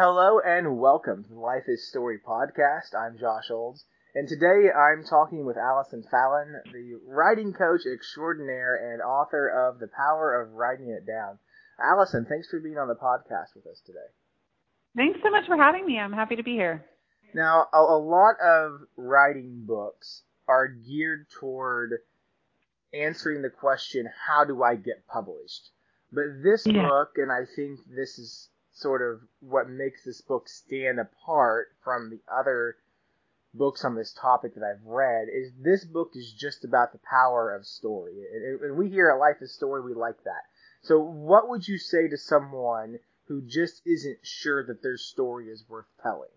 Hello 0.00 0.38
and 0.38 0.78
welcome 0.78 1.24
to 1.24 1.30
the 1.30 1.40
Life 1.40 1.64
is 1.66 1.88
Story 1.88 2.20
podcast. 2.24 2.94
I'm 2.96 3.18
Josh 3.18 3.50
Olds, 3.50 3.84
and 4.14 4.28
today 4.28 4.70
I'm 4.70 5.02
talking 5.02 5.44
with 5.44 5.56
Allison 5.56 6.04
Fallon, 6.08 6.54
the 6.72 7.00
writing 7.04 7.52
coach 7.52 7.80
extraordinaire 7.84 8.92
and 8.92 9.02
author 9.02 9.48
of 9.48 9.80
The 9.80 9.88
Power 9.88 10.40
of 10.40 10.52
Writing 10.52 10.90
It 10.90 11.04
Down. 11.04 11.40
Allison, 11.82 12.26
thanks 12.28 12.48
for 12.48 12.60
being 12.60 12.78
on 12.78 12.86
the 12.86 12.94
podcast 12.94 13.56
with 13.56 13.66
us 13.66 13.82
today. 13.84 13.98
Thanks 14.94 15.18
so 15.20 15.30
much 15.30 15.46
for 15.48 15.56
having 15.56 15.84
me. 15.84 15.98
I'm 15.98 16.12
happy 16.12 16.36
to 16.36 16.44
be 16.44 16.52
here. 16.52 16.84
Now, 17.34 17.66
a, 17.74 17.78
a 17.78 17.98
lot 17.98 18.36
of 18.40 18.82
writing 18.96 19.64
books 19.66 20.22
are 20.46 20.68
geared 20.68 21.26
toward 21.40 21.94
answering 22.94 23.42
the 23.42 23.50
question, 23.50 24.08
how 24.28 24.44
do 24.44 24.62
I 24.62 24.76
get 24.76 25.08
published? 25.08 25.70
But 26.12 26.40
this 26.44 26.68
yeah. 26.68 26.86
book, 26.86 27.14
and 27.16 27.32
I 27.32 27.46
think 27.56 27.80
this 27.88 28.16
is 28.20 28.48
sort 28.80 29.02
of 29.02 29.20
what 29.40 29.68
makes 29.68 30.04
this 30.04 30.20
book 30.20 30.48
stand 30.48 30.98
apart 31.00 31.68
from 31.82 32.10
the 32.10 32.20
other 32.32 32.76
books 33.54 33.84
on 33.84 33.94
this 33.94 34.14
topic 34.20 34.54
that 34.54 34.62
I've 34.62 34.84
read, 34.86 35.28
is 35.28 35.52
this 35.60 35.84
book 35.84 36.12
is 36.14 36.32
just 36.38 36.64
about 36.64 36.92
the 36.92 37.00
power 37.10 37.54
of 37.54 37.66
story. 37.66 38.14
And, 38.32 38.76
we 38.76 38.88
here 38.88 39.10
at 39.10 39.18
Life 39.18 39.36
is 39.40 39.54
Story, 39.54 39.82
we 39.82 39.94
like 39.94 40.22
that. 40.24 40.42
So, 40.82 41.00
what 41.00 41.48
would 41.48 41.66
you 41.66 41.78
say 41.78 42.08
to 42.08 42.16
someone 42.16 42.98
who 43.26 43.42
just 43.42 43.82
isn't 43.84 44.18
sure 44.22 44.64
that 44.66 44.82
their 44.82 44.96
story 44.96 45.48
is 45.48 45.64
worth 45.68 45.86
telling? 46.02 46.28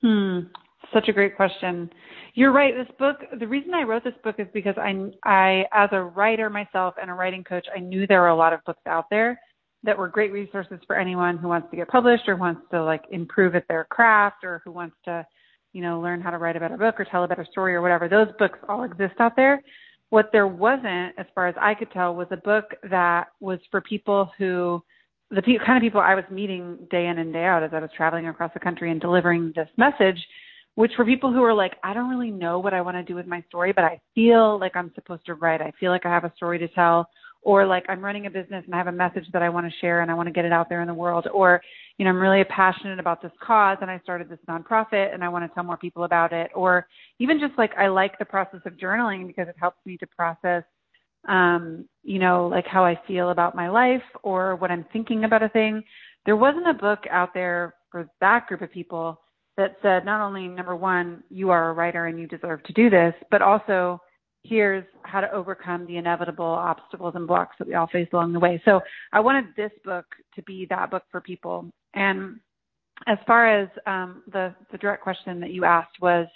Hmm. 0.00 0.48
Such 0.94 1.08
a 1.08 1.12
great 1.12 1.36
question. 1.36 1.90
You're 2.34 2.52
right. 2.52 2.72
This 2.74 2.94
book, 2.98 3.16
the 3.38 3.48
reason 3.48 3.74
I 3.74 3.82
wrote 3.82 4.04
this 4.04 4.14
book 4.22 4.36
is 4.38 4.46
because 4.54 4.76
I, 4.78 5.10
I, 5.24 5.64
as 5.72 5.90
a 5.92 6.00
writer 6.00 6.48
myself 6.48 6.94
and 7.00 7.10
a 7.10 7.14
writing 7.14 7.44
coach, 7.44 7.66
I 7.74 7.80
knew 7.80 8.06
there 8.06 8.20
were 8.20 8.28
a 8.28 8.36
lot 8.36 8.52
of 8.52 8.64
books 8.64 8.80
out 8.86 9.10
there 9.10 9.40
that 9.84 9.96
were 9.96 10.08
great 10.08 10.32
resources 10.32 10.78
for 10.86 10.96
anyone 10.96 11.38
who 11.38 11.48
wants 11.48 11.70
to 11.70 11.76
get 11.76 11.88
published 11.88 12.28
or 12.28 12.36
wants 12.36 12.62
to 12.70 12.82
like 12.82 13.02
improve 13.10 13.54
at 13.54 13.66
their 13.68 13.84
craft 13.84 14.44
or 14.44 14.60
who 14.64 14.72
wants 14.72 14.96
to, 15.04 15.24
you 15.72 15.82
know, 15.82 16.00
learn 16.00 16.20
how 16.20 16.30
to 16.30 16.38
write 16.38 16.56
a 16.56 16.60
better 16.60 16.76
book 16.76 16.98
or 16.98 17.04
tell 17.04 17.24
a 17.24 17.28
better 17.28 17.46
story 17.50 17.74
or 17.74 17.82
whatever. 17.82 18.08
Those 18.08 18.28
books 18.38 18.58
all 18.68 18.84
exist 18.84 19.14
out 19.20 19.36
there. 19.36 19.62
What 20.10 20.30
there 20.32 20.46
wasn't, 20.46 21.14
as 21.18 21.26
far 21.34 21.48
as 21.48 21.54
I 21.60 21.74
could 21.74 21.92
tell, 21.92 22.14
was 22.14 22.28
a 22.30 22.36
book 22.38 22.74
that 22.90 23.28
was 23.40 23.60
for 23.70 23.80
people 23.80 24.30
who 24.38 24.82
the 25.30 25.42
pe- 25.42 25.58
kind 25.64 25.76
of 25.76 25.82
people 25.82 26.00
I 26.00 26.14
was 26.14 26.24
meeting 26.30 26.78
day 26.90 27.06
in 27.06 27.18
and 27.18 27.32
day 27.32 27.44
out 27.44 27.62
as 27.62 27.70
I 27.72 27.80
was 27.80 27.90
traveling 27.96 28.28
across 28.28 28.52
the 28.54 28.60
country 28.60 28.90
and 28.90 29.00
delivering 29.00 29.52
this 29.54 29.68
message, 29.76 30.18
which 30.74 30.92
for 30.96 31.04
people 31.04 31.32
who 31.32 31.42
are 31.42 31.54
like, 31.54 31.74
I 31.84 31.92
don't 31.92 32.08
really 32.08 32.30
know 32.30 32.58
what 32.58 32.72
I 32.72 32.80
want 32.80 32.96
to 32.96 33.02
do 33.02 33.14
with 33.14 33.26
my 33.26 33.44
story, 33.48 33.72
but 33.72 33.84
I 33.84 34.00
feel 34.14 34.58
like 34.58 34.76
I'm 34.76 34.92
supposed 34.94 35.26
to 35.26 35.34
write. 35.34 35.60
I 35.60 35.72
feel 35.78 35.90
like 35.90 36.06
I 36.06 36.10
have 36.10 36.24
a 36.24 36.32
story 36.36 36.58
to 36.60 36.68
tell, 36.68 37.08
or 37.42 37.66
like 37.66 37.84
I'm 37.88 38.04
running 38.04 38.26
a 38.26 38.30
business 38.30 38.64
and 38.66 38.74
I 38.74 38.78
have 38.78 38.88
a 38.88 38.92
message 38.92 39.24
that 39.32 39.42
I 39.42 39.48
want 39.48 39.66
to 39.66 39.78
share 39.80 40.00
and 40.00 40.10
I 40.10 40.14
want 40.14 40.26
to 40.26 40.32
get 40.32 40.44
it 40.44 40.52
out 40.52 40.68
there 40.68 40.80
in 40.80 40.88
the 40.88 40.94
world, 40.94 41.28
or 41.32 41.60
you 41.96 42.04
know, 42.04 42.10
I'm 42.10 42.18
really 42.18 42.44
passionate 42.44 42.98
about 42.98 43.22
this 43.22 43.32
cause 43.42 43.78
and 43.80 43.90
I 43.90 43.98
started 44.00 44.28
this 44.28 44.38
nonprofit 44.48 45.12
and 45.14 45.24
I 45.24 45.28
want 45.28 45.48
to 45.48 45.54
tell 45.54 45.64
more 45.64 45.76
people 45.76 46.04
about 46.04 46.32
it, 46.32 46.50
or 46.54 46.86
even 47.18 47.40
just 47.40 47.56
like 47.58 47.72
I 47.76 47.88
like 47.88 48.18
the 48.18 48.24
process 48.24 48.60
of 48.66 48.74
journaling 48.74 49.26
because 49.26 49.48
it 49.48 49.56
helps 49.58 49.78
me 49.86 49.96
to 49.98 50.06
process 50.06 50.64
um, 51.26 51.86
you 52.04 52.18
know, 52.18 52.46
like 52.46 52.66
how 52.66 52.84
I 52.84 52.98
feel 53.06 53.30
about 53.30 53.54
my 53.54 53.68
life 53.68 54.02
or 54.22 54.56
what 54.56 54.70
I'm 54.70 54.86
thinking 54.92 55.24
about 55.24 55.42
a 55.42 55.48
thing. 55.48 55.82
There 56.26 56.36
wasn't 56.36 56.68
a 56.68 56.74
book 56.74 57.00
out 57.10 57.34
there 57.34 57.74
for 57.90 58.08
that 58.20 58.46
group 58.46 58.62
of 58.62 58.70
people 58.70 59.20
that 59.56 59.76
said 59.82 60.04
not 60.04 60.24
only 60.24 60.46
number 60.46 60.76
one, 60.76 61.22
you 61.30 61.50
are 61.50 61.70
a 61.70 61.72
writer 61.72 62.06
and 62.06 62.18
you 62.18 62.26
deserve 62.26 62.62
to 62.64 62.72
do 62.72 62.88
this, 62.88 63.14
but 63.30 63.42
also 63.42 64.00
here's 64.48 64.84
how 65.02 65.20
to 65.20 65.30
overcome 65.32 65.86
the 65.86 65.96
inevitable 65.96 66.44
obstacles 66.44 67.14
and 67.16 67.26
blocks 67.26 67.56
that 67.58 67.68
we 67.68 67.74
all 67.74 67.86
face 67.86 68.08
along 68.12 68.32
the 68.32 68.40
way. 68.40 68.60
So 68.64 68.80
I 69.12 69.20
wanted 69.20 69.46
this 69.56 69.72
book 69.84 70.06
to 70.34 70.42
be 70.42 70.66
that 70.70 70.90
book 70.90 71.02
for 71.10 71.20
people. 71.20 71.66
And 71.94 72.40
as 73.06 73.18
far 73.26 73.62
as 73.62 73.68
um, 73.86 74.22
the 74.32 74.54
the 74.72 74.78
direct 74.78 75.02
question 75.02 75.40
that 75.40 75.50
you 75.50 75.64
asked 75.64 76.00
was, 76.00 76.26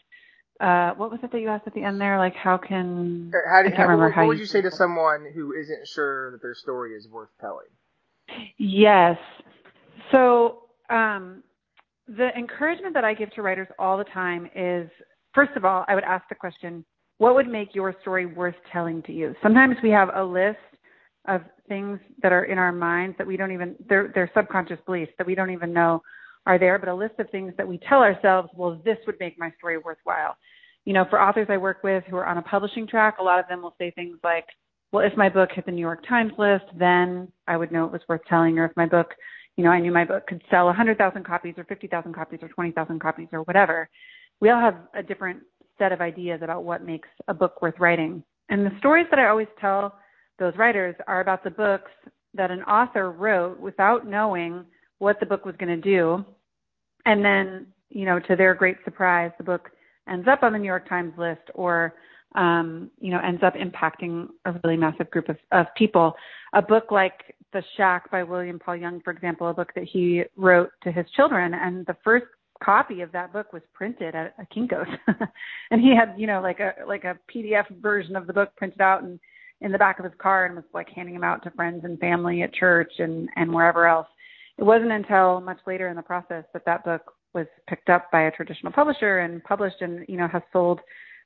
uh, 0.61 0.93
what 0.93 1.11
was 1.11 1.21
it 1.23 1.33
that 1.33 1.41
you 1.41 1.49
asked 1.49 1.67
at 1.67 1.75
the 1.75 1.83
end 1.83 2.01
there? 2.01 2.19
Like, 2.19 2.35
how 2.35 2.57
can 2.57 3.33
how 3.51 3.63
do, 3.63 3.67
I 3.67 3.71
can't 3.71 3.77
how, 3.77 3.83
remember 3.85 4.05
what, 4.07 4.15
how 4.15 4.23
what 4.23 4.29
would 4.29 4.39
you 4.39 4.47
say 4.47 4.63
to 4.63 4.71
someone 4.71 5.27
who 5.35 5.53
isn't 5.53 5.89
sure 5.89 6.31
that 6.33 6.43
their 6.43 6.55
story 6.55 6.93
is 6.95 7.09
worth 7.09 7.31
telling? 7.41 7.67
Yes. 8.59 9.19
So 10.11 10.65
um, 10.89 11.43
the 12.07 12.29
encouragement 12.37 12.95
that 12.95 13.05
I 13.05 13.15
give 13.15 13.31
to 13.35 13.43
writers 13.43 13.69
all 13.79 13.99
the 13.99 14.05
time 14.05 14.49
is, 14.55 14.89
first 15.35 15.53
of 15.57 15.65
all, 15.65 15.85
I 15.89 15.95
would 15.95 16.05
ask 16.05 16.29
the 16.29 16.35
question, 16.35 16.85
what 17.19 17.35
would 17.35 17.49
make 17.49 17.75
your 17.75 17.95
story 18.01 18.27
worth 18.27 18.55
telling 18.73 19.03
to 19.05 19.13
you? 19.13 19.35
Sometimes 19.43 19.77
we 19.83 19.91
have 19.91 20.11
a 20.15 20.23
list 20.25 20.59
of 21.29 21.43
things 21.69 22.01
that 22.23 22.33
are 22.33 22.45
in 22.45 22.59
our 22.59 22.73
minds 22.73 23.17
that 23.19 23.27
we 23.27 23.37
don't 23.37 23.53
even 23.53 23.77
they're 23.89 24.11
they're 24.15 24.31
subconscious 24.35 24.79
beliefs 24.87 25.13
that 25.19 25.27
we 25.27 25.35
don't 25.35 25.51
even 25.51 25.73
know 25.73 26.03
are 26.47 26.59
there, 26.59 26.79
but 26.79 26.89
a 26.89 26.95
list 26.95 27.15
of 27.19 27.31
things 27.31 27.53
that 27.57 27.67
we 27.67 27.79
tell 27.89 28.01
ourselves, 28.01 28.49
well, 28.55 28.81
this 28.85 28.99
would 29.07 29.15
make 29.21 29.39
my 29.39 29.53
story 29.59 29.79
worthwhile. 29.79 30.37
You 30.85 30.93
know, 30.93 31.05
for 31.09 31.21
authors 31.21 31.47
I 31.49 31.57
work 31.57 31.85
with 31.85 32.03
who 32.11 32.17
are 32.17 32.27
on 32.27 32.39
a 32.39 32.43
publishing 32.43 32.87
track, 32.89 33.19
a 33.21 33.23
lot 33.23 33.39
of 33.39 33.47
them 33.49 33.63
will 33.63 33.75
say 33.79 33.93
things 33.93 34.19
like, 34.25 34.47
well, 34.91 35.07
if 35.07 35.17
my 35.17 35.29
book 35.29 35.51
hit 35.55 35.67
the 35.67 35.73
New 35.73 35.81
York 35.81 36.07
Times 36.09 36.33
list, 36.39 36.65
then 36.77 37.29
I 37.47 37.57
would 37.57 37.71
know 37.71 37.85
it 37.85 37.93
was 37.93 38.03
worth 38.09 38.23
telling. 38.29 38.59
Or 38.59 38.65
if 38.65 38.73
my 38.77 38.87
book, 38.87 39.15
you 39.57 39.63
know, 39.63 39.71
I 39.71 39.81
knew 39.81 39.93
my 39.93 40.05
book 40.05 40.27
could 40.27 40.43
sell 40.51 40.67
100,000 40.67 41.25
copies 41.25 41.55
or 41.57 41.65
50,000 41.65 42.13
copies 42.13 42.41
or 42.43 42.49
20,000 42.49 43.01
copies 43.01 43.29
or 43.33 43.43
whatever. 43.43 43.89
We 44.41 44.51
all 44.51 44.61
have 44.61 44.75
a 44.95 45.03
different 45.03 45.41
set 45.83 45.91
of 45.91 46.01
ideas 46.01 46.41
about 46.43 46.63
what 46.63 46.87
makes 46.87 47.09
a 47.27 47.35
book 47.35 47.61
worth 47.61 47.75
writing. 47.81 48.23
And 48.51 48.65
the 48.65 48.71
stories 48.79 49.07
that 49.11 49.19
I 49.19 49.27
always 49.29 49.49
tell 49.61 49.99
those 50.39 50.55
writers 50.57 50.95
are 51.09 51.21
about 51.21 51.43
the 51.43 51.51
books 51.51 51.91
that 52.35 52.53
an 52.53 52.63
author 52.63 53.11
wrote 53.11 53.59
without 53.59 54.07
knowing 54.07 54.65
what 54.99 55.19
the 55.19 55.27
book 55.27 55.45
was 55.45 55.57
going 55.59 55.81
to 55.81 55.91
do. 55.97 56.25
And 57.05 57.25
then, 57.25 57.67
you 57.91 58.05
know, 58.05 58.21
to 58.21 58.37
their 58.37 58.55
great 58.55 58.77
surprise, 58.85 59.33
the 59.39 59.45
book 59.45 59.71
ends 60.09 60.29
up 60.29 60.45
on 60.45 60.53
the 60.53 60.59
New 60.59 60.67
York 60.67 60.89
Times 60.89 61.15
list 61.19 61.43
or, 61.55 61.95
um, 62.37 62.89
you 63.01 63.11
know, 63.11 63.19
ends 63.19 63.43
up 63.43 63.55
impacting 63.55 64.29
a 64.45 64.55
really 64.63 64.77
massive 64.77 65.11
group 65.11 65.29
of, 65.29 65.37
of 65.51 65.67
people. 65.77 66.15
A 66.53 66.63
book 66.63 66.93
like 66.93 67.35
The 67.53 67.63
Shack 67.77 68.09
by 68.13 68.23
William 68.23 68.61
Paul 68.61 68.77
Young, 68.77 69.01
for 69.01 69.13
example, 69.13 69.49
a 69.49 69.55
book 69.55 69.73
that 69.75 69.85
he 69.85 70.23
wrote 70.37 70.71
to 70.85 70.93
his 70.93 71.07
children, 71.17 71.55
and 71.55 71.85
the 71.87 71.97
first 72.05 72.27
copy 72.63 73.01
of 73.01 73.13
that 73.13 73.33
book 73.33 73.53
was 73.53 73.63
printed 73.75 74.15
at 74.15 74.35
a 74.39 74.55
Kinko's, 74.55 74.89
and 75.71 75.81
he 75.81 75.95
had, 75.97 76.15
you 76.17 76.27
know, 76.27 76.41
like 76.41 76.61
a 76.61 76.73
like 76.87 77.05
a 77.05 77.19
PDF 77.35 77.65
version 77.81 78.17
of 78.17 78.27
the 78.27 78.33
book 78.33 78.55
printed 78.57 78.81
out 78.81 79.03
and 79.03 79.19
in 79.61 79.71
the 79.71 79.79
back 79.79 79.99
of 79.99 80.05
his 80.05 80.15
car, 80.19 80.47
and 80.47 80.57
was 80.57 80.65
like 80.75 80.89
handing 80.89 81.15
them 81.15 81.25
out 81.25 81.43
to 81.45 81.51
friends 81.53 81.85
and 81.85 81.99
family 81.99 82.43
at 82.43 82.55
church 82.55 82.93
and 82.99 83.29
and 83.37 83.53
wherever 83.53 83.87
else 83.87 84.07
it 84.59 84.65
wasn't 84.65 84.93
until 84.93 85.41
much 85.41 85.59
later 85.67 85.89
in 85.89 85.97
the 85.97 86.03
process 86.03 86.45
that 86.53 86.65
that 86.67 86.85
book 86.85 87.15
was 87.35 87.47
picked 87.69 87.89
up 87.89 88.11
by 88.11 88.23
a 88.23 88.31
traditional 88.31 88.73
publisher 88.73 89.21
and 89.21 89.43
published 89.45 89.81
and 89.81 90.05
you 90.09 90.17
know 90.17 90.29
has 90.29 90.43
sold 90.53 90.81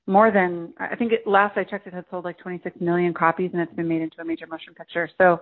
more 0.07 0.31
than 0.31 0.73
I 0.79 0.95
think 0.95 1.13
it, 1.13 1.27
last 1.27 1.59
I 1.59 1.65
checked 1.65 1.87
it 1.87 1.95
had 1.95 2.05
sold 2.11 2.25
like 2.25 2.39
26 2.39 2.81
million 2.81 3.13
copies 3.13 3.51
and 3.53 3.61
it's 3.61 3.75
been 3.75 3.89
made 3.89 4.03
into 4.03 4.21
a 4.21 4.25
major 4.25 4.47
motion 4.47 4.73
picture. 4.75 5.11
So 5.19 5.41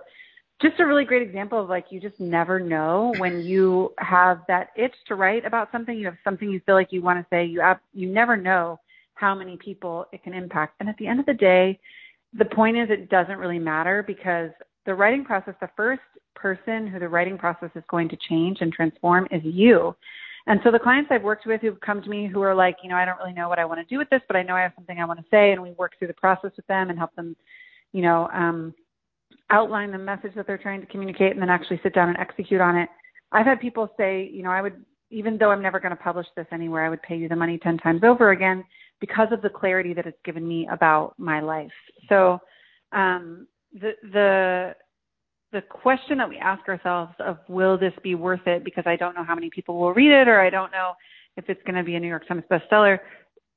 just 0.61 0.79
a 0.79 0.85
really 0.85 1.05
great 1.05 1.21
example 1.21 1.61
of 1.61 1.69
like 1.69 1.85
you 1.89 1.99
just 1.99 2.19
never 2.19 2.59
know 2.59 3.13
when 3.17 3.41
you 3.41 3.93
have 3.97 4.41
that 4.47 4.69
itch 4.77 4.95
to 5.07 5.15
write 5.15 5.45
about 5.45 5.69
something, 5.71 5.97
you 5.97 6.05
have 6.05 6.17
something 6.23 6.49
you 6.49 6.61
feel 6.65 6.75
like 6.75 6.91
you 6.91 7.01
want 7.01 7.19
to 7.19 7.25
say, 7.29 7.45
you 7.45 7.61
you 7.93 8.07
never 8.09 8.37
know 8.37 8.79
how 9.15 9.35
many 9.35 9.57
people 9.57 10.05
it 10.11 10.23
can 10.23 10.33
impact. 10.33 10.75
And 10.79 10.89
at 10.89 10.97
the 10.97 11.07
end 11.07 11.19
of 11.19 11.25
the 11.25 11.33
day, 11.33 11.79
the 12.37 12.45
point 12.45 12.77
is 12.77 12.89
it 12.89 13.09
doesn't 13.09 13.37
really 13.37 13.59
matter 13.59 14.03
because 14.05 14.51
the 14.85 14.93
writing 14.93 15.25
process, 15.25 15.55
the 15.61 15.69
first 15.75 16.01
person 16.35 16.87
who 16.87 16.99
the 16.99 17.07
writing 17.07 17.37
process 17.37 17.69
is 17.75 17.83
going 17.89 18.09
to 18.09 18.17
change 18.29 18.57
and 18.61 18.71
transform 18.71 19.27
is 19.31 19.41
you. 19.43 19.95
And 20.47 20.59
so 20.63 20.71
the 20.71 20.79
clients 20.79 21.09
I've 21.11 21.23
worked 21.23 21.47
with 21.47 21.61
who've 21.61 21.79
come 21.79 22.01
to 22.03 22.09
me 22.09 22.27
who 22.27 22.41
are 22.41 22.53
like, 22.53 22.77
you 22.83 22.89
know, 22.89 22.95
I 22.95 23.05
don't 23.05 23.17
really 23.17 23.33
know 23.33 23.49
what 23.49 23.57
I 23.57 23.65
want 23.65 23.79
to 23.79 23.85
do 23.85 23.97
with 23.97 24.09
this, 24.09 24.21
but 24.27 24.35
I 24.35 24.43
know 24.43 24.55
I 24.55 24.61
have 24.61 24.73
something 24.75 24.99
I 24.99 25.05
want 25.05 25.19
to 25.19 25.25
say, 25.31 25.51
and 25.51 25.61
we 25.61 25.71
work 25.71 25.93
through 25.97 26.09
the 26.09 26.13
process 26.13 26.51
with 26.55 26.67
them 26.67 26.89
and 26.89 26.99
help 26.99 27.15
them, 27.15 27.35
you 27.93 28.03
know, 28.03 28.29
um, 28.31 28.75
outline 29.49 29.91
the 29.91 29.97
message 29.97 30.33
that 30.35 30.47
they're 30.47 30.57
trying 30.57 30.81
to 30.81 30.87
communicate, 30.87 31.31
and 31.31 31.41
then 31.41 31.49
actually 31.49 31.79
sit 31.83 31.93
down 31.93 32.09
and 32.09 32.17
execute 32.17 32.61
on 32.61 32.77
it. 32.77 32.89
I've 33.31 33.45
had 33.45 33.59
people 33.59 33.89
say, 33.97 34.29
you 34.31 34.43
know, 34.43 34.51
I 34.51 34.61
would, 34.61 34.83
even 35.11 35.37
though 35.37 35.51
I'm 35.51 35.61
never 35.61 35.79
going 35.79 35.95
to 35.95 36.01
publish 36.01 36.27
this 36.35 36.47
anywhere, 36.51 36.85
I 36.85 36.89
would 36.89 37.01
pay 37.01 37.15
you 37.17 37.27
the 37.27 37.35
money 37.35 37.57
ten 37.57 37.77
times 37.77 38.01
over 38.03 38.31
again 38.31 38.63
because 38.99 39.27
of 39.31 39.41
the 39.41 39.49
clarity 39.49 39.93
that 39.93 40.05
it's 40.05 40.17
given 40.23 40.47
me 40.47 40.67
about 40.71 41.13
my 41.17 41.41
life. 41.41 41.71
So 42.09 42.39
um, 42.91 43.47
the 43.73 43.91
the 44.11 44.75
the 45.51 45.61
question 45.61 46.17
that 46.17 46.27
we 46.27 46.37
ask 46.37 46.67
ourselves 46.67 47.13
of 47.19 47.37
will 47.47 47.77
this 47.77 47.93
be 48.03 48.15
worth 48.15 48.45
it 48.45 48.63
because 48.63 48.83
I 48.85 48.95
don't 48.95 49.15
know 49.15 49.23
how 49.23 49.35
many 49.35 49.49
people 49.49 49.79
will 49.79 49.93
read 49.93 50.11
it 50.11 50.27
or 50.27 50.39
I 50.39 50.49
don't 50.49 50.71
know 50.71 50.93
if 51.37 51.45
it's 51.49 51.61
going 51.63 51.75
to 51.75 51.83
be 51.83 51.95
a 51.95 51.99
New 51.99 52.07
York 52.07 52.27
Times 52.27 52.43
bestseller 52.51 52.99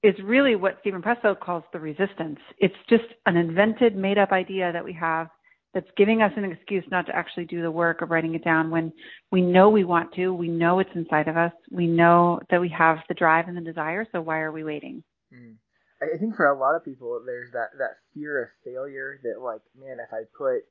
is 0.03 0.15
really 0.23 0.55
what 0.55 0.79
Steven 0.81 1.03
Pressfield 1.03 1.41
calls 1.41 1.65
the 1.73 1.81
resistance. 1.81 2.39
It's 2.59 2.75
just 2.89 3.05
an 3.27 3.37
invented, 3.37 3.97
made 3.97 4.17
up 4.17 4.31
idea 4.31 4.73
that 4.73 4.85
we 4.85 4.93
have 4.93 5.29
that's 5.75 5.91
giving 5.97 6.23
us 6.23 6.33
an 6.37 6.45
excuse 6.45 6.85
not 6.91 7.07
to 7.07 7.17
actually 7.17 7.45
do 7.45 7.63
the 7.63 7.71
work 7.71 8.01
of 8.01 8.11
writing 8.11 8.35
it 8.35 8.45
down 8.45 8.71
when 8.71 8.93
we 9.31 9.43
know 9.43 9.69
we 9.69 9.85
want 9.85 10.15
to, 10.15 10.33
we 10.33 10.49
know 10.49 10.79
it's 10.79 10.91
inside 10.95 11.29
of 11.29 11.37
us, 11.37 11.53
we 11.71 11.87
know 11.87 12.41
that 12.51 12.61
we 12.61 12.71
have 12.71 12.99
the 13.09 13.15
drive 13.15 13.49
and 13.49 13.57
the 13.57 13.61
desire, 13.61 14.07
so 14.11 14.21
why 14.21 14.41
are 14.41 14.53
we 14.53 14.65
waiting? 14.65 15.03
Mm. 15.33 15.57
I 16.01 16.17
think 16.17 16.37
for 16.37 16.47
a 16.47 16.59
lot 16.59 16.77
of 16.77 16.85
people, 16.85 17.21
there's 17.27 17.51
that, 17.53 17.71
that 17.79 17.97
fear 18.15 18.43
of 18.43 18.49
failure 18.65 19.21
that, 19.25 19.43
like, 19.43 19.61
man, 19.77 19.99
if 20.01 20.13
I 20.13 20.23
put 20.37 20.63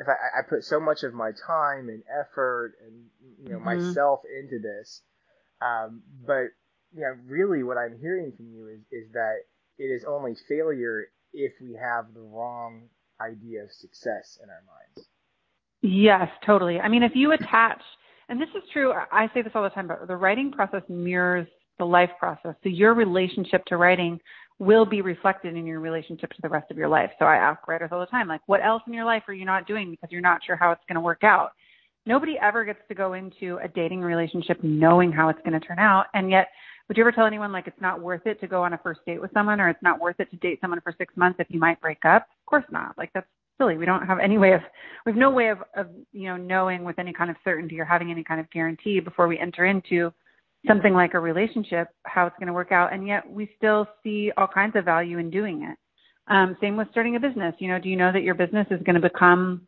if 0.00 0.08
I, 0.08 0.40
I 0.40 0.42
put 0.48 0.64
so 0.64 0.80
much 0.80 1.02
of 1.02 1.12
my 1.12 1.30
time 1.46 1.88
and 1.88 2.02
effort 2.08 2.74
and 2.84 3.04
you 3.44 3.52
know 3.52 3.58
mm-hmm. 3.58 3.86
myself 3.86 4.20
into 4.24 4.58
this, 4.58 5.02
um, 5.60 6.02
but 6.26 6.56
you 6.92 7.02
know 7.02 7.14
really 7.26 7.62
what 7.62 7.76
I'm 7.76 7.98
hearing 8.00 8.32
from 8.36 8.46
you 8.48 8.68
is 8.68 8.80
is 8.90 9.12
that 9.12 9.44
it 9.78 9.84
is 9.84 10.04
only 10.08 10.34
failure 10.48 11.06
if 11.32 11.52
we 11.60 11.74
have 11.74 12.14
the 12.14 12.20
wrong 12.20 12.88
idea 13.20 13.62
of 13.62 13.70
success 13.72 14.38
in 14.42 14.48
our 14.48 14.62
minds. 14.66 15.08
Yes, 15.82 16.28
totally. 16.44 16.80
I 16.80 16.88
mean, 16.88 17.02
if 17.02 17.12
you 17.14 17.32
attach, 17.32 17.80
and 18.28 18.40
this 18.40 18.48
is 18.56 18.62
true, 18.72 18.92
I 19.10 19.28
say 19.32 19.42
this 19.42 19.52
all 19.54 19.62
the 19.62 19.70
time, 19.70 19.88
but 19.88 20.06
the 20.06 20.16
writing 20.16 20.52
process 20.52 20.82
mirrors 20.88 21.46
the 21.78 21.84
life 21.84 22.10
process. 22.18 22.54
So 22.62 22.68
your 22.68 22.94
relationship 22.94 23.64
to 23.66 23.76
writing 23.76 24.20
will 24.58 24.84
be 24.84 25.00
reflected 25.00 25.56
in 25.56 25.66
your 25.66 25.80
relationship 25.80 26.30
to 26.30 26.42
the 26.42 26.48
rest 26.48 26.70
of 26.70 26.76
your 26.76 26.88
life. 26.88 27.10
So 27.18 27.24
I 27.24 27.36
ask 27.36 27.66
writers 27.66 27.88
all 27.92 28.00
the 28.00 28.06
time, 28.06 28.28
like, 28.28 28.42
what 28.46 28.62
else 28.62 28.82
in 28.86 28.92
your 28.92 29.06
life 29.06 29.22
are 29.26 29.32
you 29.32 29.46
not 29.46 29.66
doing 29.66 29.90
because 29.90 30.10
you're 30.12 30.20
not 30.20 30.42
sure 30.44 30.56
how 30.56 30.70
it's 30.70 30.82
going 30.86 30.96
to 30.96 31.00
work 31.00 31.24
out? 31.24 31.52
Nobody 32.04 32.38
ever 32.40 32.64
gets 32.64 32.80
to 32.88 32.94
go 32.94 33.14
into 33.14 33.58
a 33.62 33.68
dating 33.68 34.00
relationship 34.00 34.58
knowing 34.62 35.12
how 35.12 35.30
it's 35.30 35.40
going 35.40 35.58
to 35.58 35.66
turn 35.66 35.78
out. 35.78 36.06
And 36.12 36.30
yet, 36.30 36.48
would 36.90 36.96
you 36.96 37.04
ever 37.04 37.12
tell 37.12 37.24
anyone 37.24 37.52
like 37.52 37.68
it's 37.68 37.80
not 37.80 38.00
worth 38.00 38.26
it 38.26 38.40
to 38.40 38.48
go 38.48 38.64
on 38.64 38.72
a 38.72 38.78
first 38.78 38.98
date 39.06 39.20
with 39.20 39.30
someone 39.32 39.60
or 39.60 39.68
it's 39.68 39.80
not 39.80 40.00
worth 40.00 40.18
it 40.18 40.28
to 40.32 40.36
date 40.38 40.58
someone 40.60 40.80
for 40.80 40.92
six 40.98 41.16
months 41.16 41.38
if 41.38 41.46
you 41.48 41.60
might 41.60 41.80
break 41.80 42.04
up? 42.04 42.22
Of 42.22 42.46
course 42.46 42.64
not. 42.72 42.98
Like 42.98 43.12
that's 43.14 43.28
silly. 43.58 43.76
We 43.76 43.86
don't 43.86 44.04
have 44.04 44.18
any 44.18 44.38
way 44.38 44.54
of, 44.54 44.60
we 45.06 45.12
have 45.12 45.16
no 45.16 45.30
way 45.30 45.50
of, 45.50 45.58
of, 45.76 45.86
you 46.12 46.24
know, 46.24 46.36
knowing 46.36 46.82
with 46.82 46.98
any 46.98 47.12
kind 47.12 47.30
of 47.30 47.36
certainty 47.44 47.78
or 47.78 47.84
having 47.84 48.10
any 48.10 48.24
kind 48.24 48.40
of 48.40 48.50
guarantee 48.50 48.98
before 48.98 49.28
we 49.28 49.38
enter 49.38 49.66
into 49.66 50.12
something 50.66 50.92
like 50.92 51.14
a 51.14 51.20
relationship, 51.20 51.90
how 52.06 52.26
it's 52.26 52.34
going 52.40 52.48
to 52.48 52.52
work 52.52 52.72
out. 52.72 52.92
And 52.92 53.06
yet 53.06 53.22
we 53.30 53.48
still 53.56 53.86
see 54.02 54.32
all 54.36 54.48
kinds 54.48 54.74
of 54.74 54.84
value 54.84 55.18
in 55.18 55.30
doing 55.30 55.62
it. 55.62 55.78
Um, 56.26 56.56
same 56.60 56.76
with 56.76 56.88
starting 56.90 57.14
a 57.14 57.20
business. 57.20 57.54
You 57.60 57.68
know, 57.68 57.78
do 57.78 57.88
you 57.88 57.96
know 57.96 58.10
that 58.12 58.24
your 58.24 58.34
business 58.34 58.66
is 58.68 58.82
going 58.82 59.00
to 59.00 59.08
become 59.08 59.64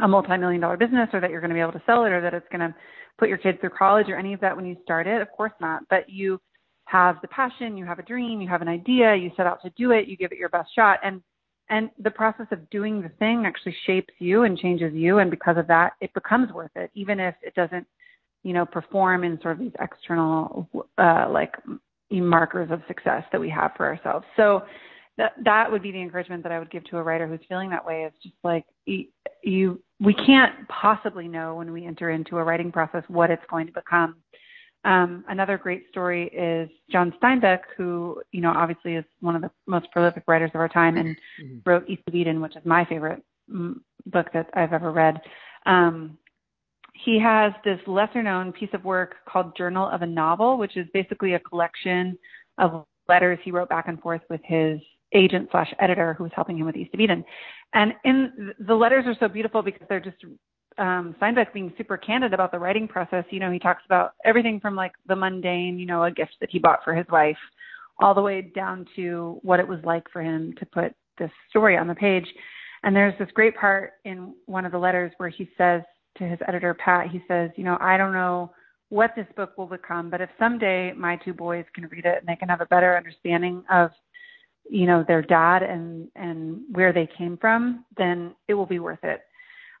a 0.00 0.06
multi-million 0.06 0.60
dollar 0.60 0.76
business 0.76 1.08
or 1.12 1.18
that 1.18 1.30
you're 1.30 1.40
going 1.40 1.50
to 1.50 1.54
be 1.54 1.60
able 1.60 1.72
to 1.72 1.82
sell 1.86 2.04
it 2.04 2.12
or 2.12 2.20
that 2.20 2.34
it's 2.34 2.46
going 2.52 2.60
to 2.60 2.72
put 3.18 3.28
your 3.28 3.38
kids 3.38 3.58
through 3.60 3.70
college 3.70 4.06
or 4.08 4.16
any 4.16 4.32
of 4.32 4.40
that 4.40 4.54
when 4.54 4.64
you 4.64 4.76
start 4.84 5.08
it? 5.08 5.20
Of 5.20 5.28
course 5.32 5.52
not. 5.60 5.82
But 5.90 6.08
you 6.08 6.40
have 6.86 7.16
the 7.22 7.28
passion, 7.28 7.76
you 7.76 7.84
have 7.84 7.98
a 7.98 8.02
dream, 8.02 8.40
you 8.40 8.48
have 8.48 8.62
an 8.62 8.68
idea, 8.68 9.14
you 9.14 9.30
set 9.36 9.46
out 9.46 9.62
to 9.62 9.70
do 9.70 9.92
it, 9.92 10.08
you 10.08 10.16
give 10.16 10.32
it 10.32 10.38
your 10.38 10.48
best 10.48 10.70
shot. 10.74 10.98
And 11.02 11.22
and 11.70 11.90
the 12.02 12.10
process 12.10 12.46
of 12.50 12.68
doing 12.70 13.00
the 13.00 13.08
thing 13.20 13.44
actually 13.46 13.74
shapes 13.86 14.12
you 14.18 14.42
and 14.42 14.58
changes 14.58 14.92
you. 14.92 15.18
And 15.18 15.30
because 15.30 15.56
of 15.56 15.66
that 15.68 15.92
it 16.00 16.12
becomes 16.14 16.52
worth 16.52 16.72
it 16.76 16.90
even 16.94 17.20
if 17.20 17.34
it 17.42 17.54
doesn't 17.54 17.86
you 18.42 18.52
know 18.52 18.66
perform 18.66 19.24
in 19.24 19.40
sort 19.40 19.54
of 19.54 19.60
these 19.60 19.72
external 19.80 20.68
uh 20.98 21.28
like 21.30 21.54
markers 22.10 22.70
of 22.70 22.82
success 22.88 23.22
that 23.32 23.40
we 23.40 23.48
have 23.48 23.72
for 23.76 23.86
ourselves. 23.86 24.26
So 24.36 24.62
that 25.18 25.32
that 25.44 25.70
would 25.70 25.82
be 25.82 25.92
the 25.92 26.00
encouragement 26.00 26.42
that 26.42 26.52
I 26.52 26.58
would 26.58 26.70
give 26.70 26.84
to 26.86 26.98
a 26.98 27.02
writer 27.02 27.26
who's 27.26 27.40
feeling 27.48 27.70
that 27.70 27.84
way. 27.84 28.04
Is 28.04 28.12
just 28.22 28.34
like 28.42 28.64
you, 28.86 29.06
you 29.42 29.82
we 30.00 30.14
can't 30.14 30.68
possibly 30.68 31.28
know 31.28 31.54
when 31.54 31.72
we 31.72 31.86
enter 31.86 32.10
into 32.10 32.38
a 32.38 32.44
writing 32.44 32.72
process 32.72 33.04
what 33.08 33.30
it's 33.30 33.42
going 33.48 33.66
to 33.66 33.72
become 33.72 34.16
um, 34.84 35.24
another 35.28 35.58
great 35.58 35.88
story 35.90 36.26
is 36.28 36.68
John 36.90 37.14
Steinbeck, 37.22 37.60
who, 37.76 38.20
you 38.32 38.40
know, 38.40 38.52
obviously 38.54 38.96
is 38.96 39.04
one 39.20 39.36
of 39.36 39.42
the 39.42 39.50
most 39.66 39.90
prolific 39.92 40.24
writers 40.26 40.50
of 40.54 40.60
our 40.60 40.68
time 40.68 40.96
and 40.96 41.16
mm-hmm. 41.40 41.58
wrote 41.64 41.88
East 41.88 42.02
of 42.08 42.14
Eden, 42.14 42.40
which 42.40 42.56
is 42.56 42.64
my 42.64 42.84
favorite 42.84 43.22
mm, 43.52 43.74
book 44.06 44.28
that 44.34 44.50
I've 44.54 44.72
ever 44.72 44.90
read. 44.90 45.20
Um, 45.66 46.18
he 46.94 47.18
has 47.20 47.52
this 47.64 47.78
lesser 47.86 48.22
known 48.22 48.52
piece 48.52 48.68
of 48.72 48.84
work 48.84 49.14
called 49.28 49.56
Journal 49.56 49.88
of 49.88 50.02
a 50.02 50.06
Novel, 50.06 50.58
which 50.58 50.76
is 50.76 50.86
basically 50.92 51.34
a 51.34 51.38
collection 51.38 52.18
of 52.58 52.84
letters 53.08 53.38
he 53.42 53.50
wrote 53.50 53.68
back 53.68 53.88
and 53.88 54.00
forth 54.00 54.22
with 54.28 54.40
his 54.44 54.80
agent 55.14 55.48
slash 55.50 55.72
editor 55.78 56.14
who 56.14 56.24
was 56.24 56.32
helping 56.34 56.58
him 56.58 56.66
with 56.66 56.76
East 56.76 56.92
of 56.94 57.00
Eden. 57.00 57.24
And 57.74 57.92
in 58.04 58.52
the 58.58 58.74
letters 58.74 59.04
are 59.06 59.16
so 59.20 59.28
beautiful 59.28 59.62
because 59.62 59.86
they're 59.88 60.00
just 60.00 60.16
um, 60.78 61.14
Steinbeck 61.20 61.52
being 61.52 61.72
super 61.76 61.96
candid 61.96 62.32
about 62.32 62.52
the 62.52 62.58
writing 62.58 62.88
process. 62.88 63.24
You 63.30 63.40
know, 63.40 63.50
he 63.50 63.58
talks 63.58 63.82
about 63.84 64.14
everything 64.24 64.60
from 64.60 64.74
like 64.74 64.92
the 65.06 65.16
mundane, 65.16 65.78
you 65.78 65.86
know, 65.86 66.04
a 66.04 66.10
gift 66.10 66.36
that 66.40 66.50
he 66.50 66.58
bought 66.58 66.80
for 66.84 66.94
his 66.94 67.06
wife, 67.10 67.36
all 68.00 68.14
the 68.14 68.22
way 68.22 68.42
down 68.42 68.86
to 68.96 69.38
what 69.42 69.60
it 69.60 69.68
was 69.68 69.80
like 69.84 70.04
for 70.12 70.22
him 70.22 70.54
to 70.58 70.66
put 70.66 70.94
this 71.18 71.30
story 71.50 71.76
on 71.76 71.86
the 71.86 71.94
page. 71.94 72.26
And 72.82 72.96
there's 72.96 73.16
this 73.18 73.28
great 73.34 73.56
part 73.56 73.92
in 74.04 74.34
one 74.46 74.64
of 74.64 74.72
the 74.72 74.78
letters 74.78 75.12
where 75.18 75.28
he 75.28 75.48
says 75.56 75.82
to 76.18 76.24
his 76.24 76.38
editor, 76.48 76.74
Pat, 76.74 77.10
he 77.10 77.22
says, 77.28 77.50
you 77.56 77.64
know, 77.64 77.78
I 77.80 77.96
don't 77.96 78.12
know 78.12 78.52
what 78.88 79.12
this 79.16 79.26
book 79.36 79.56
will 79.56 79.66
become, 79.66 80.10
but 80.10 80.20
if 80.20 80.28
someday 80.38 80.92
my 80.92 81.16
two 81.16 81.32
boys 81.32 81.64
can 81.74 81.84
read 81.88 82.04
it 82.04 82.18
and 82.18 82.26
they 82.26 82.36
can 82.36 82.48
have 82.48 82.60
a 82.60 82.66
better 82.66 82.96
understanding 82.96 83.64
of 83.70 83.90
you 84.68 84.86
know 84.86 85.04
their 85.06 85.22
dad 85.22 85.62
and 85.62 86.08
and 86.14 86.60
where 86.72 86.92
they 86.92 87.08
came 87.18 87.36
from 87.36 87.84
then 87.96 88.34
it 88.48 88.54
will 88.54 88.66
be 88.66 88.78
worth 88.78 89.02
it 89.02 89.22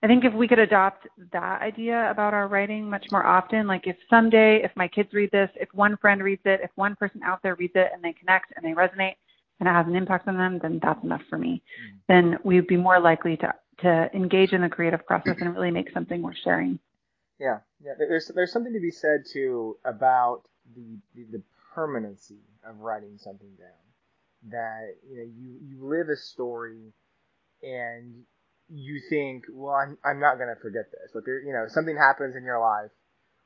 I 0.02 0.08
think 0.08 0.24
if 0.24 0.34
we 0.34 0.48
could 0.48 0.58
adopt 0.58 1.06
that 1.32 1.62
idea 1.62 2.10
about 2.10 2.34
our 2.34 2.48
writing 2.48 2.90
much 2.90 3.06
more 3.12 3.24
often, 3.24 3.68
like 3.68 3.86
if 3.86 3.96
someday, 4.10 4.60
if 4.64 4.72
my 4.74 4.88
kids 4.88 5.12
read 5.12 5.30
this, 5.30 5.48
if 5.54 5.68
one 5.72 5.96
friend 5.96 6.20
reads 6.22 6.42
it, 6.44 6.60
if 6.62 6.70
one 6.74 6.96
person 6.96 7.22
out 7.22 7.40
there 7.42 7.54
reads 7.54 7.74
it 7.76 7.88
and 7.94 8.02
they 8.02 8.12
connect 8.12 8.52
and 8.56 8.64
they 8.64 8.76
resonate 8.76 9.14
and 9.60 9.68
it 9.68 9.72
has 9.72 9.86
an 9.86 9.94
impact 9.94 10.26
on 10.26 10.36
them, 10.36 10.58
then 10.60 10.80
that's 10.82 11.02
enough 11.04 11.22
for 11.30 11.38
me. 11.38 11.62
Mm. 11.62 11.98
Then 12.08 12.38
we'd 12.42 12.66
be 12.66 12.76
more 12.76 12.98
likely 12.98 13.36
to 13.38 13.54
to 13.78 14.10
engage 14.14 14.52
in 14.52 14.60
the 14.60 14.68
creative 14.68 15.04
process 15.06 15.36
and 15.40 15.54
really 15.54 15.70
make 15.70 15.90
something 15.92 16.22
worth 16.22 16.36
sharing. 16.42 16.78
Yeah, 17.38 17.58
yeah. 17.82 17.92
There's 17.96 18.30
there's 18.34 18.52
something 18.52 18.72
to 18.72 18.80
be 18.80 18.90
said 18.90 19.24
too 19.32 19.76
about 19.84 20.42
the 20.74 20.98
the, 21.14 21.24
the 21.38 21.42
permanency 21.74 22.40
of 22.64 22.80
writing 22.80 23.18
something 23.18 23.50
down. 23.58 24.50
That 24.50 24.96
you 25.08 25.16
know 25.16 25.22
you 25.22 25.58
you 25.62 25.86
live 25.86 26.08
a 26.08 26.16
story 26.16 26.92
and 27.62 28.24
you 28.72 29.00
think, 29.10 29.44
well, 29.52 29.74
I'm, 29.74 29.98
I'm 30.04 30.20
not 30.20 30.36
going 30.36 30.48
to 30.48 30.60
forget 30.60 30.90
this. 30.90 31.14
Like, 31.14 31.24
there, 31.24 31.40
you 31.42 31.52
know, 31.52 31.66
something 31.68 31.96
happens 31.96 32.36
in 32.36 32.44
your 32.44 32.60
life, 32.60 32.90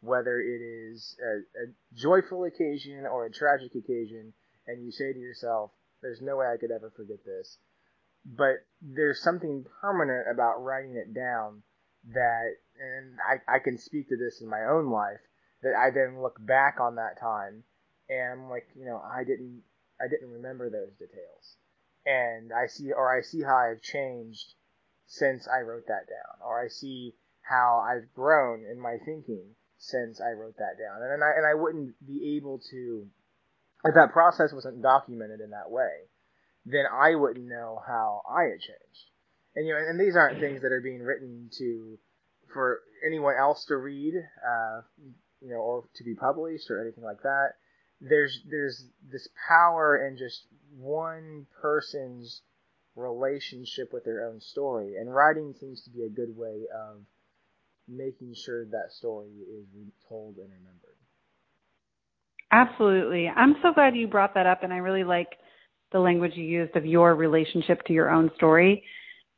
whether 0.01 0.41
it 0.41 0.63
is 0.63 1.17
a, 1.21 1.65
a 1.65 1.67
joyful 1.95 2.45
occasion 2.45 3.07
or 3.07 3.27
a 3.27 3.33
tragic 3.33 3.75
occasion, 3.75 4.33
and 4.67 4.85
you 4.85 4.93
say 4.93 5.13
to 5.13 5.19
yourself, 5.19 5.71
there's 6.03 6.21
no 6.23 6.37
way 6.37 6.47
I 6.47 6.59
could 6.59 6.71
ever 6.71 6.93
forget 6.97 7.25
this. 7.25 7.59
But 8.25 8.65
there's 8.81 9.23
something 9.23 9.65
permanent 9.81 10.27
about 10.31 10.63
writing 10.63 10.97
it 10.97 11.15
down 11.15 11.63
that, 12.13 12.55
and 12.81 13.19
I, 13.21 13.57
I 13.57 13.59
can 13.59 13.79
speak 13.79 14.09
to 14.09 14.17
this 14.17 14.41
in 14.41 14.49
my 14.49 14.65
own 14.65 14.91
life, 14.91 15.21
that 15.63 15.75
I 15.75 15.91
then 15.91 16.23
look 16.23 16.37
back 16.39 16.79
on 16.81 16.97
that 16.97 17.19
time 17.19 17.65
and 18.09 18.43
I'm 18.43 18.51
like, 18.51 18.69
you 18.79 18.85
know, 18.85 19.03
I 19.03 19.25
didn't, 19.25 19.63
I 20.01 20.09
didn't 20.09 20.31
remember 20.31 20.71
those 20.71 20.93
details. 20.93 21.57
And 22.05 22.53
I 22.53 22.69
see, 22.69 22.93
or 22.93 23.17
I 23.17 23.23
see 23.23 23.43
how 23.43 23.57
I've 23.57 23.83
changed 23.83 24.55
since 25.07 25.49
I 25.49 25.61
wrote 25.61 25.87
that 25.87 26.09
down, 26.09 26.47
or 26.47 26.63
I 26.63 26.69
see 26.69 27.15
how 27.43 27.85
I've 27.87 28.13
grown 28.15 28.65
in 28.65 28.81
my 28.81 28.97
thinking 29.05 29.55
since 29.79 30.21
I 30.21 30.33
wrote 30.33 30.57
that 30.59 30.79
down, 30.79 31.03
and 31.03 31.13
and 31.13 31.23
I 31.23 31.31
and 31.37 31.47
I 31.47 31.55
wouldn't 31.55 31.95
be 32.07 32.37
able 32.37 32.61
to 32.71 33.07
if 33.85 33.95
that 33.95 34.13
process 34.13 34.53
wasn't 34.53 34.83
documented 34.83 35.41
in 35.41 35.51
that 35.51 35.71
way, 35.71 36.09
then 36.65 36.85
I 36.93 37.15
wouldn't 37.15 37.47
know 37.47 37.81
how 37.87 38.23
I 38.29 38.45
had 38.45 38.61
changed. 38.61 39.11
And 39.55 39.67
you 39.67 39.75
know, 39.75 39.81
and 39.81 39.99
these 39.99 40.17
aren't 40.17 40.41
things 40.41 40.63
that 40.63 40.73
are 40.73 40.81
being 40.81 41.03
written 41.03 41.51
to 41.59 41.99
for 42.53 42.81
anyone 43.07 43.35
else 43.39 43.65
to 43.67 43.77
read, 43.77 44.15
uh, 44.15 44.81
you 45.41 45.51
know, 45.51 45.57
or 45.57 45.85
to 45.95 46.05
be 46.05 46.15
published 46.15 46.71
or 46.71 46.83
anything 46.83 47.05
like 47.05 47.23
that. 47.23 47.55
There's 48.01 48.41
there's 48.51 48.89
this 49.11 49.29
power 49.49 50.07
in 50.07 50.19
just 50.19 50.47
one 50.77 51.47
person's 51.63 52.43
relationship 52.97 53.93
with 53.93 54.05
their 54.05 54.27
own 54.27 54.41
story. 54.41 54.97
And 54.97 55.15
writing 55.15 55.55
seems 55.61 55.83
to 55.83 55.91
be 55.91 56.03
a 56.03 56.09
good 56.09 56.37
way 56.37 56.63
of 56.75 57.03
making 57.89 58.35
sure 58.35 58.65
that 58.65 58.93
story 58.99 59.29
is 59.29 59.67
told 60.09 60.37
and 60.37 60.51
remembered. 60.51 60.97
Absolutely. 62.51 63.29
I'm 63.29 63.57
so 63.63 63.73
glad 63.73 63.97
you 63.97 64.07
brought 64.07 64.35
that 64.35 64.47
up, 64.47 64.63
and 64.63 64.73
I 64.73 64.79
really 64.79 65.05
like 65.05 65.37
the 65.93 65.99
language 65.99 66.33
you 66.35 66.45
used 66.45 66.75
of 66.77 66.87
your 66.87 67.15
relationship 67.15 67.83
to 67.85 67.93
your 67.93 68.11
own 68.11 68.31
story 68.37 68.83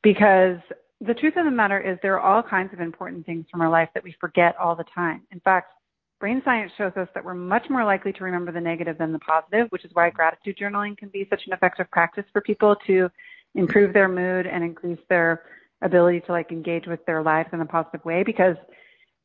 because 0.03 0.59
the 1.00 1.15
truth 1.15 1.35
of 1.37 1.45
the 1.45 1.50
matter 1.50 1.81
is 1.81 1.99
there 2.03 2.19
are 2.19 2.37
all 2.37 2.43
kinds 2.43 2.73
of 2.73 2.81
important 2.81 3.27
things 3.27 3.47
from 3.50 3.61
our 3.61 3.69
life 3.69 3.88
that 3.95 4.03
we 4.03 4.15
forget 4.21 4.57
all 4.57 4.75
the 4.75 4.85
time. 4.95 5.23
In 5.31 5.41
fact, 5.41 5.73
brain 6.21 6.43
science 6.45 6.73
shows 6.77 6.93
us 6.97 7.09
that 7.15 7.25
we're 7.25 7.35
much 7.35 7.65
more 7.71 7.85
likely 7.85 8.12
to 8.12 8.25
remember 8.25 8.50
the 8.50 8.61
negative 8.61 8.99
than 8.99 9.12
the 9.12 9.19
positive, 9.21 9.69
which 9.71 9.85
is 9.85 9.91
why 9.93 10.11
gratitude 10.11 10.57
journaling 10.61 10.97
can 10.97 11.09
be 11.11 11.27
such 11.31 11.43
an 11.47 11.53
effective 11.53 11.91
practice 11.91 12.25
for 12.33 12.41
people 12.41 12.77
to 12.87 13.09
improve 13.55 13.93
their 13.93 14.09
mood 14.09 14.47
and 14.47 14.62
increase 14.62 14.99
their 15.09 15.43
ability 15.83 16.21
to 16.21 16.33
like 16.33 16.50
engage 16.50 16.87
with 16.87 17.05
their 17.07 17.23
lives 17.23 17.49
in 17.52 17.61
a 17.61 17.67
positive 17.67 18.05
way 18.05 18.23
because 18.25 18.57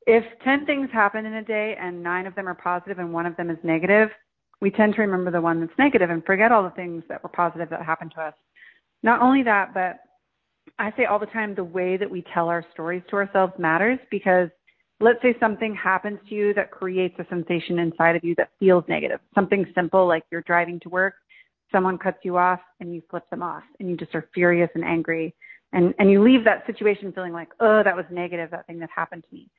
if 0.05 0.23
10 0.43 0.65
things 0.65 0.89
happen 0.91 1.25
in 1.25 1.35
a 1.35 1.43
day 1.43 1.75
and 1.79 2.03
nine 2.03 2.27
of 2.27 2.35
them 2.35 2.47
are 2.47 2.55
positive 2.55 2.99
and 2.99 3.13
one 3.13 3.25
of 3.25 3.35
them 3.37 3.49
is 3.49 3.57
negative, 3.63 4.09
we 4.61 4.69
tend 4.69 4.95
to 4.95 5.01
remember 5.01 5.31
the 5.31 5.41
one 5.41 5.59
that's 5.59 5.77
negative 5.77 6.09
and 6.09 6.23
forget 6.25 6.51
all 6.51 6.63
the 6.63 6.69
things 6.71 7.03
that 7.09 7.23
were 7.23 7.29
positive 7.29 7.69
that 7.69 7.85
happened 7.85 8.11
to 8.15 8.21
us. 8.21 8.33
Not 9.01 9.21
only 9.21 9.43
that, 9.43 9.73
but 9.73 9.99
I 10.79 10.91
say 10.95 11.05
all 11.05 11.19
the 11.19 11.25
time 11.27 11.55
the 11.55 11.63
way 11.63 11.97
that 11.97 12.09
we 12.09 12.23
tell 12.33 12.49
our 12.49 12.65
stories 12.73 13.03
to 13.09 13.17
ourselves 13.17 13.53
matters 13.57 13.99
because 14.09 14.49
let's 14.99 15.21
say 15.21 15.35
something 15.39 15.75
happens 15.75 16.19
to 16.29 16.35
you 16.35 16.53
that 16.53 16.71
creates 16.71 17.15
a 17.19 17.25
sensation 17.29 17.79
inside 17.79 18.15
of 18.15 18.23
you 18.23 18.35
that 18.37 18.51
feels 18.59 18.83
negative. 18.87 19.19
Something 19.35 19.65
simple 19.75 20.07
like 20.07 20.23
you're 20.31 20.41
driving 20.41 20.79
to 20.81 20.89
work 20.89 21.15
someone 21.73 21.97
cuts 21.97 22.19
you 22.23 22.37
off 22.37 22.61
and 22.79 22.93
you 22.93 23.01
flip 23.09 23.29
them 23.29 23.43
off 23.43 23.63
and 23.79 23.89
you 23.89 23.97
just 23.97 24.15
are 24.15 24.29
furious 24.33 24.69
and 24.75 24.85
angry 24.85 25.35
and 25.73 25.93
and 25.99 26.09
you 26.09 26.23
leave 26.23 26.45
that 26.45 26.65
situation 26.65 27.11
feeling 27.11 27.33
like 27.33 27.49
oh 27.59 27.83
that 27.83 27.95
was 27.95 28.05
negative 28.09 28.49
that 28.51 28.65
thing 28.67 28.79
that 28.79 28.89
happened 28.95 29.23
to 29.29 29.35
me. 29.35 29.49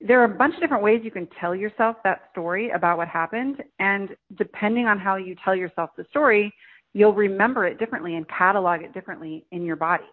There 0.00 0.20
are 0.20 0.24
a 0.24 0.36
bunch 0.36 0.54
of 0.54 0.60
different 0.60 0.82
ways 0.82 1.00
you 1.02 1.10
can 1.10 1.28
tell 1.40 1.54
yourself 1.54 1.96
that 2.04 2.28
story 2.30 2.70
about 2.70 2.98
what 2.98 3.08
happened. 3.08 3.56
And 3.80 4.10
depending 4.36 4.86
on 4.86 4.96
how 4.96 5.16
you 5.16 5.34
tell 5.44 5.56
yourself 5.56 5.90
the 5.96 6.04
story 6.10 6.52
you'll 6.94 7.14
remember 7.14 7.66
it 7.66 7.78
differently 7.78 8.16
and 8.16 8.26
catalog 8.28 8.82
it 8.82 8.94
differently 8.94 9.44
in 9.52 9.64
your 9.64 9.76
body. 9.76 10.04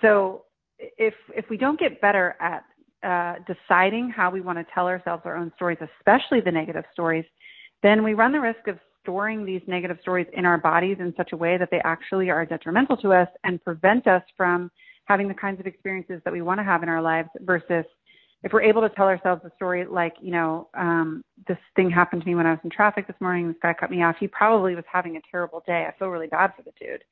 So 0.00 0.44
if 0.78 1.14
if 1.34 1.48
we 1.50 1.56
don't 1.56 1.78
get 1.78 2.00
better 2.00 2.36
at 2.40 2.64
uh, 3.02 3.36
deciding 3.46 4.10
how 4.10 4.30
we 4.30 4.40
want 4.40 4.58
to 4.58 4.66
tell 4.74 4.88
ourselves 4.88 5.22
our 5.24 5.36
own 5.36 5.52
stories 5.54 5.78
especially 5.98 6.40
the 6.40 6.50
negative 6.50 6.84
stories 6.92 7.24
then 7.82 8.02
we 8.02 8.14
run 8.14 8.32
the 8.32 8.40
risk 8.40 8.66
of 8.66 8.78
storing 9.08 9.46
these 9.46 9.62
negative 9.66 9.96
stories 10.02 10.26
in 10.34 10.44
our 10.44 10.58
bodies 10.58 10.98
in 11.00 11.14
such 11.16 11.32
a 11.32 11.36
way 11.36 11.56
that 11.56 11.70
they 11.70 11.80
actually 11.82 12.28
are 12.28 12.44
detrimental 12.44 12.94
to 12.94 13.10
us 13.10 13.28
and 13.42 13.62
prevent 13.64 14.06
us 14.06 14.22
from 14.36 14.70
having 15.06 15.26
the 15.26 15.34
kinds 15.34 15.58
of 15.58 15.66
experiences 15.66 16.20
that 16.26 16.32
we 16.32 16.42
want 16.42 16.60
to 16.60 16.64
have 16.64 16.82
in 16.82 16.90
our 16.90 17.00
lives 17.00 17.30
versus 17.40 17.86
if 18.42 18.52
we're 18.52 18.60
able 18.60 18.82
to 18.82 18.90
tell 18.90 19.06
ourselves 19.06 19.40
a 19.46 19.50
story 19.56 19.86
like, 19.86 20.12
you 20.20 20.30
know, 20.30 20.68
um, 20.76 21.24
this 21.48 21.56
thing 21.74 21.90
happened 21.90 22.20
to 22.20 22.28
me 22.28 22.34
when 22.34 22.44
I 22.44 22.50
was 22.50 22.60
in 22.62 22.70
traffic 22.70 23.06
this 23.06 23.16
morning, 23.18 23.48
this 23.48 23.56
guy 23.62 23.72
cut 23.72 23.90
me 23.90 24.02
off, 24.02 24.16
he 24.20 24.28
probably 24.28 24.74
was 24.74 24.84
having 24.92 25.16
a 25.16 25.20
terrible 25.30 25.62
day. 25.66 25.86
I 25.88 25.98
feel 25.98 26.08
really 26.08 26.26
bad 26.26 26.52
for 26.54 26.62
the 26.62 26.72
dude. 26.78 27.02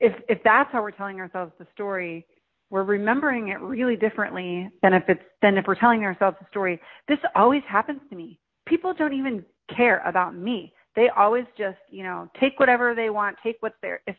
If 0.00 0.12
if 0.28 0.38
that's 0.44 0.70
how 0.70 0.82
we're 0.82 0.90
telling 0.90 1.18
ourselves 1.18 1.52
the 1.58 1.66
story, 1.72 2.26
we're 2.68 2.84
remembering 2.84 3.48
it 3.48 3.60
really 3.60 3.96
differently 3.96 4.68
than 4.82 4.92
if 4.92 5.04
it's 5.08 5.22
than 5.40 5.56
if 5.56 5.64
we're 5.66 5.76
telling 5.76 6.04
ourselves 6.04 6.36
the 6.40 6.46
story, 6.50 6.78
this 7.08 7.18
always 7.34 7.62
happens 7.66 8.00
to 8.10 8.16
me. 8.16 8.38
People 8.66 8.92
don't 8.92 9.14
even 9.14 9.44
care 9.74 10.02
about 10.06 10.36
me 10.36 10.74
they 10.96 11.08
always 11.10 11.44
just 11.56 11.78
you 11.90 12.02
know 12.02 12.28
take 12.40 12.58
whatever 12.58 12.94
they 12.94 13.10
want 13.10 13.36
take 13.42 13.56
what's 13.60 13.76
there 13.82 14.00
if 14.06 14.16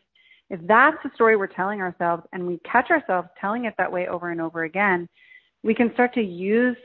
if 0.50 0.60
that's 0.68 0.98
the 1.04 1.12
story 1.16 1.36
we're 1.36 1.48
telling 1.48 1.82
ourselves 1.82 2.24
and 2.34 2.46
we 2.46 2.60
catch 2.60 2.90
ourselves 2.90 3.28
telling 3.40 3.66
it 3.66 3.74
that 3.78 3.92
way 3.92 4.08
over 4.08 4.32
and 4.32 4.42
over 4.42 4.64
again 4.64 5.08
we 5.64 5.74
can 5.74 5.94
start 5.94 6.14
to 6.14 6.22
use 6.22 6.78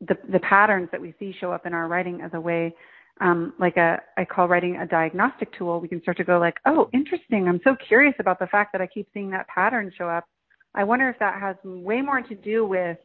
the 0.00 0.16
the 0.30 0.40
patterns 0.40 0.88
that 0.92 1.00
we 1.00 1.14
see 1.18 1.34
show 1.40 1.52
up 1.52 1.66
in 1.66 1.74
our 1.74 1.88
writing 1.88 2.20
as 2.20 2.30
a 2.34 2.40
way 2.40 2.74
um, 3.20 3.52
like 3.58 3.76
a 3.76 4.00
I 4.16 4.24
call 4.24 4.48
writing 4.48 4.76
a 4.76 4.86
diagnostic 4.86 5.52
tool. 5.56 5.80
We 5.80 5.88
can 5.88 6.02
start 6.02 6.16
to 6.16 6.24
go 6.24 6.38
like, 6.38 6.56
oh, 6.66 6.88
interesting. 6.92 7.46
I'm 7.46 7.60
so 7.62 7.76
curious 7.76 8.14
about 8.18 8.38
the 8.38 8.46
fact 8.46 8.72
that 8.72 8.80
I 8.80 8.86
keep 8.86 9.06
seeing 9.12 9.30
that 9.30 9.46
pattern 9.48 9.92
show 9.96 10.08
up. 10.08 10.24
I 10.74 10.84
wonder 10.84 11.08
if 11.08 11.18
that 11.18 11.40
has 11.40 11.56
way 11.64 12.00
more 12.00 12.22
to 12.22 12.34
do 12.34 12.66
with 12.66 12.98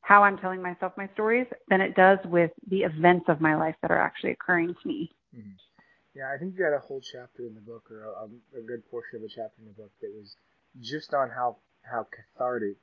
how 0.00 0.22
I'm 0.22 0.38
telling 0.38 0.62
myself 0.62 0.92
my 0.96 1.08
stories 1.14 1.46
than 1.68 1.80
it 1.80 1.96
does 1.96 2.18
with 2.26 2.50
the 2.70 2.82
events 2.82 3.26
of 3.28 3.40
my 3.40 3.56
life 3.56 3.74
that 3.82 3.90
are 3.90 4.00
actually 4.00 4.32
occurring 4.32 4.68
to 4.68 4.88
me. 4.88 5.10
Mm-hmm. 5.36 5.56
Yeah, 6.14 6.32
I 6.34 6.38
think 6.38 6.54
you 6.56 6.64
had 6.64 6.72
a 6.72 6.80
whole 6.80 7.00
chapter 7.00 7.46
in 7.46 7.54
the 7.54 7.60
book, 7.60 7.90
or 7.90 8.04
a, 8.04 8.58
a 8.58 8.62
good 8.62 8.88
portion 8.90 9.18
of 9.18 9.22
a 9.22 9.28
chapter 9.28 9.60
in 9.60 9.66
the 9.66 9.76
book 9.76 9.92
that 10.00 10.10
was 10.14 10.34
just 10.80 11.12
on 11.12 11.28
how 11.28 11.58
how 11.82 12.06
cathartic 12.08 12.78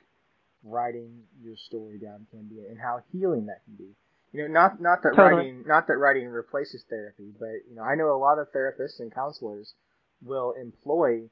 writing 0.63 1.23
your 1.41 1.55
story 1.57 1.97
down 1.97 2.27
can 2.29 2.47
be, 2.47 2.59
and 2.69 2.79
how 2.79 3.01
healing 3.11 3.47
that 3.47 3.63
can 3.65 3.75
be. 3.75 3.95
You 4.31 4.43
know, 4.43 4.53
not 4.53 4.79
not 4.79 5.01
that 5.01 5.15
totally. 5.15 5.35
writing 5.35 5.63
not 5.65 5.87
that 5.87 5.97
writing 5.97 6.27
replaces 6.27 6.83
therapy, 6.89 7.33
but 7.39 7.65
you 7.69 7.75
know, 7.75 7.83
I 7.83 7.95
know 7.95 8.15
a 8.15 8.17
lot 8.17 8.37
of 8.37 8.47
therapists 8.53 8.99
and 8.99 9.13
counselors 9.13 9.73
will 10.21 10.53
employ, 10.59 11.29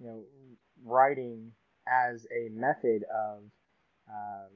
you 0.00 0.06
know, 0.06 0.22
writing 0.84 1.52
as 1.86 2.26
a 2.32 2.48
method 2.50 3.04
of 3.12 3.44
um, 4.08 4.50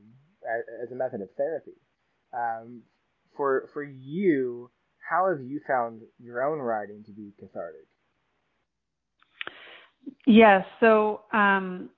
as, 0.44 0.64
as 0.84 0.92
a 0.92 0.94
method 0.94 1.20
of 1.20 1.28
therapy. 1.36 1.76
Um, 2.32 2.82
for 3.36 3.68
for 3.72 3.82
you, 3.82 4.70
how 5.08 5.28
have 5.28 5.44
you 5.44 5.60
found 5.66 6.02
your 6.18 6.42
own 6.42 6.58
writing 6.58 7.02
to 7.04 7.12
be 7.12 7.32
cathartic? 7.38 7.86
Yes. 10.26 10.64
So 10.80 11.22
um, 11.32 11.90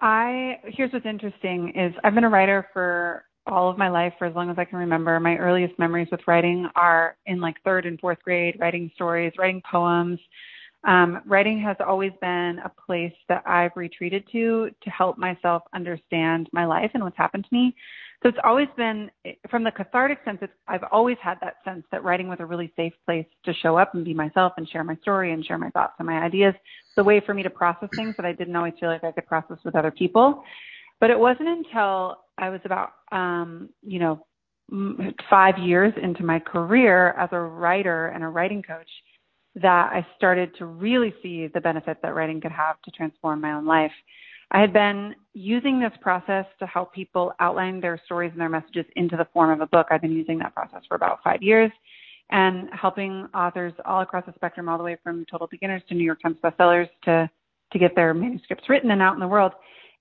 I 0.00 0.58
here's 0.64 0.92
what's 0.92 1.06
interesting 1.06 1.72
is 1.74 1.94
I've 2.04 2.14
been 2.14 2.24
a 2.24 2.28
writer 2.28 2.66
for 2.72 3.24
all 3.46 3.70
of 3.70 3.78
my 3.78 3.88
life 3.88 4.12
for 4.18 4.26
as 4.26 4.34
long 4.34 4.50
as 4.50 4.58
I 4.58 4.64
can 4.64 4.78
remember. 4.78 5.18
My 5.18 5.36
earliest 5.36 5.78
memories 5.78 6.08
with 6.10 6.20
writing 6.26 6.68
are 6.76 7.16
in 7.26 7.40
like 7.40 7.56
third 7.64 7.86
and 7.86 7.98
fourth 7.98 8.18
grade, 8.22 8.56
writing 8.58 8.90
stories, 8.94 9.32
writing 9.38 9.62
poems. 9.70 10.18
Um, 10.84 11.20
writing 11.26 11.60
has 11.60 11.76
always 11.86 12.12
been 12.20 12.58
a 12.64 12.72
place 12.86 13.12
that 13.28 13.42
I've 13.46 13.72
retreated 13.76 14.24
to 14.32 14.70
to 14.82 14.90
help 14.90 15.18
myself 15.18 15.62
understand 15.74 16.48
my 16.52 16.64
life 16.64 16.90
and 16.94 17.02
what's 17.02 17.18
happened 17.18 17.44
to 17.44 17.54
me. 17.54 17.74
So 18.22 18.28
it's 18.28 18.38
always 18.44 18.68
been, 18.76 19.10
from 19.50 19.64
the 19.64 19.70
cathartic 19.70 20.18
sense, 20.26 20.38
it's, 20.42 20.52
I've 20.68 20.84
always 20.92 21.16
had 21.22 21.38
that 21.40 21.54
sense 21.64 21.84
that 21.90 22.04
writing 22.04 22.28
was 22.28 22.36
a 22.40 22.44
really 22.44 22.70
safe 22.76 22.92
place 23.06 23.24
to 23.46 23.54
show 23.54 23.78
up 23.78 23.94
and 23.94 24.04
be 24.04 24.12
myself 24.12 24.52
and 24.58 24.68
share 24.68 24.84
my 24.84 24.96
story 24.96 25.32
and 25.32 25.44
share 25.44 25.56
my 25.56 25.70
thoughts 25.70 25.94
and 25.98 26.06
my 26.06 26.18
ideas. 26.18 26.54
A 26.98 27.02
way 27.02 27.22
for 27.24 27.32
me 27.32 27.42
to 27.42 27.48
process 27.48 27.88
things 27.96 28.14
that 28.18 28.26
I 28.26 28.32
didn't 28.32 28.54
always 28.54 28.74
feel 28.78 28.90
like 28.90 29.04
I 29.04 29.12
could 29.12 29.26
process 29.26 29.56
with 29.64 29.74
other 29.74 29.90
people. 29.90 30.44
But 31.00 31.08
it 31.08 31.18
wasn't 31.18 31.48
until 31.48 32.18
I 32.36 32.50
was 32.50 32.60
about, 32.66 32.90
um, 33.10 33.70
you 33.82 33.98
know, 33.98 34.26
five 35.30 35.56
years 35.58 35.94
into 36.00 36.22
my 36.22 36.40
career 36.40 37.12
as 37.18 37.30
a 37.32 37.38
writer 37.38 38.08
and 38.08 38.22
a 38.22 38.28
writing 38.28 38.62
coach 38.62 38.90
that 39.54 39.90
I 39.92 40.06
started 40.16 40.54
to 40.58 40.66
really 40.66 41.14
see 41.22 41.48
the 41.48 41.60
benefit 41.60 41.98
that 42.02 42.14
writing 42.14 42.40
could 42.40 42.52
have 42.52 42.80
to 42.82 42.90
transform 42.90 43.40
my 43.40 43.52
own 43.52 43.66
life. 43.66 43.92
I 44.52 44.60
had 44.60 44.72
been 44.72 45.14
using 45.32 45.78
this 45.78 45.92
process 46.00 46.44
to 46.58 46.66
help 46.66 46.92
people 46.92 47.32
outline 47.38 47.80
their 47.80 48.00
stories 48.04 48.32
and 48.32 48.40
their 48.40 48.48
messages 48.48 48.84
into 48.96 49.16
the 49.16 49.26
form 49.32 49.50
of 49.50 49.60
a 49.60 49.66
book. 49.66 49.86
I've 49.90 50.00
been 50.00 50.12
using 50.12 50.38
that 50.40 50.54
process 50.54 50.82
for 50.88 50.96
about 50.96 51.20
five 51.22 51.42
years 51.42 51.70
and 52.30 52.68
helping 52.72 53.28
authors 53.34 53.72
all 53.84 54.02
across 54.02 54.26
the 54.26 54.32
spectrum, 54.34 54.68
all 54.68 54.78
the 54.78 54.84
way 54.84 54.96
from 55.02 55.24
total 55.30 55.46
beginners 55.46 55.82
to 55.88 55.94
New 55.94 56.04
York 56.04 56.20
Times 56.22 56.36
bestsellers 56.42 56.88
to, 57.04 57.30
to 57.72 57.78
get 57.78 57.94
their 57.94 58.12
manuscripts 58.12 58.68
written 58.68 58.90
and 58.90 59.02
out 59.02 59.14
in 59.14 59.20
the 59.20 59.28
world. 59.28 59.52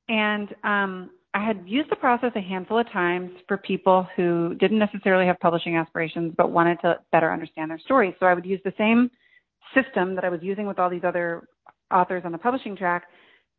And 0.09 0.53
um, 0.63 1.11
I 1.33 1.45
had 1.45 1.63
used 1.67 1.91
the 1.91 1.95
process 1.95 2.31
a 2.35 2.41
handful 2.41 2.79
of 2.79 2.91
times 2.91 3.31
for 3.47 3.57
people 3.57 4.07
who 4.15 4.55
didn't 4.55 4.79
necessarily 4.79 5.27
have 5.27 5.39
publishing 5.39 5.75
aspirations 5.75 6.33
but 6.37 6.51
wanted 6.51 6.79
to 6.81 6.99
better 7.11 7.31
understand 7.31 7.69
their 7.69 7.79
stories. 7.79 8.15
So 8.19 8.25
I 8.25 8.33
would 8.33 8.45
use 8.45 8.61
the 8.65 8.73
same 8.77 9.11
system 9.75 10.15
that 10.15 10.23
I 10.23 10.29
was 10.29 10.39
using 10.41 10.65
with 10.65 10.79
all 10.79 10.89
these 10.89 11.03
other 11.03 11.47
authors 11.91 12.23
on 12.25 12.31
the 12.31 12.37
publishing 12.37 12.75
track 12.75 13.03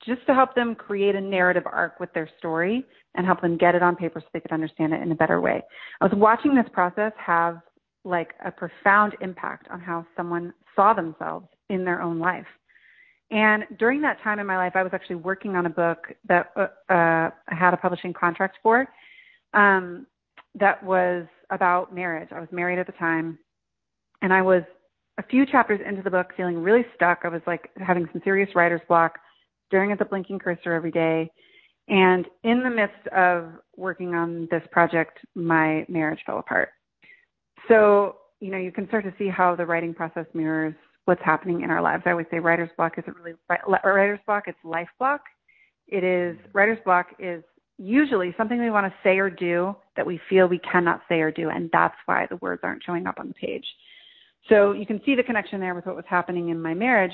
just 0.05 0.25
to 0.27 0.35
help 0.35 0.55
them 0.55 0.75
create 0.75 1.15
a 1.15 1.21
narrative 1.21 1.65
arc 1.67 2.01
with 2.01 2.13
their 2.13 2.29
story 2.39 2.85
and 3.15 3.27
help 3.27 3.41
them 3.41 3.57
get 3.57 3.75
it 3.75 3.83
on 3.83 3.97
paper 3.97 4.21
so 4.21 4.27
they 4.33 4.41
could 4.41 4.53
understand 4.53 4.93
it 4.93 5.03
in 5.03 5.13
a 5.13 5.15
better 5.15 5.41
way. 5.41 5.63
I 6.01 6.05
was 6.05 6.15
watching 6.17 6.55
this 6.55 6.67
process 6.73 7.13
have 7.25 7.61
like 8.05 8.35
a 8.45 8.51
profound 8.51 9.15
impact 9.21 9.69
on 9.71 9.81
how 9.81 10.07
someone 10.17 10.55
saw 10.75 10.95
themselves 10.95 11.47
in 11.69 11.85
their 11.85 12.01
own 12.01 12.19
life. 12.19 12.47
And 13.31 13.65
during 13.79 14.01
that 14.03 14.21
time 14.23 14.39
in 14.39 14.47
my 14.47 14.57
life, 14.57 14.73
I 14.75 14.83
was 14.83 14.93
actually 14.93 15.17
working 15.17 15.55
on 15.55 15.67
a 15.67 15.71
book 15.71 16.09
that 16.27 16.51
uh, 16.57 16.67
uh, 16.93 17.31
I 17.49 17.55
had 17.55 17.75
a 17.75 17.77
publishing 17.77 18.13
contract 18.13 18.59
for 18.63 18.89
um, 19.55 20.07
that 20.59 20.83
was 20.83 21.27
about 21.51 21.95
marriage. 21.95 22.31
I 22.33 22.41
was 22.41 22.49
married 22.51 22.79
at 22.79 22.87
the 22.87 22.93
time, 22.93 23.39
and 24.23 24.33
I 24.33 24.43
was 24.43 24.63
a 25.19 25.23
few 25.23 25.47
chapters 25.47 25.81
into 25.87 26.03
the 26.03 26.11
book 26.11 26.33
feeling 26.37 26.59
really 26.59 26.85
stuck. 26.97 27.21
I 27.25 27.29
was 27.29 27.43
like 27.47 27.71
having 27.77 28.09
some 28.13 28.21
serious 28.25 28.51
writer's 28.55 28.81
block 28.89 29.19
staring 29.71 29.93
at 29.93 29.99
the 29.99 30.05
blinking 30.05 30.41
cursor 30.41 30.73
every 30.73 30.91
day. 30.91 31.31
And 31.89 32.27
in 32.45 32.63
the 32.63 32.71
midst 32.71 33.07
of 33.17 33.53
working 33.77 34.15
on 34.15 34.49
this 34.51 34.63
project, 34.71 35.19
my 35.35 35.87
marriage 35.89 36.21
fell 36.27 36.39
apart. 36.39 36.71
So, 37.69 38.17
you 38.41 38.51
know, 38.51 38.59
you 38.59 38.73
can 38.73 38.89
start 38.89 39.05
to 39.05 39.15
see 39.17 39.29
how 39.29 39.55
the 39.55 39.65
writing 39.65 39.95
process 39.95 40.27
mirrors 40.35 40.75
what's 41.05 41.23
happening 41.25 41.63
in 41.63 41.71
our 41.71 41.81
lives. 41.81 42.03
I 42.07 42.11
always 42.11 42.27
say 42.31 42.39
writer's 42.39 42.71
block 42.77 42.93
isn't 42.99 43.17
really 43.17 43.35
writer's 43.49 44.21
block, 44.27 44.45
it's 44.47 44.59
life 44.65 44.89
block. 44.99 45.23
It 45.89 46.05
is 46.05 46.37
mm-hmm. 46.37 46.49
writer's 46.53 46.79
block 46.85 47.07
is 47.19 47.43
usually 47.79 48.35
something 48.37 48.61
we 48.61 48.71
want 48.71 48.87
to 48.87 48.99
say 49.03 49.19
or 49.19 49.31
do 49.31 49.75
that 49.97 50.07
we 50.07 50.21
feel 50.29 50.47
we 50.47 50.61
cannot 50.61 51.01
say 51.09 51.21
or 51.21 51.31
do, 51.31 51.49
and 51.49 51.71
that's 51.73 51.97
why 52.07 52.27
the 52.29 52.37
words 52.37 52.61
aren't 52.63 52.85
showing 52.85 53.07
up 53.07 53.19
on 53.19 53.29
the 53.29 53.35
page. 53.35 53.65
So 54.49 54.73
you 54.73 54.87
can 54.87 55.01
see 55.05 55.15
the 55.15 55.23
connection 55.23 55.61
there 55.61 55.75
with 55.75 55.87
what 55.87 55.97
was 55.97 56.05
happening 56.09 56.51
in 56.51 56.61
my 56.61 56.75
marriage. 56.75 57.13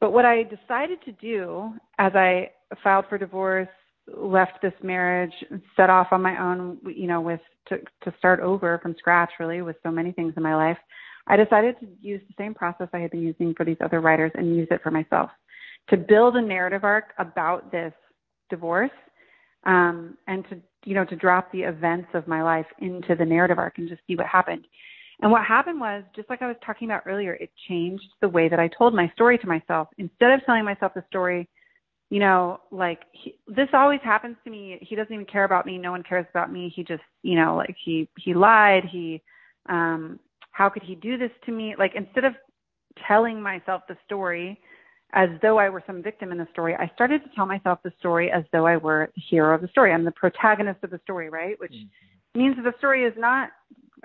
But 0.00 0.12
what 0.12 0.24
I 0.24 0.44
decided 0.44 1.02
to 1.04 1.12
do 1.12 1.72
as 1.98 2.12
I 2.14 2.50
filed 2.82 3.04
for 3.08 3.18
divorce, 3.18 3.68
left 4.08 4.62
this 4.62 4.72
marriage, 4.82 5.32
set 5.76 5.90
off 5.90 6.08
on 6.10 6.22
my 6.22 6.40
own, 6.40 6.78
you 6.86 7.06
know, 7.06 7.20
with 7.20 7.40
to 7.68 7.78
to 8.02 8.14
start 8.18 8.40
over 8.40 8.78
from 8.82 8.96
scratch 8.98 9.30
really 9.38 9.62
with 9.62 9.76
so 9.82 9.90
many 9.90 10.12
things 10.12 10.34
in 10.36 10.42
my 10.42 10.56
life, 10.56 10.78
I 11.26 11.36
decided 11.36 11.78
to 11.80 11.86
use 12.00 12.20
the 12.26 12.34
same 12.36 12.54
process 12.54 12.88
I 12.92 12.98
had 12.98 13.10
been 13.10 13.22
using 13.22 13.54
for 13.54 13.64
these 13.64 13.76
other 13.80 14.00
writers 14.00 14.32
and 14.34 14.56
use 14.56 14.68
it 14.70 14.82
for 14.82 14.90
myself 14.90 15.30
to 15.88 15.96
build 15.96 16.36
a 16.36 16.42
narrative 16.42 16.84
arc 16.84 17.12
about 17.18 17.70
this 17.70 17.92
divorce 18.48 18.90
um, 19.64 20.16
and 20.26 20.44
to 20.48 20.60
you 20.84 20.94
know 20.94 21.04
to 21.04 21.16
drop 21.16 21.52
the 21.52 21.60
events 21.60 22.08
of 22.14 22.26
my 22.26 22.42
life 22.42 22.66
into 22.80 23.14
the 23.14 23.24
narrative 23.24 23.58
arc 23.58 23.78
and 23.78 23.88
just 23.88 24.00
see 24.06 24.16
what 24.16 24.26
happened. 24.26 24.66
And 25.22 25.30
what 25.30 25.44
happened 25.44 25.80
was, 25.80 26.02
just 26.16 26.30
like 26.30 26.40
I 26.40 26.46
was 26.46 26.56
talking 26.64 26.88
about 26.88 27.02
earlier, 27.06 27.34
it 27.34 27.50
changed 27.68 28.08
the 28.20 28.28
way 28.28 28.48
that 28.48 28.58
I 28.58 28.68
told 28.68 28.94
my 28.94 29.10
story 29.14 29.36
to 29.38 29.46
myself. 29.46 29.88
Instead 29.98 30.32
of 30.32 30.40
telling 30.46 30.64
myself 30.64 30.94
the 30.94 31.04
story, 31.08 31.48
you 32.08 32.20
know, 32.20 32.60
like 32.70 33.00
he, 33.12 33.36
this 33.46 33.68
always 33.72 34.00
happens 34.02 34.36
to 34.44 34.50
me. 34.50 34.78
He 34.80 34.96
doesn't 34.96 35.12
even 35.12 35.26
care 35.26 35.44
about 35.44 35.66
me. 35.66 35.78
No 35.78 35.90
one 35.90 36.02
cares 36.02 36.26
about 36.30 36.50
me. 36.50 36.72
He 36.74 36.82
just, 36.82 37.02
you 37.22 37.36
know, 37.36 37.54
like 37.54 37.76
he 37.84 38.08
he 38.18 38.34
lied. 38.34 38.84
He, 38.90 39.22
um, 39.68 40.18
how 40.52 40.68
could 40.70 40.82
he 40.82 40.94
do 40.94 41.18
this 41.18 41.30
to 41.46 41.52
me? 41.52 41.74
Like 41.78 41.92
instead 41.94 42.24
of 42.24 42.32
telling 43.06 43.40
myself 43.40 43.82
the 43.88 43.96
story 44.06 44.58
as 45.12 45.28
though 45.42 45.58
I 45.58 45.68
were 45.68 45.82
some 45.86 46.02
victim 46.02 46.32
in 46.32 46.38
the 46.38 46.46
story. 46.52 46.74
I 46.74 46.90
started 46.94 47.22
to 47.24 47.30
tell 47.34 47.46
myself 47.46 47.80
the 47.82 47.92
story 47.98 48.30
as 48.30 48.44
though 48.52 48.66
I 48.66 48.76
were 48.76 49.10
the 49.14 49.22
hero 49.28 49.54
of 49.54 49.60
the 49.60 49.68
story. 49.68 49.92
I'm 49.92 50.04
the 50.04 50.12
protagonist 50.12 50.84
of 50.84 50.90
the 50.90 51.00
story, 51.02 51.30
right? 51.30 51.58
Which 51.58 51.72
mm-hmm. 51.72 52.40
means 52.40 52.56
that 52.56 52.62
the 52.62 52.78
story 52.78 53.04
is 53.04 53.14
not 53.16 53.50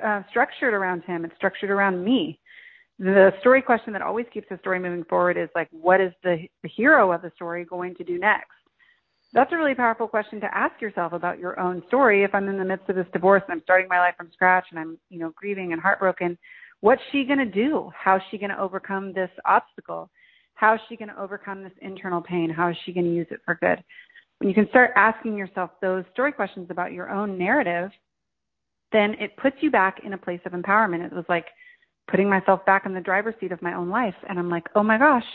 uh, 0.04 0.22
structured 0.30 0.74
around 0.74 1.04
him. 1.04 1.26
It's 1.26 1.36
structured 1.36 1.70
around 1.70 2.04
me. 2.04 2.40
The 2.98 3.32
story 3.42 3.62
question 3.62 3.92
that 3.94 4.02
always 4.02 4.26
keeps 4.34 4.48
the 4.50 4.58
story 4.60 4.80
moving 4.80 5.04
forward 5.04 5.38
is 5.38 5.50
like, 5.54 5.68
what 5.72 6.00
is 6.00 6.14
the, 6.24 6.48
the 6.64 6.70
hero 6.70 7.12
of 7.12 7.22
the 7.22 7.32
story 7.36 7.66
going 7.66 7.96
to 7.96 8.04
do 8.04 8.18
next? 8.18 8.52
That's 9.34 9.52
a 9.52 9.58
really 9.58 9.76
powerful 9.76 10.08
question 10.08 10.40
to 10.40 10.58
ask 10.58 10.80
yourself 10.80 11.12
about 11.12 11.40
your 11.40 11.60
own 11.60 11.84
story. 11.88 12.24
If 12.24 12.34
I'm 12.34 12.48
in 12.48 12.58
the 12.58 12.64
midst 12.64 12.90
of 12.90 12.96
this 12.96 13.08
divorce 13.12 13.44
and 13.48 13.54
I'm 13.54 13.64
starting 13.64 13.90
my 13.90 14.00
life 14.00 14.14
from 14.16 14.30
scratch 14.32 14.68
and 14.72 14.80
I'm, 14.80 14.98
you 15.10 15.20
know, 15.20 15.34
grieving 15.36 15.74
and 15.74 15.82
heartbroken, 15.82 16.38
what's 16.80 17.02
she 17.12 17.26
going 17.26 17.40
to 17.40 17.46
do? 17.46 17.92
How's 17.98 18.22
she 18.32 18.38
going 18.38 18.52
to 18.52 18.60
overcome 18.60 19.12
this 19.12 19.30
obstacle? 19.46 20.10
How 20.54 20.76
is 20.76 20.80
she 20.88 20.96
going 20.96 21.10
to 21.10 21.20
overcome 21.20 21.64
this 21.64 21.74
internal 21.82 22.22
pain? 22.22 22.50
How 22.50 22.70
is 22.70 22.78
she 22.86 22.94
going 22.94 23.08
to 23.08 23.14
use 23.14 23.28
it 23.30 23.42
for 23.44 23.56
good? 23.56 23.84
When 24.40 24.48
you 24.48 24.56
can 24.56 24.70
start 24.70 24.92
asking 24.96 25.38
yourself 25.38 25.72
those 25.82 26.06
story 26.14 26.32
questions 26.32 26.68
about 26.70 26.94
your 26.94 27.10
own 27.10 27.38
narrative, 27.38 27.92
then 28.96 29.16
it 29.20 29.36
puts 29.38 29.58
you 29.60 29.70
back 29.70 30.00
in 30.04 30.14
a 30.14 30.18
place 30.18 30.40
of 30.46 30.54
empowerment. 30.54 31.06
It 31.06 31.14
was 31.14 31.26
like 31.28 31.48
putting 32.10 32.30
myself 32.30 32.66
back 32.66 32.86
in 32.86 32.94
the 32.94 33.02
driver's 33.02 33.36
seat 33.40 33.52
of 33.52 33.62
my 33.62 33.74
own 33.74 33.90
life. 33.90 34.16
And 34.30 34.40
I'm 34.40 34.50
like, 34.50 34.66
oh 34.76 34.84
my 34.84 34.98
gosh, 34.98 35.26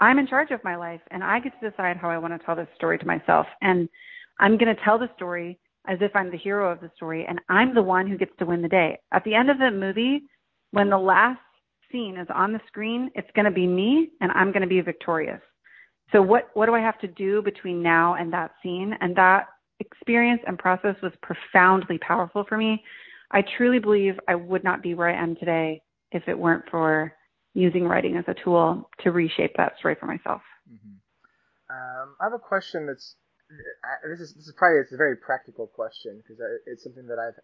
I'm 0.00 0.18
in 0.18 0.26
charge 0.26 0.50
of 0.50 0.64
my 0.64 0.76
life 0.76 1.00
and 1.10 1.22
I 1.22 1.38
get 1.38 1.52
to 1.60 1.70
decide 1.70 1.96
how 1.96 2.10
I 2.10 2.18
want 2.18 2.38
to 2.38 2.44
tell 2.44 2.56
this 2.56 2.68
story 2.74 2.98
to 2.98 3.06
myself. 3.06 3.46
And 3.60 3.88
I'm 4.40 4.56
going 4.56 4.74
to 4.74 4.82
tell 4.82 4.98
the 4.98 5.10
story 5.14 5.58
as 5.86 5.98
if 6.00 6.14
I'm 6.14 6.30
the 6.30 6.38
hero 6.38 6.70
of 6.72 6.80
the 6.80 6.90
story 6.96 7.26
and 7.28 7.40
I'm 7.48 7.74
the 7.74 7.82
one 7.82 8.06
who 8.06 8.16
gets 8.16 8.32
to 8.38 8.46
win 8.46 8.62
the 8.62 8.68
day. 8.68 8.98
At 9.12 9.24
the 9.24 9.34
end 9.34 9.50
of 9.50 9.58
the 9.58 9.70
movie, 9.70 10.22
when 10.70 10.88
the 10.88 10.98
last 10.98 11.40
scene 11.90 12.16
is 12.16 12.28
on 12.34 12.52
the 12.52 12.60
screen, 12.66 13.10
it's 13.14 13.30
going 13.34 13.44
to 13.44 13.50
be 13.50 13.66
me 13.66 14.10
and 14.20 14.32
I'm 14.32 14.52
going 14.52 14.62
to 14.62 14.68
be 14.68 14.80
victorious. 14.80 15.40
So 16.12 16.22
what, 16.22 16.50
what 16.54 16.66
do 16.66 16.74
I 16.74 16.80
have 16.80 16.98
to 17.00 17.08
do 17.08 17.42
between 17.42 17.82
now 17.82 18.14
and 18.14 18.32
that 18.32 18.52
scene? 18.62 18.94
And 19.00 19.16
that 19.16 19.46
experience 19.90 20.40
and 20.46 20.58
process 20.58 20.96
was 21.02 21.12
profoundly 21.22 21.98
powerful 21.98 22.44
for 22.48 22.56
me. 22.56 22.82
I 23.30 23.42
truly 23.56 23.78
believe 23.78 24.14
I 24.28 24.34
would 24.34 24.64
not 24.64 24.82
be 24.82 24.94
where 24.94 25.08
I 25.08 25.22
am 25.22 25.36
today 25.36 25.82
if 26.10 26.24
it 26.28 26.38
weren't 26.38 26.64
for 26.70 27.12
using 27.54 27.84
writing 27.84 28.16
as 28.16 28.24
a 28.28 28.34
tool 28.44 28.88
to 29.00 29.10
reshape 29.10 29.52
that 29.56 29.78
story 29.78 29.96
for 29.98 30.06
myself. 30.06 30.42
Mm-hmm. 30.70 30.96
Um, 31.70 32.16
I 32.20 32.24
have 32.24 32.32
a 32.34 32.38
question 32.38 32.86
that's 32.86 33.16
this 34.08 34.20
is 34.20 34.34
this 34.34 34.46
is 34.46 34.54
probably 34.56 34.80
it's 34.80 34.92
a 34.92 34.96
very 34.96 35.16
practical 35.16 35.66
question 35.66 36.22
because 36.22 36.40
it's 36.66 36.82
something 36.82 37.06
that 37.06 37.18
I've 37.18 37.40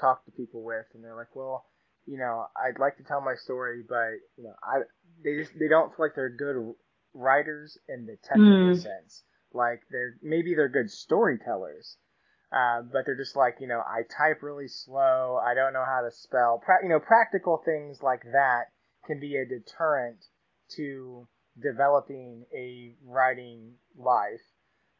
talked 0.00 0.26
to 0.26 0.32
people 0.32 0.62
with, 0.62 0.86
and 0.94 1.02
they're 1.02 1.16
like, 1.16 1.34
well, 1.34 1.64
you 2.06 2.18
know, 2.18 2.46
I'd 2.56 2.78
like 2.78 2.96
to 2.98 3.04
tell 3.04 3.20
my 3.20 3.34
story, 3.34 3.82
but 3.88 4.18
you 4.36 4.44
know, 4.44 4.54
I 4.62 4.82
they 5.24 5.36
just 5.36 5.52
they 5.58 5.68
don't 5.68 5.90
feel 5.90 6.06
like 6.06 6.14
they're 6.14 6.30
good 6.30 6.74
writers 7.14 7.78
in 7.88 8.06
the 8.06 8.16
technical 8.22 8.74
mm. 8.74 8.82
sense. 8.82 9.22
Like 9.54 9.82
they're 9.90 10.16
maybe 10.22 10.54
they're 10.54 10.68
good 10.68 10.90
storytellers, 10.90 11.96
uh, 12.52 12.82
but 12.82 13.06
they're 13.06 13.16
just 13.16 13.36
like 13.36 13.56
you 13.60 13.68
know 13.68 13.80
I 13.80 14.02
type 14.02 14.42
really 14.42 14.68
slow. 14.68 15.38
I 15.42 15.54
don't 15.54 15.72
know 15.72 15.84
how 15.84 16.02
to 16.02 16.10
spell. 16.10 16.60
Pra- 16.64 16.82
you 16.82 16.88
know, 16.88 17.00
practical 17.00 17.62
things 17.64 18.02
like 18.02 18.22
that 18.32 18.64
can 19.06 19.20
be 19.20 19.36
a 19.36 19.44
deterrent 19.44 20.24
to 20.76 21.26
developing 21.60 22.44
a 22.54 22.94
writing 23.04 23.74
life. 23.96 24.40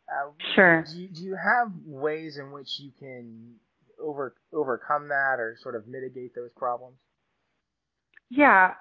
Uh, 0.08 0.32
sure. 0.54 0.84
Do 0.84 1.00
you, 1.00 1.08
do 1.08 1.22
you 1.22 1.36
have 1.36 1.72
ways 1.86 2.36
in 2.38 2.52
which 2.52 2.78
you 2.78 2.90
can 2.98 3.54
over 4.02 4.34
overcome 4.52 5.08
that 5.08 5.36
or 5.38 5.56
sort 5.60 5.76
of 5.76 5.86
mitigate 5.86 6.34
those 6.34 6.50
problems? 6.56 6.98
Yeah, 8.28 8.74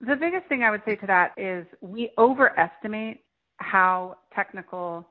the 0.00 0.16
biggest 0.16 0.46
thing 0.48 0.62
I 0.62 0.70
would 0.70 0.82
say 0.84 0.96
to 0.96 1.06
that 1.06 1.32
is 1.36 1.66
we 1.80 2.10
overestimate 2.18 3.24
how 3.58 4.16
technical 4.34 5.06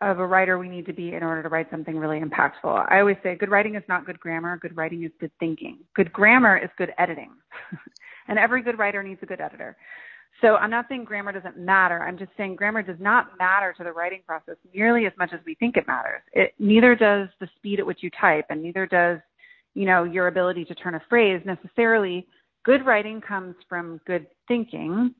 of 0.00 0.18
a 0.18 0.26
writer 0.26 0.58
we 0.58 0.68
need 0.68 0.86
to 0.86 0.92
be 0.92 1.14
in 1.14 1.22
order 1.22 1.42
to 1.42 1.48
write 1.48 1.70
something 1.70 1.96
really 1.96 2.20
impactful. 2.20 2.86
I 2.90 3.00
always 3.00 3.16
say 3.22 3.36
good 3.36 3.50
writing 3.50 3.74
is 3.74 3.82
not 3.88 4.06
good 4.06 4.18
grammar, 4.18 4.58
good 4.58 4.76
writing 4.76 5.04
is 5.04 5.12
good 5.20 5.30
thinking. 5.38 5.78
Good 5.94 6.12
grammar 6.12 6.56
is 6.56 6.70
good 6.78 6.92
editing. 6.98 7.30
and 8.28 8.38
every 8.38 8.62
good 8.62 8.78
writer 8.78 9.02
needs 9.02 9.20
a 9.22 9.26
good 9.26 9.40
editor. 9.40 9.76
So 10.40 10.56
I'm 10.56 10.70
not 10.70 10.86
saying 10.88 11.04
grammar 11.04 11.32
doesn't 11.32 11.58
matter. 11.58 12.02
I'm 12.02 12.18
just 12.18 12.30
saying 12.36 12.56
grammar 12.56 12.82
does 12.82 13.00
not 13.00 13.38
matter 13.38 13.74
to 13.78 13.84
the 13.84 13.92
writing 13.92 14.20
process 14.26 14.56
nearly 14.74 15.06
as 15.06 15.12
much 15.18 15.30
as 15.32 15.40
we 15.46 15.54
think 15.54 15.76
it 15.76 15.86
matters. 15.86 16.20
It 16.32 16.54
neither 16.58 16.94
does 16.94 17.28
the 17.40 17.48
speed 17.56 17.80
at 17.80 17.86
which 17.86 18.02
you 18.02 18.10
type 18.20 18.46
and 18.50 18.62
neither 18.62 18.86
does, 18.86 19.18
you 19.74 19.86
know, 19.86 20.04
your 20.04 20.26
ability 20.28 20.64
to 20.66 20.74
turn 20.74 20.94
a 20.94 21.02
phrase 21.08 21.40
necessarily. 21.46 22.26
Good 22.64 22.84
writing 22.84 23.20
comes 23.20 23.54
from 23.68 24.00
good 24.06 24.26
thinking. 24.46 25.14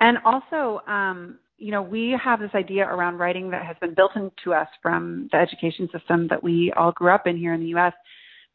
And 0.00 0.18
also, 0.24 0.80
um, 0.86 1.38
you 1.62 1.70
know, 1.70 1.82
we 1.82 2.18
have 2.22 2.40
this 2.40 2.50
idea 2.54 2.84
around 2.84 3.18
writing 3.18 3.50
that 3.50 3.64
has 3.64 3.76
been 3.80 3.94
built 3.94 4.12
into 4.16 4.52
us 4.52 4.68
from 4.82 5.28
the 5.32 5.38
education 5.38 5.88
system 5.96 6.26
that 6.28 6.42
we 6.42 6.72
all 6.76 6.92
grew 6.92 7.14
up 7.14 7.26
in 7.26 7.36
here 7.36 7.54
in 7.54 7.60
the 7.60 7.78
US 7.78 7.94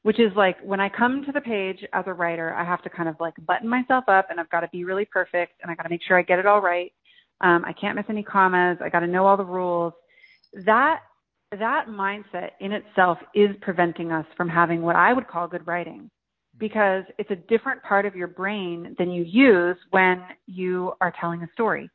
which 0.07 0.21
is 0.21 0.31
like 0.37 0.57
when 0.63 0.79
I 0.79 0.87
come 0.87 1.25
to 1.25 1.33
the 1.33 1.41
page 1.41 1.79
as 1.91 2.05
a 2.07 2.13
writer, 2.13 2.53
I 2.53 2.63
have 2.63 2.81
to 2.83 2.89
kind 2.89 3.09
of 3.09 3.17
like 3.19 3.33
button 3.45 3.67
myself 3.67 4.05
up 4.07 4.27
and 4.29 4.39
I've 4.39 4.49
got 4.49 4.61
to 4.61 4.69
be 4.69 4.85
really 4.85 5.03
perfect 5.03 5.59
and 5.61 5.69
I 5.69 5.75
got 5.75 5.83
to 5.83 5.89
make 5.89 5.99
sure 6.07 6.17
I 6.17 6.21
get 6.21 6.39
it 6.39 6.45
all 6.45 6.61
right. 6.61 6.93
Um, 7.41 7.65
I 7.65 7.73
can't 7.73 7.97
miss 7.97 8.05
any 8.07 8.23
commas. 8.23 8.77
I 8.81 8.87
got 8.87 9.01
to 9.01 9.07
know 9.07 9.25
all 9.25 9.35
the 9.35 9.43
rules. 9.43 9.91
That 10.65 11.01
that 11.51 11.87
mindset 11.89 12.51
in 12.61 12.71
itself 12.71 13.17
is 13.35 13.49
preventing 13.59 14.13
us 14.13 14.25
from 14.37 14.47
having 14.47 14.81
what 14.81 14.95
I 14.95 15.11
would 15.11 15.27
call 15.27 15.45
good 15.45 15.67
writing 15.67 16.09
because 16.57 17.03
it's 17.17 17.31
a 17.31 17.35
different 17.35 17.83
part 17.83 18.05
of 18.05 18.15
your 18.15 18.27
brain 18.27 18.95
than 18.97 19.11
you 19.11 19.23
use 19.23 19.75
when 19.91 20.23
you 20.45 20.93
are 21.01 21.13
telling 21.19 21.43
a 21.43 21.49
story 21.51 21.89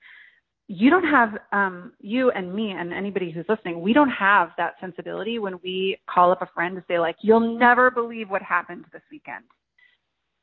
you 0.74 0.88
don't 0.88 1.04
have 1.04 1.34
um, 1.52 1.92
you 2.00 2.30
and 2.30 2.54
me 2.54 2.70
and 2.70 2.94
anybody 2.94 3.30
who's 3.30 3.44
listening 3.46 3.82
we 3.82 3.92
don't 3.92 4.08
have 4.08 4.50
that 4.56 4.72
sensibility 4.80 5.38
when 5.38 5.60
we 5.62 5.98
call 6.08 6.32
up 6.32 6.40
a 6.40 6.48
friend 6.54 6.76
to 6.76 6.84
say 6.88 6.98
like 6.98 7.16
you'll 7.20 7.58
never 7.58 7.90
believe 7.90 8.30
what 8.30 8.40
happened 8.40 8.86
this 8.90 9.02
weekend. 9.10 9.44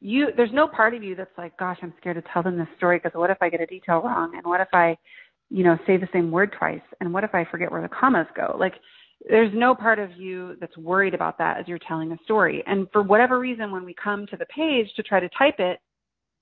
You 0.01 0.27
there's 0.37 0.53
no 0.53 0.67
part 0.67 0.93
of 0.93 1.01
you 1.01 1.15
that's 1.15 1.35
like 1.35 1.57
gosh 1.57 1.79
i'm 1.81 1.93
scared 1.99 2.17
to 2.17 2.31
tell 2.31 2.43
them 2.43 2.59
this 2.59 2.67
story 2.77 2.99
because 2.99 3.17
what 3.17 3.31
if 3.31 3.37
i 3.41 3.49
get 3.49 3.59
a 3.59 3.65
detail 3.65 4.01
wrong? 4.01 4.33
And 4.35 4.45
what 4.45 4.61
if 4.61 4.67
i 4.71 4.95
you 5.49 5.63
know 5.63 5.79
say 5.87 5.97
the 5.97 6.07
same 6.13 6.29
word 6.29 6.53
twice? 6.57 6.81
And 7.01 7.11
what 7.11 7.23
if 7.23 7.33
i 7.33 7.43
forget 7.45 7.71
where 7.71 7.81
the 7.81 7.89
commas 7.89 8.27
go? 8.35 8.55
Like 8.59 8.75
there's 9.27 9.51
no 9.55 9.73
part 9.73 9.97
of 9.97 10.11
you 10.15 10.57
that's 10.61 10.77
worried 10.77 11.15
about 11.15 11.39
that 11.39 11.57
as 11.57 11.67
you're 11.67 11.79
telling 11.79 12.11
a 12.11 12.17
story. 12.23 12.63
And 12.67 12.87
for 12.93 13.01
whatever 13.01 13.39
reason 13.39 13.71
when 13.71 13.83
we 13.83 13.95
come 13.95 14.27
to 14.27 14.37
the 14.37 14.45
page 14.45 14.87
to 14.95 15.01
try 15.01 15.19
to 15.19 15.29
type 15.29 15.55
it 15.57 15.79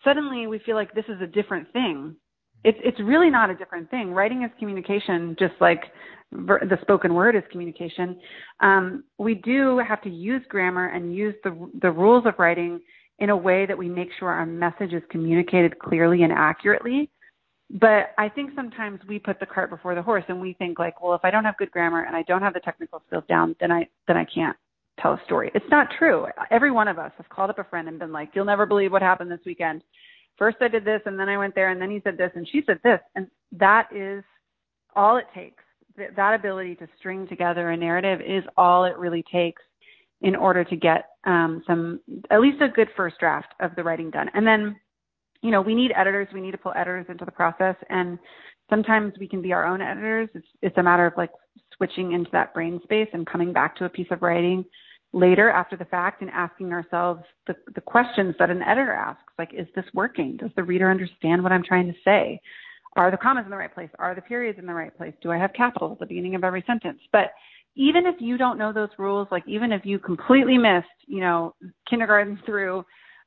suddenly 0.03 0.45
we 0.45 0.59
feel 0.59 0.75
like 0.75 0.93
this 0.93 1.05
is 1.07 1.21
a 1.21 1.27
different 1.27 1.71
thing 1.71 2.17
it's 2.63 2.77
it's 2.83 2.99
really 2.99 3.29
not 3.29 3.49
a 3.49 3.55
different 3.55 3.89
thing. 3.89 4.11
Writing 4.11 4.43
is 4.43 4.51
communication, 4.59 5.35
just 5.39 5.53
like 5.59 5.83
ver- 6.31 6.65
the 6.67 6.77
spoken 6.81 7.13
word 7.13 7.35
is 7.35 7.43
communication. 7.51 8.19
Um, 8.59 9.03
we 9.17 9.35
do 9.35 9.79
have 9.79 10.01
to 10.03 10.09
use 10.09 10.41
grammar 10.49 10.87
and 10.87 11.15
use 11.15 11.35
the 11.43 11.69
the 11.81 11.91
rules 11.91 12.25
of 12.25 12.33
writing 12.39 12.79
in 13.19 13.29
a 13.29 13.37
way 13.37 13.65
that 13.65 13.77
we 13.77 13.89
make 13.89 14.09
sure 14.19 14.29
our 14.29 14.45
message 14.45 14.93
is 14.93 15.01
communicated 15.09 15.79
clearly 15.79 16.23
and 16.23 16.31
accurately. 16.31 17.09
But 17.69 18.11
I 18.17 18.29
think 18.29 18.51
sometimes 18.55 19.01
we 19.09 19.19
put 19.19 19.39
the 19.39 19.45
cart 19.45 19.69
before 19.69 19.93
the 19.93 20.01
horse 20.01 20.23
and 20.29 20.39
we 20.39 20.53
think 20.53 20.79
like, 20.79 21.01
well, 21.01 21.15
if 21.15 21.21
I 21.23 21.31
don't 21.31 21.43
have 21.43 21.57
good 21.57 21.71
grammar 21.71 22.03
and 22.03 22.15
I 22.15 22.23
don't 22.23 22.41
have 22.41 22.53
the 22.53 22.61
technical 22.61 23.01
skills 23.07 23.25
down, 23.27 23.55
then 23.59 23.71
I 23.71 23.87
then 24.07 24.17
I 24.17 24.25
can't 24.25 24.55
tell 25.01 25.13
a 25.13 25.21
story. 25.25 25.51
It's 25.53 25.65
not 25.69 25.87
true. 25.97 26.27
Every 26.49 26.71
one 26.71 26.87
of 26.87 26.97
us 26.97 27.11
has 27.17 27.25
called 27.29 27.49
up 27.49 27.59
a 27.59 27.63
friend 27.65 27.87
and 27.87 27.99
been 27.99 28.11
like, 28.11 28.29
"You'll 28.33 28.45
never 28.45 28.65
believe 28.65 28.91
what 28.91 29.01
happened 29.01 29.29
this 29.29 29.45
weekend." 29.45 29.83
First 30.37 30.57
I 30.61 30.67
did 30.67 30.85
this 30.85 31.01
and 31.05 31.19
then 31.19 31.29
I 31.29 31.37
went 31.37 31.55
there 31.55 31.69
and 31.69 31.81
then 31.81 31.91
he 31.91 32.01
said 32.03 32.17
this 32.17 32.31
and 32.35 32.47
she 32.47 32.63
said 32.65 32.79
this. 32.83 32.99
And 33.15 33.27
that 33.53 33.89
is 33.93 34.23
all 34.95 35.17
it 35.17 35.25
takes. 35.33 35.63
That 36.15 36.35
ability 36.35 36.75
to 36.75 36.87
string 36.99 37.27
together 37.27 37.71
a 37.71 37.77
narrative 37.77 38.21
is 38.21 38.43
all 38.55 38.85
it 38.85 38.97
really 38.97 39.23
takes 39.31 39.61
in 40.21 40.35
order 40.35 40.63
to 40.63 40.75
get 40.75 41.09
um, 41.25 41.63
some, 41.65 41.99
at 42.29 42.39
least 42.39 42.61
a 42.61 42.67
good 42.67 42.87
first 42.95 43.17
draft 43.19 43.53
of 43.59 43.75
the 43.75 43.83
writing 43.83 44.09
done. 44.09 44.29
And 44.33 44.45
then, 44.45 44.75
you 45.41 45.51
know, 45.51 45.61
we 45.61 45.75
need 45.75 45.91
editors. 45.95 46.27
We 46.33 46.41
need 46.41 46.51
to 46.51 46.57
pull 46.57 46.73
editors 46.75 47.05
into 47.09 47.25
the 47.25 47.31
process. 47.31 47.75
And 47.89 48.19
sometimes 48.69 49.13
we 49.19 49.27
can 49.27 49.41
be 49.41 49.53
our 49.53 49.65
own 49.65 49.81
editors. 49.81 50.29
It's, 50.33 50.47
it's 50.61 50.77
a 50.77 50.83
matter 50.83 51.05
of 51.05 51.13
like 51.17 51.31
switching 51.75 52.13
into 52.13 52.29
that 52.31 52.53
brain 52.53 52.79
space 52.83 53.09
and 53.13 53.25
coming 53.25 53.53
back 53.53 53.75
to 53.77 53.85
a 53.85 53.89
piece 53.89 54.07
of 54.11 54.21
writing 54.21 54.65
later 55.13 55.49
after 55.49 55.75
the 55.77 55.85
fact 55.85 56.21
and 56.21 56.29
asking 56.31 56.71
ourselves 56.71 57.23
the, 57.47 57.55
the 57.75 57.81
questions 57.81 58.35
that 58.39 58.49
an 58.49 58.61
editor 58.61 58.93
asks 58.93 59.33
like 59.39 59.53
is 59.53 59.67
this 59.75 59.85
working? 59.93 60.37
Does 60.37 60.51
the 60.55 60.63
reader 60.63 60.91
understand 60.91 61.43
what 61.43 61.51
i'm 61.51 61.63
trying 61.63 61.87
to 61.87 61.97
say? 62.03 62.39
Are 62.95 63.11
the 63.11 63.17
commas 63.17 63.45
in 63.45 63.51
the 63.51 63.57
right 63.57 63.73
place? 63.73 63.89
Are 63.99 64.15
the 64.15 64.21
periods 64.21 64.59
in 64.59 64.65
the 64.65 64.73
right 64.73 64.95
place? 64.95 65.13
Do 65.21 65.31
i 65.31 65.37
have 65.37 65.53
capitals 65.53 65.93
at 65.93 65.99
the 65.99 66.05
beginning 66.07 66.35
of 66.35 66.43
every 66.43 66.63
sentence? 66.67 66.99
But 67.11 67.31
even 67.75 68.05
if 68.05 68.15
you 68.19 68.37
don't 68.37 68.57
know 68.57 68.73
those 68.73 68.89
rules 68.97 69.27
like 69.31 69.43
even 69.47 69.71
if 69.71 69.85
you 69.85 69.99
completely 69.99 70.57
missed 70.57 70.87
you 71.05 71.21
know 71.21 71.53
kindergarten 71.89 72.39
through 72.45 72.83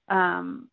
um 0.09 0.69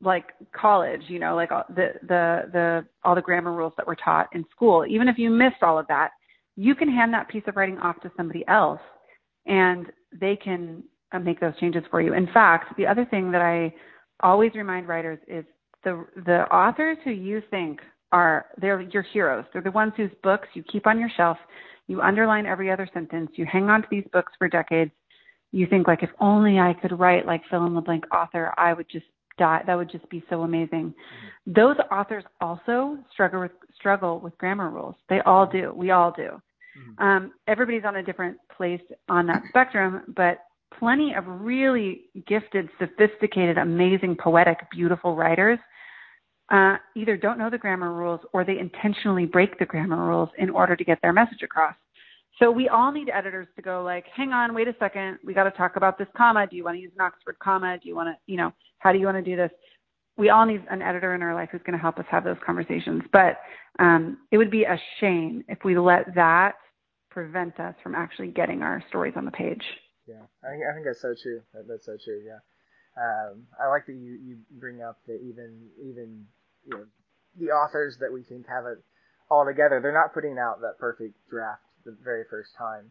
like 0.00 0.26
college 0.52 1.02
you 1.08 1.18
know 1.18 1.34
like 1.34 1.50
the 1.74 1.92
the 2.02 2.42
the 2.52 2.86
all 3.04 3.14
the 3.14 3.20
grammar 3.20 3.52
rules 3.52 3.72
that 3.76 3.86
were 3.86 3.96
taught 3.96 4.28
in 4.32 4.44
school 4.50 4.86
even 4.88 5.08
if 5.08 5.18
you 5.18 5.28
missed 5.28 5.62
all 5.62 5.78
of 5.78 5.86
that 5.88 6.10
you 6.58 6.74
can 6.74 6.92
hand 6.92 7.14
that 7.14 7.28
piece 7.28 7.44
of 7.46 7.54
writing 7.54 7.78
off 7.78 8.00
to 8.00 8.10
somebody 8.16 8.44
else. 8.48 8.80
And 9.46 9.86
they 10.12 10.36
can 10.36 10.82
uh, 11.12 11.18
make 11.18 11.40
those 11.40 11.56
changes 11.58 11.82
for 11.90 12.00
you. 12.00 12.14
In 12.14 12.28
fact, 12.32 12.76
the 12.76 12.86
other 12.86 13.04
thing 13.04 13.30
that 13.32 13.42
I 13.42 13.72
always 14.20 14.52
remind 14.54 14.88
writers 14.88 15.18
is 15.26 15.44
the 15.84 16.04
the 16.26 16.42
authors 16.52 16.98
who 17.04 17.10
you 17.10 17.42
think 17.50 17.80
are 18.12 18.46
they're 18.60 18.80
your 18.80 19.02
heroes. 19.02 19.44
They're 19.52 19.62
the 19.62 19.70
ones 19.70 19.92
whose 19.96 20.10
books 20.22 20.48
you 20.54 20.62
keep 20.64 20.86
on 20.86 20.98
your 20.98 21.10
shelf. 21.16 21.38
You 21.86 22.02
underline 22.02 22.46
every 22.46 22.70
other 22.70 22.88
sentence. 22.92 23.30
You 23.34 23.46
hang 23.50 23.70
on 23.70 23.82
to 23.82 23.88
these 23.90 24.04
books 24.12 24.32
for 24.38 24.48
decades. 24.48 24.90
You 25.52 25.66
think 25.66 25.86
like 25.86 26.02
if 26.02 26.10
only 26.20 26.58
I 26.58 26.74
could 26.74 26.98
write 26.98 27.26
like 27.26 27.42
fill 27.50 27.66
in 27.66 27.74
the 27.74 27.80
blank 27.80 28.04
author, 28.14 28.52
I 28.58 28.74
would 28.74 28.86
just 28.90 29.06
die. 29.38 29.62
That 29.66 29.76
would 29.76 29.90
just 29.90 30.08
be 30.10 30.22
so 30.28 30.42
amazing. 30.42 30.94
Mm-hmm. 30.94 31.52
Those 31.54 31.76
authors 31.90 32.24
also 32.40 32.98
struggle 33.12 33.40
with 33.40 33.52
struggle 33.74 34.20
with 34.20 34.36
grammar 34.36 34.70
rules. 34.70 34.96
They 35.08 35.20
all 35.24 35.46
do. 35.46 35.72
We 35.74 35.90
all 35.90 36.12
do. 36.12 36.40
Mm-hmm. 36.78 37.02
Um, 37.02 37.32
everybody's 37.46 37.84
on 37.84 37.96
a 37.96 38.02
different 38.02 38.38
place 38.56 38.80
on 39.08 39.26
that 39.26 39.42
spectrum, 39.48 40.02
but 40.16 40.38
plenty 40.78 41.14
of 41.14 41.24
really 41.26 42.02
gifted, 42.26 42.68
sophisticated, 42.78 43.58
amazing, 43.58 44.16
poetic, 44.16 44.58
beautiful 44.70 45.16
writers 45.16 45.58
uh, 46.50 46.76
either 46.96 47.16
don't 47.16 47.38
know 47.38 47.50
the 47.50 47.58
grammar 47.58 47.92
rules 47.92 48.20
or 48.32 48.44
they 48.44 48.58
intentionally 48.58 49.26
break 49.26 49.58
the 49.58 49.66
grammar 49.66 50.06
rules 50.06 50.30
in 50.38 50.50
order 50.50 50.76
to 50.76 50.84
get 50.84 51.00
their 51.02 51.12
message 51.12 51.42
across. 51.42 51.74
So 52.38 52.50
we 52.50 52.68
all 52.68 52.92
need 52.92 53.10
editors 53.12 53.48
to 53.56 53.62
go 53.62 53.82
like, 53.82 54.04
hang 54.14 54.32
on, 54.32 54.54
wait 54.54 54.68
a 54.68 54.74
second, 54.78 55.18
we 55.24 55.34
got 55.34 55.44
to 55.44 55.50
talk 55.50 55.76
about 55.76 55.98
this 55.98 56.06
comma. 56.16 56.46
Do 56.46 56.56
you 56.56 56.64
want 56.64 56.76
to 56.76 56.80
use 56.80 56.92
an 56.94 57.04
Oxford 57.04 57.38
comma? 57.40 57.78
Do 57.82 57.88
you 57.88 57.96
want 57.96 58.08
to, 58.08 58.16
you 58.30 58.36
know, 58.38 58.52
how 58.78 58.92
do 58.92 58.98
you 58.98 59.06
want 59.06 59.22
to 59.22 59.22
do 59.22 59.36
this? 59.36 59.50
We 60.16 60.30
all 60.30 60.46
need 60.46 60.64
an 60.70 60.80
editor 60.80 61.14
in 61.14 61.22
our 61.22 61.34
life 61.34 61.48
who's 61.52 61.60
going 61.66 61.76
to 61.76 61.82
help 61.82 61.98
us 61.98 62.04
have 62.10 62.24
those 62.24 62.36
conversations. 62.44 63.02
But 63.12 63.38
um, 63.78 64.18
it 64.30 64.38
would 64.38 64.50
be 64.50 64.64
a 64.64 64.80
shame 65.00 65.44
if 65.48 65.58
we 65.64 65.76
let 65.78 66.14
that 66.14 66.54
prevent 67.10 67.58
us 67.60 67.74
from 67.82 67.94
actually 67.94 68.28
getting 68.28 68.62
our 68.62 68.82
stories 68.88 69.14
on 69.16 69.24
the 69.24 69.30
page. 69.30 69.64
Yeah, 70.06 70.22
I 70.42 70.50
think 70.50 70.62
I 70.70 70.74
think 70.74 70.86
that's 70.86 71.02
so 71.02 71.14
true. 71.20 71.42
That, 71.54 71.68
that's 71.68 71.86
so 71.86 71.96
true. 72.02 72.22
Yeah, 72.24 72.40
um, 72.96 73.44
I 73.60 73.68
like 73.68 73.86
that 73.86 73.94
you 73.94 74.18
you 74.22 74.38
bring 74.50 74.82
up 74.82 74.98
that 75.06 75.20
even 75.22 75.68
even 75.82 76.24
you 76.64 76.76
know 76.76 76.84
the 77.38 77.52
authors 77.52 77.98
that 78.00 78.12
we 78.12 78.22
think 78.22 78.46
have 78.48 78.66
it 78.66 78.78
all 79.30 79.44
together, 79.44 79.80
they're 79.80 79.92
not 79.92 80.14
putting 80.14 80.38
out 80.38 80.60
that 80.62 80.78
perfect 80.78 81.14
draft 81.28 81.62
the 81.84 81.96
very 82.02 82.24
first 82.30 82.50
time. 82.56 82.90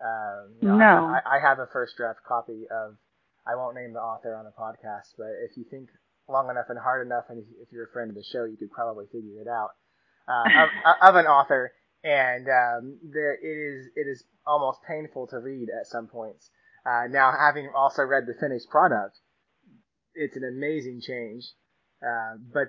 Um, 0.00 0.54
you 0.60 0.68
know, 0.68 0.76
no, 0.76 1.06
I, 1.06 1.38
I 1.38 1.40
have 1.40 1.58
a 1.58 1.66
first 1.72 1.96
draft 1.96 2.20
copy 2.26 2.66
of. 2.70 2.96
I 3.46 3.56
won't 3.56 3.74
name 3.74 3.94
the 3.94 4.00
author 4.00 4.36
on 4.36 4.44
the 4.44 4.52
podcast, 4.52 5.16
but 5.16 5.32
if 5.40 5.56
you 5.56 5.64
think 5.64 5.88
long 6.28 6.50
enough 6.50 6.66
and 6.68 6.78
hard 6.78 7.06
enough, 7.06 7.24
and 7.30 7.42
if 7.62 7.72
you're 7.72 7.84
a 7.84 7.92
friend 7.92 8.10
of 8.10 8.14
the 8.14 8.22
show, 8.22 8.44
you 8.44 8.56
could 8.56 8.70
probably 8.70 9.06
figure 9.06 9.40
it 9.40 9.48
out. 9.48 9.70
Uh, 10.28 10.44
of, 10.44 10.68
of, 11.08 11.16
an 11.16 11.26
author, 11.26 11.72
and 12.04 12.46
um, 12.48 12.98
there 13.02 13.34
it 13.34 13.46
is. 13.46 13.90
It 13.96 14.08
is 14.08 14.24
almost 14.46 14.80
painful 14.86 15.26
to 15.28 15.38
read 15.38 15.68
at 15.68 15.86
some 15.86 16.06
points. 16.06 16.50
Uh, 16.86 17.06
now, 17.10 17.32
having 17.38 17.70
also 17.74 18.02
read 18.02 18.24
the 18.26 18.34
finished 18.40 18.70
product, 18.70 19.18
it's 20.14 20.36
an 20.36 20.44
amazing 20.44 21.02
change. 21.06 21.44
Uh, 22.02 22.36
but 22.52 22.68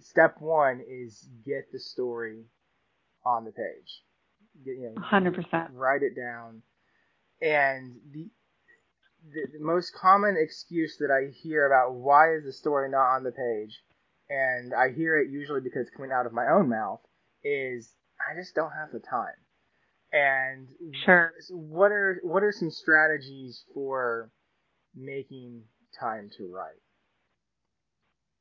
step 0.00 0.36
one 0.40 0.82
is 0.88 1.28
get 1.44 1.70
the 1.72 1.78
story 1.78 2.44
on 3.24 3.44
the 3.44 3.52
page. 3.52 4.02
Get, 4.64 4.76
you 4.76 4.94
know, 4.94 5.02
100%. 5.02 5.68
Write 5.72 6.02
it 6.02 6.14
down. 6.16 6.62
And 7.40 7.96
the, 8.12 8.28
the, 9.32 9.58
the 9.58 9.64
most 9.64 9.94
common 9.94 10.36
excuse 10.38 10.96
that 10.98 11.10
I 11.10 11.30
hear 11.30 11.66
about 11.66 11.94
why 11.94 12.34
is 12.34 12.44
the 12.44 12.52
story 12.52 12.90
not 12.90 13.16
on 13.16 13.24
the 13.24 13.32
page, 13.32 13.78
and 14.28 14.74
I 14.74 14.92
hear 14.92 15.18
it 15.18 15.30
usually 15.30 15.60
because 15.60 15.86
it's 15.86 15.96
coming 15.96 16.12
out 16.12 16.26
of 16.26 16.32
my 16.32 16.48
own 16.50 16.68
mouth, 16.68 17.00
is 17.44 17.92
I 18.28 18.34
just 18.34 18.54
don't 18.54 18.72
have 18.72 18.92
the 18.92 19.00
time. 19.00 19.34
And 20.12 20.68
sure. 21.04 21.32
what 21.50 21.92
are 21.92 22.20
what 22.22 22.42
are 22.42 22.52
some 22.52 22.70
strategies 22.70 23.64
for 23.74 24.30
making 24.96 25.62
time 25.98 26.30
to 26.38 26.50
write? 26.50 26.80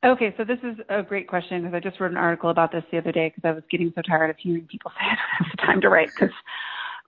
Okay, 0.06 0.34
so 0.38 0.44
this 0.46 0.60
is 0.64 0.78
a 0.90 1.04
great 1.04 1.28
question 1.28 1.64
because 1.64 1.76
I 1.76 1.80
just 1.80 2.00
wrote 2.00 2.12
an 2.12 2.18
article 2.18 2.50
about 2.50 2.72
this 2.72 2.84
the 2.92 3.00
other 3.00 3.12
day 3.12 3.30
because 3.30 3.48
I 3.48 3.52
was 3.52 3.64
getting 3.70 3.92
so 3.96 4.02
tired 4.02 4.30
of 4.30 4.38
hearing 4.38 4.66
people 4.68 4.92
say 4.96 5.06
I 5.06 5.16
don't 5.16 5.46
have 5.46 5.52
the 5.52 5.58
time 5.58 5.82
to 5.82 5.90
write 5.90 6.10
because 6.14 6.34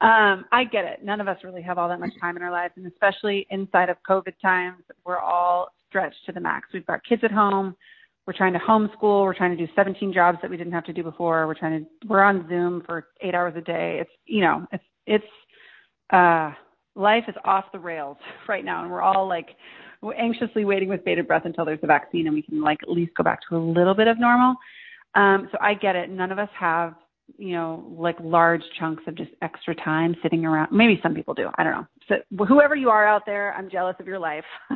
um, 0.02 0.46
I 0.52 0.64
get 0.64 0.86
it. 0.86 1.04
None 1.04 1.22
of 1.22 1.28
us 1.28 1.38
really 1.44 1.62
have 1.62 1.78
all 1.78 1.88
that 1.90 2.00
much 2.00 2.14
time 2.20 2.36
in 2.36 2.44
our 2.44 2.52
lives, 2.52 2.74
and 2.78 2.86
especially 2.88 3.48
inside 3.50 3.90
of 3.90 3.98
COVID 4.10 4.34
times, 4.42 4.84
we're 5.06 5.20
all 5.20 5.70
stretched 5.88 6.26
to 6.26 6.32
the 6.32 6.40
max. 6.40 6.70
We've 6.74 6.86
got 6.86 7.04
kids 7.04 7.24
at 7.24 7.32
home. 7.32 7.76
We're 8.30 8.34
trying 8.34 8.54
to 8.54 8.60
homeschool. 8.60 9.24
We're 9.24 9.34
trying 9.34 9.58
to 9.58 9.66
do 9.66 9.74
17 9.76 10.14
jobs 10.14 10.38
that 10.44 10.52
we 10.52 10.56
didn't 10.56 10.74
have 10.74 10.84
to 10.84 10.94
do 10.94 11.02
before. 11.02 11.48
We're 11.48 11.56
trying 11.56 11.80
to. 11.80 12.08
We're 12.08 12.22
on 12.22 12.48
Zoom 12.48 12.84
for 12.86 13.08
eight 13.22 13.34
hours 13.34 13.56
a 13.58 13.62
day. 13.62 13.98
It's 14.02 14.12
you 14.28 14.42
know, 14.42 14.68
it's 14.72 14.84
it's 15.08 15.26
uh, 16.14 16.52
life 16.94 17.24
is 17.28 17.34
off 17.44 17.66
the 17.74 17.80
rails 17.80 18.18
right 18.48 18.64
now, 18.64 18.84
and 18.84 18.92
we're 18.92 19.02
all 19.02 19.28
like 19.28 19.48
anxiously 20.16 20.64
waiting 20.64 20.90
with 20.90 21.04
bated 21.04 21.28
breath 21.28 21.42
until 21.46 21.66
there's 21.66 21.80
a 21.82 21.88
vaccine 21.88 22.28
and 22.28 22.36
we 22.36 22.44
can 22.44 22.62
like 22.62 22.78
at 22.84 22.92
least 22.92 23.16
go 23.18 23.24
back 23.24 23.40
to 23.50 23.58
a 23.58 23.58
little 23.58 23.96
bit 23.96 24.08
of 24.08 24.20
normal. 24.20 24.54
Um, 25.16 25.50
so 25.52 25.58
I 25.60 25.74
get 25.74 25.96
it. 25.96 26.12
None 26.12 26.32
of 26.32 26.38
us 26.38 26.50
have 26.54 26.94
you 27.40 27.54
know, 27.54 27.84
like 27.98 28.16
large 28.22 28.62
chunks 28.80 29.02
of 29.08 29.16
just 29.16 29.32
extra 29.42 29.74
time 29.74 30.16
sitting 30.22 30.46
around. 30.46 30.72
Maybe 30.72 31.00
some 31.02 31.16
people 31.16 31.34
do. 31.34 31.50
I 31.58 31.64
don't 31.64 31.74
know. 31.74 31.88
So 32.08 32.46
whoever 32.46 32.76
you 32.76 32.92
are 32.92 33.08
out 33.08 33.24
there, 33.26 33.56
I'm 33.56 33.72
jealous 33.72 33.96
of 34.00 34.06
your 34.06 34.20
life. 34.20 34.46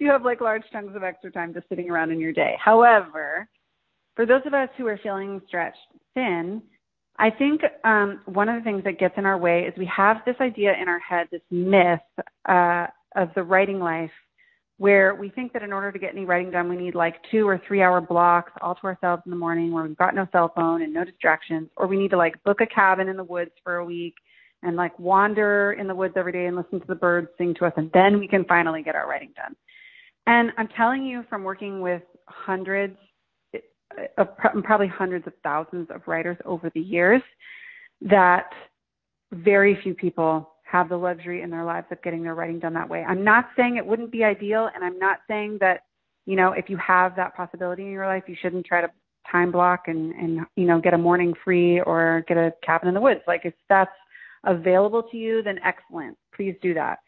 you 0.00 0.10
have 0.10 0.24
like 0.24 0.40
large 0.40 0.62
chunks 0.72 0.96
of 0.96 1.02
extra 1.02 1.30
time 1.30 1.54
just 1.54 1.68
sitting 1.68 1.90
around 1.90 2.10
in 2.10 2.18
your 2.18 2.32
day. 2.32 2.56
However, 2.62 3.48
for 4.16 4.26
those 4.26 4.42
of 4.46 4.54
us 4.54 4.68
who 4.76 4.86
are 4.86 4.98
feeling 5.02 5.40
stretched 5.46 5.78
thin, 6.14 6.62
I 7.18 7.30
think 7.30 7.60
um, 7.84 8.20
one 8.24 8.48
of 8.48 8.56
the 8.56 8.64
things 8.64 8.82
that 8.84 8.98
gets 8.98 9.14
in 9.18 9.26
our 9.26 9.38
way 9.38 9.64
is 9.64 9.74
we 9.76 9.90
have 9.94 10.18
this 10.24 10.36
idea 10.40 10.72
in 10.80 10.88
our 10.88 10.98
head, 10.98 11.28
this 11.30 11.42
myth 11.50 12.00
uh, 12.48 12.86
of 13.14 13.28
the 13.34 13.42
writing 13.42 13.78
life 13.78 14.10
where 14.78 15.14
we 15.14 15.28
think 15.28 15.52
that 15.52 15.62
in 15.62 15.74
order 15.74 15.92
to 15.92 15.98
get 15.98 16.14
any 16.14 16.24
writing 16.24 16.50
done, 16.50 16.66
we 16.66 16.76
need 16.76 16.94
like 16.94 17.16
two 17.30 17.46
or 17.46 17.60
three 17.68 17.82
hour 17.82 18.00
blocks 18.00 18.50
all 18.62 18.74
to 18.74 18.84
ourselves 18.84 19.22
in 19.26 19.30
the 19.30 19.36
morning 19.36 19.70
where 19.70 19.84
we've 19.84 19.96
got 19.98 20.14
no 20.14 20.26
cell 20.32 20.50
phone 20.56 20.80
and 20.80 20.94
no 20.94 21.04
distractions, 21.04 21.68
or 21.76 21.86
we 21.86 21.98
need 21.98 22.10
to 22.10 22.16
like 22.16 22.42
book 22.44 22.62
a 22.62 22.66
cabin 22.66 23.06
in 23.06 23.18
the 23.18 23.24
woods 23.24 23.50
for 23.62 23.76
a 23.76 23.84
week 23.84 24.14
and 24.62 24.76
like 24.76 24.98
wander 24.98 25.72
in 25.72 25.86
the 25.86 25.94
woods 25.94 26.14
every 26.16 26.32
day 26.32 26.46
and 26.46 26.56
listen 26.56 26.80
to 26.80 26.86
the 26.86 26.94
birds 26.94 27.28
sing 27.36 27.54
to 27.58 27.66
us, 27.66 27.74
and 27.76 27.90
then 27.92 28.18
we 28.18 28.26
can 28.26 28.44
finally 28.46 28.82
get 28.82 28.94
our 28.94 29.06
writing 29.06 29.32
done. 29.36 29.54
And 30.30 30.52
I'm 30.56 30.68
telling 30.68 31.04
you 31.04 31.24
from 31.28 31.42
working 31.42 31.80
with 31.80 32.02
hundreds, 32.28 32.96
of, 34.16 34.28
probably 34.62 34.86
hundreds 34.86 35.26
of 35.26 35.32
thousands 35.42 35.88
of 35.90 36.02
writers 36.06 36.36
over 36.44 36.70
the 36.72 36.80
years, 36.80 37.20
that 38.00 38.48
very 39.32 39.76
few 39.82 39.92
people 39.92 40.52
have 40.62 40.88
the 40.88 40.96
luxury 40.96 41.42
in 41.42 41.50
their 41.50 41.64
lives 41.64 41.88
of 41.90 42.00
getting 42.02 42.22
their 42.22 42.36
writing 42.36 42.60
done 42.60 42.74
that 42.74 42.88
way. 42.88 43.02
I'm 43.02 43.24
not 43.24 43.48
saying 43.56 43.76
it 43.76 43.84
wouldn't 43.84 44.12
be 44.12 44.22
ideal, 44.22 44.70
and 44.72 44.84
I'm 44.84 45.00
not 45.00 45.18
saying 45.26 45.58
that, 45.62 45.80
you 46.26 46.36
know, 46.36 46.52
if 46.52 46.70
you 46.70 46.76
have 46.76 47.16
that 47.16 47.34
possibility 47.34 47.82
in 47.82 47.90
your 47.90 48.06
life, 48.06 48.22
you 48.28 48.36
shouldn't 48.40 48.64
try 48.64 48.80
to 48.82 48.88
time 49.32 49.50
block 49.50 49.88
and, 49.88 50.12
and 50.12 50.46
you 50.54 50.64
know, 50.64 50.80
get 50.80 50.94
a 50.94 50.98
morning 50.98 51.34
free 51.44 51.80
or 51.80 52.24
get 52.28 52.36
a 52.36 52.52
cabin 52.64 52.86
in 52.86 52.94
the 52.94 53.00
woods. 53.00 53.22
Like 53.26 53.40
if 53.44 53.54
that's 53.68 53.90
available 54.44 55.02
to 55.10 55.16
you, 55.16 55.42
then 55.42 55.58
excellent. 55.64 56.16
Please 56.36 56.54
do 56.62 56.72
that. 56.74 57.00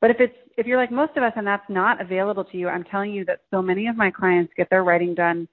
But 0.00 0.10
if 0.10 0.16
it's 0.20 0.34
if 0.56 0.66
you're 0.66 0.78
like 0.78 0.90
most 0.90 1.16
of 1.16 1.22
us 1.22 1.32
and 1.36 1.46
that's 1.46 1.68
not 1.68 2.00
available 2.00 2.44
to 2.44 2.56
you, 2.56 2.68
I'm 2.68 2.84
telling 2.84 3.12
you 3.12 3.24
that 3.26 3.40
so 3.50 3.62
many 3.62 3.86
of 3.86 3.96
my 3.96 4.10
clients 4.10 4.52
get 4.56 4.68
their 4.70 4.84
writing 4.84 5.14
done 5.14 5.48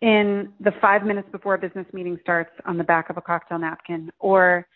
in 0.00 0.52
the 0.60 0.72
five 0.80 1.04
minutes 1.04 1.28
before 1.32 1.54
a 1.54 1.58
business 1.58 1.86
meeting 1.92 2.18
starts 2.22 2.52
on 2.66 2.78
the 2.78 2.84
back 2.84 3.10
of 3.10 3.16
a 3.16 3.20
cocktail 3.20 3.58
napkin 3.58 4.10
or 4.20 4.66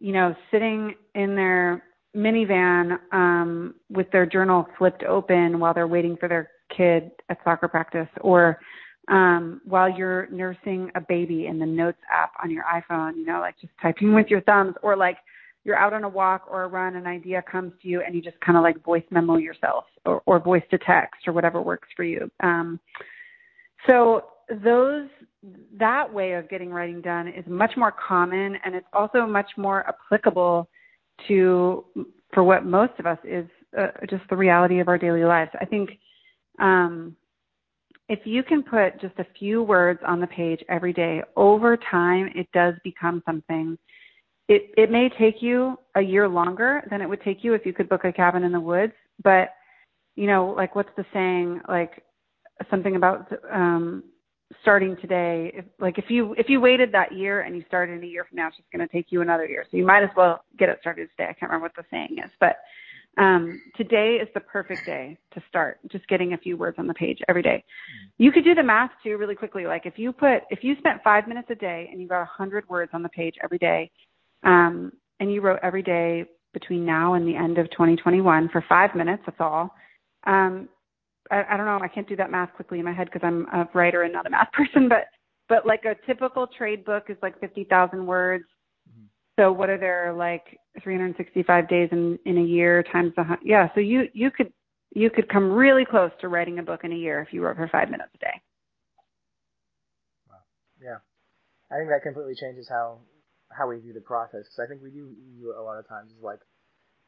you 0.00 0.12
know, 0.12 0.34
sitting 0.50 0.94
in 1.14 1.36
their 1.36 1.84
minivan 2.16 2.98
um, 3.12 3.74
with 3.90 4.10
their 4.10 4.26
journal 4.26 4.66
flipped 4.78 5.04
open 5.04 5.60
while 5.60 5.72
they're 5.74 5.86
waiting 5.86 6.16
for 6.16 6.28
their 6.28 6.50
kid 6.74 7.10
at 7.28 7.38
soccer 7.44 7.68
practice, 7.68 8.08
or 8.22 8.58
um, 9.08 9.60
while 9.64 9.88
you're 9.88 10.28
nursing 10.30 10.90
a 10.94 11.00
baby 11.00 11.46
in 11.46 11.58
the 11.58 11.66
Notes 11.66 11.98
app 12.12 12.32
on 12.42 12.50
your 12.50 12.64
iPhone, 12.64 13.16
you 13.16 13.26
know, 13.26 13.40
like 13.40 13.54
just 13.60 13.72
typing 13.80 14.14
with 14.14 14.28
your 14.28 14.40
thumbs, 14.42 14.74
or 14.82 14.96
like 14.96 15.18
you're 15.64 15.76
out 15.76 15.92
on 15.92 16.04
a 16.04 16.08
walk 16.08 16.46
or 16.50 16.64
a 16.64 16.68
run, 16.68 16.96
an 16.96 17.06
idea 17.06 17.42
comes 17.50 17.72
to 17.82 17.88
you, 17.88 18.00
and 18.00 18.14
you 18.14 18.22
just 18.22 18.40
kind 18.40 18.56
of 18.56 18.62
like 18.62 18.82
voice 18.84 19.04
memo 19.10 19.36
yourself, 19.36 19.84
or, 20.06 20.22
or 20.26 20.40
voice 20.40 20.62
to 20.70 20.78
text, 20.78 21.26
or 21.26 21.32
whatever 21.32 21.60
works 21.60 21.88
for 21.96 22.04
you. 22.04 22.30
Um, 22.40 22.80
so 23.86 24.24
those 24.62 25.08
that 25.78 26.12
way 26.12 26.32
of 26.32 26.48
getting 26.50 26.70
writing 26.70 27.00
done 27.00 27.28
is 27.28 27.44
much 27.46 27.72
more 27.76 27.92
common 27.92 28.56
and 28.64 28.74
it's 28.74 28.86
also 28.92 29.26
much 29.26 29.48
more 29.56 29.86
applicable 29.88 30.68
to 31.28 31.84
for 32.34 32.44
what 32.44 32.64
most 32.64 32.92
of 32.98 33.06
us 33.06 33.18
is 33.24 33.46
uh, 33.78 33.86
just 34.08 34.22
the 34.28 34.36
reality 34.36 34.80
of 34.80 34.88
our 34.88 34.98
daily 34.98 35.24
lives. 35.24 35.50
I 35.60 35.64
think 35.64 35.90
um, 36.58 37.16
if 38.08 38.20
you 38.24 38.42
can 38.42 38.62
put 38.62 39.00
just 39.00 39.18
a 39.18 39.26
few 39.38 39.62
words 39.62 40.00
on 40.06 40.20
the 40.20 40.26
page 40.26 40.60
every 40.68 40.92
day, 40.92 41.22
over 41.36 41.76
time 41.90 42.30
it 42.34 42.48
does 42.52 42.74
become 42.84 43.22
something. 43.24 43.78
It 44.54 44.62
it 44.82 44.90
may 44.90 45.06
take 45.22 45.38
you 45.48 45.78
a 45.94 46.02
year 46.02 46.26
longer 46.28 46.70
than 46.90 47.00
it 47.02 47.08
would 47.08 47.22
take 47.22 47.44
you 47.44 47.54
if 47.54 47.64
you 47.66 47.72
could 47.72 47.88
book 47.88 48.04
a 48.04 48.12
cabin 48.12 48.42
in 48.42 48.52
the 48.52 48.60
woods, 48.72 48.96
but 49.22 49.46
you 50.16 50.26
know, 50.26 50.42
like 50.60 50.72
what's 50.76 50.94
the 50.96 51.06
saying? 51.14 51.60
Like 51.68 51.92
something 52.70 52.96
about 52.96 53.20
um 53.50 54.02
starting 54.62 54.96
today 55.04 55.52
if 55.54 55.64
like 55.78 55.96
if 56.02 56.06
you 56.14 56.34
if 56.42 56.48
you 56.48 56.60
waited 56.60 56.90
that 56.92 57.12
year 57.12 57.42
and 57.42 57.54
you 57.56 57.62
started 57.68 58.02
a 58.02 58.06
year 58.06 58.24
from 58.28 58.36
now 58.36 58.48
it's 58.48 58.56
just 58.56 58.70
going 58.72 58.86
to 58.86 58.92
take 58.92 59.06
you 59.12 59.22
another 59.22 59.46
year 59.46 59.64
so 59.70 59.76
you 59.76 59.86
might 59.86 60.02
as 60.02 60.10
well 60.16 60.44
get 60.58 60.68
it 60.68 60.76
started 60.80 61.08
today 61.10 61.28
i 61.30 61.32
can't 61.32 61.50
remember 61.50 61.66
what 61.66 61.76
the 61.76 61.84
saying 61.90 62.16
is 62.24 62.30
but 62.40 62.56
Um, 63.18 63.60
today 63.76 64.18
is 64.22 64.28
the 64.34 64.40
perfect 64.40 64.86
day 64.86 65.18
to 65.34 65.42
start 65.48 65.78
just 65.90 66.06
getting 66.08 66.32
a 66.32 66.38
few 66.38 66.56
words 66.56 66.76
on 66.78 66.86
the 66.86 66.94
page 66.94 67.18
every 67.28 67.42
day. 67.42 67.64
You 68.18 68.30
could 68.32 68.44
do 68.44 68.54
the 68.54 68.62
math 68.62 68.92
too 69.02 69.16
really 69.16 69.34
quickly. 69.34 69.66
Like 69.66 69.84
if 69.84 69.98
you 69.98 70.12
put, 70.12 70.44
if 70.50 70.62
you 70.62 70.76
spent 70.78 71.02
five 71.02 71.26
minutes 71.26 71.48
a 71.50 71.56
day 71.56 71.88
and 71.90 72.00
you 72.00 72.08
got 72.08 72.22
a 72.22 72.26
hundred 72.40 72.68
words 72.68 72.92
on 72.94 73.02
the 73.02 73.08
page 73.08 73.34
every 73.42 73.58
day, 73.58 73.90
um, 74.42 74.92
and 75.18 75.32
you 75.32 75.40
wrote 75.40 75.60
every 75.62 75.82
day 75.82 76.24
between 76.52 76.84
now 76.84 77.14
and 77.14 77.26
the 77.26 77.36
end 77.36 77.58
of 77.58 77.70
2021 77.70 78.48
for 78.48 78.64
five 78.68 78.94
minutes, 78.94 79.22
that's 79.26 79.40
all. 79.40 79.74
Um, 80.26 80.68
I, 81.30 81.44
I 81.50 81.56
don't 81.56 81.66
know. 81.66 81.78
I 81.82 81.88
can't 81.88 82.08
do 82.08 82.16
that 82.16 82.30
math 82.30 82.52
quickly 82.54 82.78
in 82.78 82.84
my 82.84 82.92
head 82.92 83.08
because 83.12 83.24
I'm 83.24 83.46
a 83.52 83.68
writer 83.74 84.02
and 84.02 84.12
not 84.12 84.26
a 84.26 84.30
math 84.30 84.50
person, 84.52 84.88
but, 84.88 85.04
but 85.48 85.66
like 85.66 85.84
a 85.84 85.94
typical 86.06 86.46
trade 86.46 86.84
book 86.84 87.04
is 87.08 87.16
like 87.22 87.38
50,000 87.40 88.06
words. 88.06 88.44
Mm-hmm. 88.88 89.04
So 89.38 89.52
what 89.52 89.70
are 89.70 89.78
there 89.78 90.12
like 90.16 90.58
365 90.82 91.68
days 91.68 91.88
in, 91.92 92.18
in 92.24 92.38
a 92.38 92.42
year 92.42 92.82
times 92.92 93.12
the, 93.16 93.24
yeah. 93.44 93.68
So 93.74 93.80
you, 93.80 94.04
you 94.12 94.30
could, 94.30 94.52
you 94.92 95.08
could 95.10 95.28
come 95.28 95.52
really 95.52 95.84
close 95.84 96.10
to 96.20 96.28
writing 96.28 96.58
a 96.58 96.62
book 96.62 96.80
in 96.82 96.92
a 96.92 96.96
year 96.96 97.20
if 97.20 97.32
you 97.32 97.42
wrote 97.42 97.56
for 97.56 97.68
five 97.68 97.90
minutes 97.90 98.10
a 98.14 98.18
day. 98.18 98.42
Wow. 100.28 100.36
Yeah. 100.82 100.96
I 101.70 101.78
think 101.78 101.90
that 101.90 102.02
completely 102.02 102.34
changes 102.34 102.66
how, 102.68 102.98
how 103.50 103.68
we 103.68 103.78
view 103.78 103.92
the 103.92 104.00
process. 104.00 104.48
Cause 104.48 104.64
I 104.64 104.68
think 104.68 104.82
we 104.82 104.90
do 104.90 105.10
view 105.36 105.52
it 105.52 105.58
a 105.58 105.62
lot 105.62 105.78
of 105.78 105.88
times 105.88 106.12
as 106.16 106.22
like, 106.22 106.40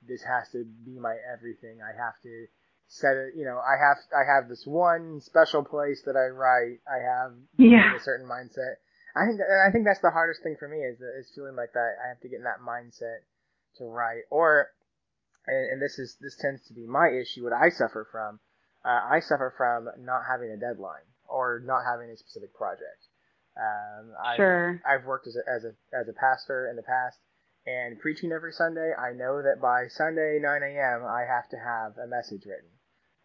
this 0.06 0.22
has 0.22 0.50
to 0.52 0.64
be 0.84 0.98
my 0.98 1.14
everything. 1.32 1.78
I 1.80 1.94
have 1.96 2.20
to, 2.22 2.46
set 2.92 3.16
it 3.16 3.32
you 3.34 3.44
know 3.44 3.56
i 3.56 3.72
have 3.80 3.96
i 4.12 4.20
have 4.20 4.50
this 4.50 4.66
one 4.66 5.18
special 5.24 5.64
place 5.64 6.02
that 6.04 6.14
i 6.14 6.28
write 6.28 6.76
i 6.84 7.00
have 7.00 7.32
yeah. 7.56 7.96
a 7.96 8.00
certain 8.00 8.28
mindset 8.28 8.76
i 9.16 9.24
think 9.24 9.40
i 9.40 9.72
think 9.72 9.86
that's 9.86 10.04
the 10.04 10.10
hardest 10.10 10.42
thing 10.42 10.56
for 10.58 10.68
me 10.68 10.76
is 10.76 11.00
is 11.00 11.32
feeling 11.34 11.56
like 11.56 11.72
that 11.72 11.96
i 12.04 12.08
have 12.08 12.20
to 12.20 12.28
get 12.28 12.36
in 12.36 12.44
that 12.44 12.60
mindset 12.60 13.24
to 13.78 13.84
write 13.84 14.28
or 14.28 14.68
and, 15.46 15.72
and 15.72 15.82
this 15.82 15.98
is 15.98 16.16
this 16.20 16.36
tends 16.36 16.60
to 16.68 16.74
be 16.74 16.86
my 16.86 17.08
issue 17.08 17.42
what 17.42 17.54
i 17.54 17.70
suffer 17.70 18.06
from 18.12 18.38
uh, 18.84 19.00
i 19.08 19.20
suffer 19.20 19.54
from 19.56 19.88
not 20.04 20.28
having 20.28 20.50
a 20.50 20.60
deadline 20.60 21.08
or 21.28 21.62
not 21.64 21.88
having 21.88 22.10
a 22.10 22.16
specific 22.16 22.52
project 22.52 23.08
um, 23.56 24.12
I've, 24.24 24.36
sure. 24.36 24.82
I've 24.86 25.04
worked 25.04 25.26
as 25.26 25.36
a, 25.36 25.50
as 25.50 25.64
a 25.64 25.72
as 25.94 26.08
a 26.08 26.12
pastor 26.12 26.68
in 26.68 26.76
the 26.76 26.82
past 26.82 27.18
and 27.66 27.98
preaching 28.00 28.32
every 28.32 28.52
Sunday, 28.52 28.92
I 28.92 29.12
know 29.12 29.40
that 29.42 29.60
by 29.60 29.86
Sunday 29.88 30.38
9 30.42 30.62
a.m. 30.62 31.04
I 31.06 31.22
have 31.28 31.48
to 31.50 31.56
have 31.56 31.96
a 31.96 32.08
message 32.08 32.42
written. 32.44 32.70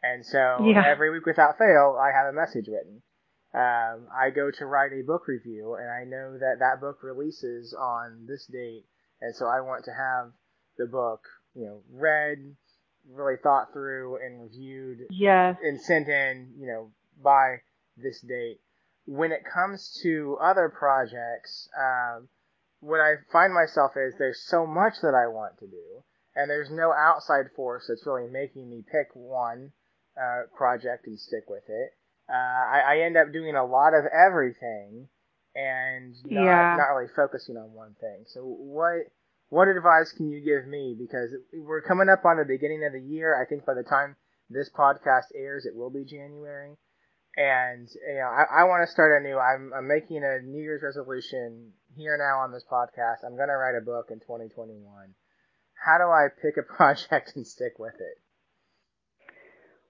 And 0.03 0.23
so 0.23 0.63
yeah. 0.63 0.83
every 0.85 1.09
week 1.09 1.25
without 1.25 1.57
fail, 1.57 1.97
I 1.99 2.11
have 2.15 2.27
a 2.27 2.37
message 2.37 2.67
written. 2.67 3.01
Um, 3.53 4.07
I 4.13 4.29
go 4.29 4.51
to 4.51 4.65
write 4.65 4.91
a 4.93 5.01
book 5.01 5.27
review, 5.27 5.75
and 5.79 5.89
I 5.89 6.03
know 6.03 6.37
that 6.37 6.59
that 6.59 6.79
book 6.79 6.99
releases 7.01 7.73
on 7.73 8.27
this 8.27 8.45
date, 8.45 8.85
and 9.21 9.35
so 9.35 9.47
I 9.47 9.61
want 9.61 9.85
to 9.85 9.91
have 9.91 10.33
the 10.77 10.85
book, 10.85 11.21
you 11.55 11.65
know, 11.65 11.81
read, 11.91 12.37
really 13.09 13.37
thought 13.41 13.73
through 13.73 14.19
and 14.23 14.43
reviewed, 14.43 15.07
yes. 15.09 15.57
and 15.63 15.81
sent 15.81 16.09
in, 16.09 16.53
you 16.59 16.67
know, 16.67 16.91
by 17.23 17.61
this 17.95 18.21
date. 18.21 18.59
When 19.08 19.32
it 19.32 19.41
comes 19.43 20.00
to 20.04 20.38
other 20.39 20.70
projects, 20.70 21.67
um, 21.74 22.28
what 22.80 23.00
I 23.00 23.15
find 23.32 23.54
myself 23.54 23.93
is 23.96 24.13
there's 24.20 24.43
so 24.46 24.67
much 24.67 24.96
that 25.02 25.15
I 25.15 25.28
want 25.28 25.58
to 25.60 25.67
do, 25.67 26.04
and 26.36 26.50
there's 26.50 26.70
no 26.70 26.93
outside 26.93 27.46
force 27.56 27.88
that's 27.88 28.06
really 28.06 28.30
making 28.30 28.70
me 28.70 28.84
pick 28.91 29.08
one 29.15 29.72
uh, 30.15 30.43
project 30.56 31.08
and 31.08 31.20
stick 31.20 31.46
with 31.48 31.63
it. 31.67 31.91
Uh, 32.30 32.34
I, 32.34 32.82
I 32.86 33.00
end 33.00 33.17
up 33.17 33.32
doing 33.32 33.56
a 33.56 33.65
lot 33.65 33.93
of 33.93 34.04
everything 34.06 35.08
and 35.56 36.15
not, 36.26 36.43
yeah. 36.43 36.76
not 36.78 36.93
really 36.93 37.10
focusing 37.15 37.58
on 37.58 37.74
one 37.74 37.96
thing. 38.00 38.26
So 38.28 38.41
what 38.41 39.08
what 39.50 39.67
advice 39.67 40.12
can 40.12 40.30
you 40.30 40.41
give 40.41 40.67
me? 40.67 40.96
Because 40.98 41.32
we're 41.54 41.82
coming 41.82 42.10
up 42.10 42.26
on 42.26 42.38
the 42.38 42.46
beginning 42.46 42.84
of 42.86 42.93
the 42.93 43.02
year. 43.02 43.39
I 43.39 43.46
think 43.48 43.65
by 43.65 43.74
the 43.74 43.84
time 43.84 44.15
this 44.50 44.70
podcast 44.70 45.32
airs, 45.34 45.65
it 45.65 45.76
will 45.76 45.89
be 45.89 46.04
January. 46.04 46.76
And 47.38 47.88
you 48.08 48.15
know, 48.15 48.28
I, 48.28 48.62
I 48.62 48.63
want 48.63 48.86
to 48.88 48.91
start 48.91 49.21
anew. 49.21 49.38
I'm, 49.38 49.71
I'm 49.73 49.88
making 49.88 50.23
a 50.23 50.41
New 50.41 50.62
Year's 50.62 50.82
resolution 50.84 51.71
here 51.95 52.17
now 52.17 52.39
on 52.43 52.52
this 52.52 52.65
podcast. 52.69 53.23
I'm 53.23 53.36
going 53.36 53.50
to 53.50 53.56
write 53.56 53.76
a 53.76 53.86
book 53.86 54.08
in 54.10 54.19
2021. 54.19 54.84
How 55.76 55.97
do 56.00 56.06
I 56.06 56.28
pick 56.41 56.58
a 56.58 56.63
project 56.76 57.34
and 57.36 57.45
stick 57.45 57.78
with 57.78 57.93
it? 57.95 58.17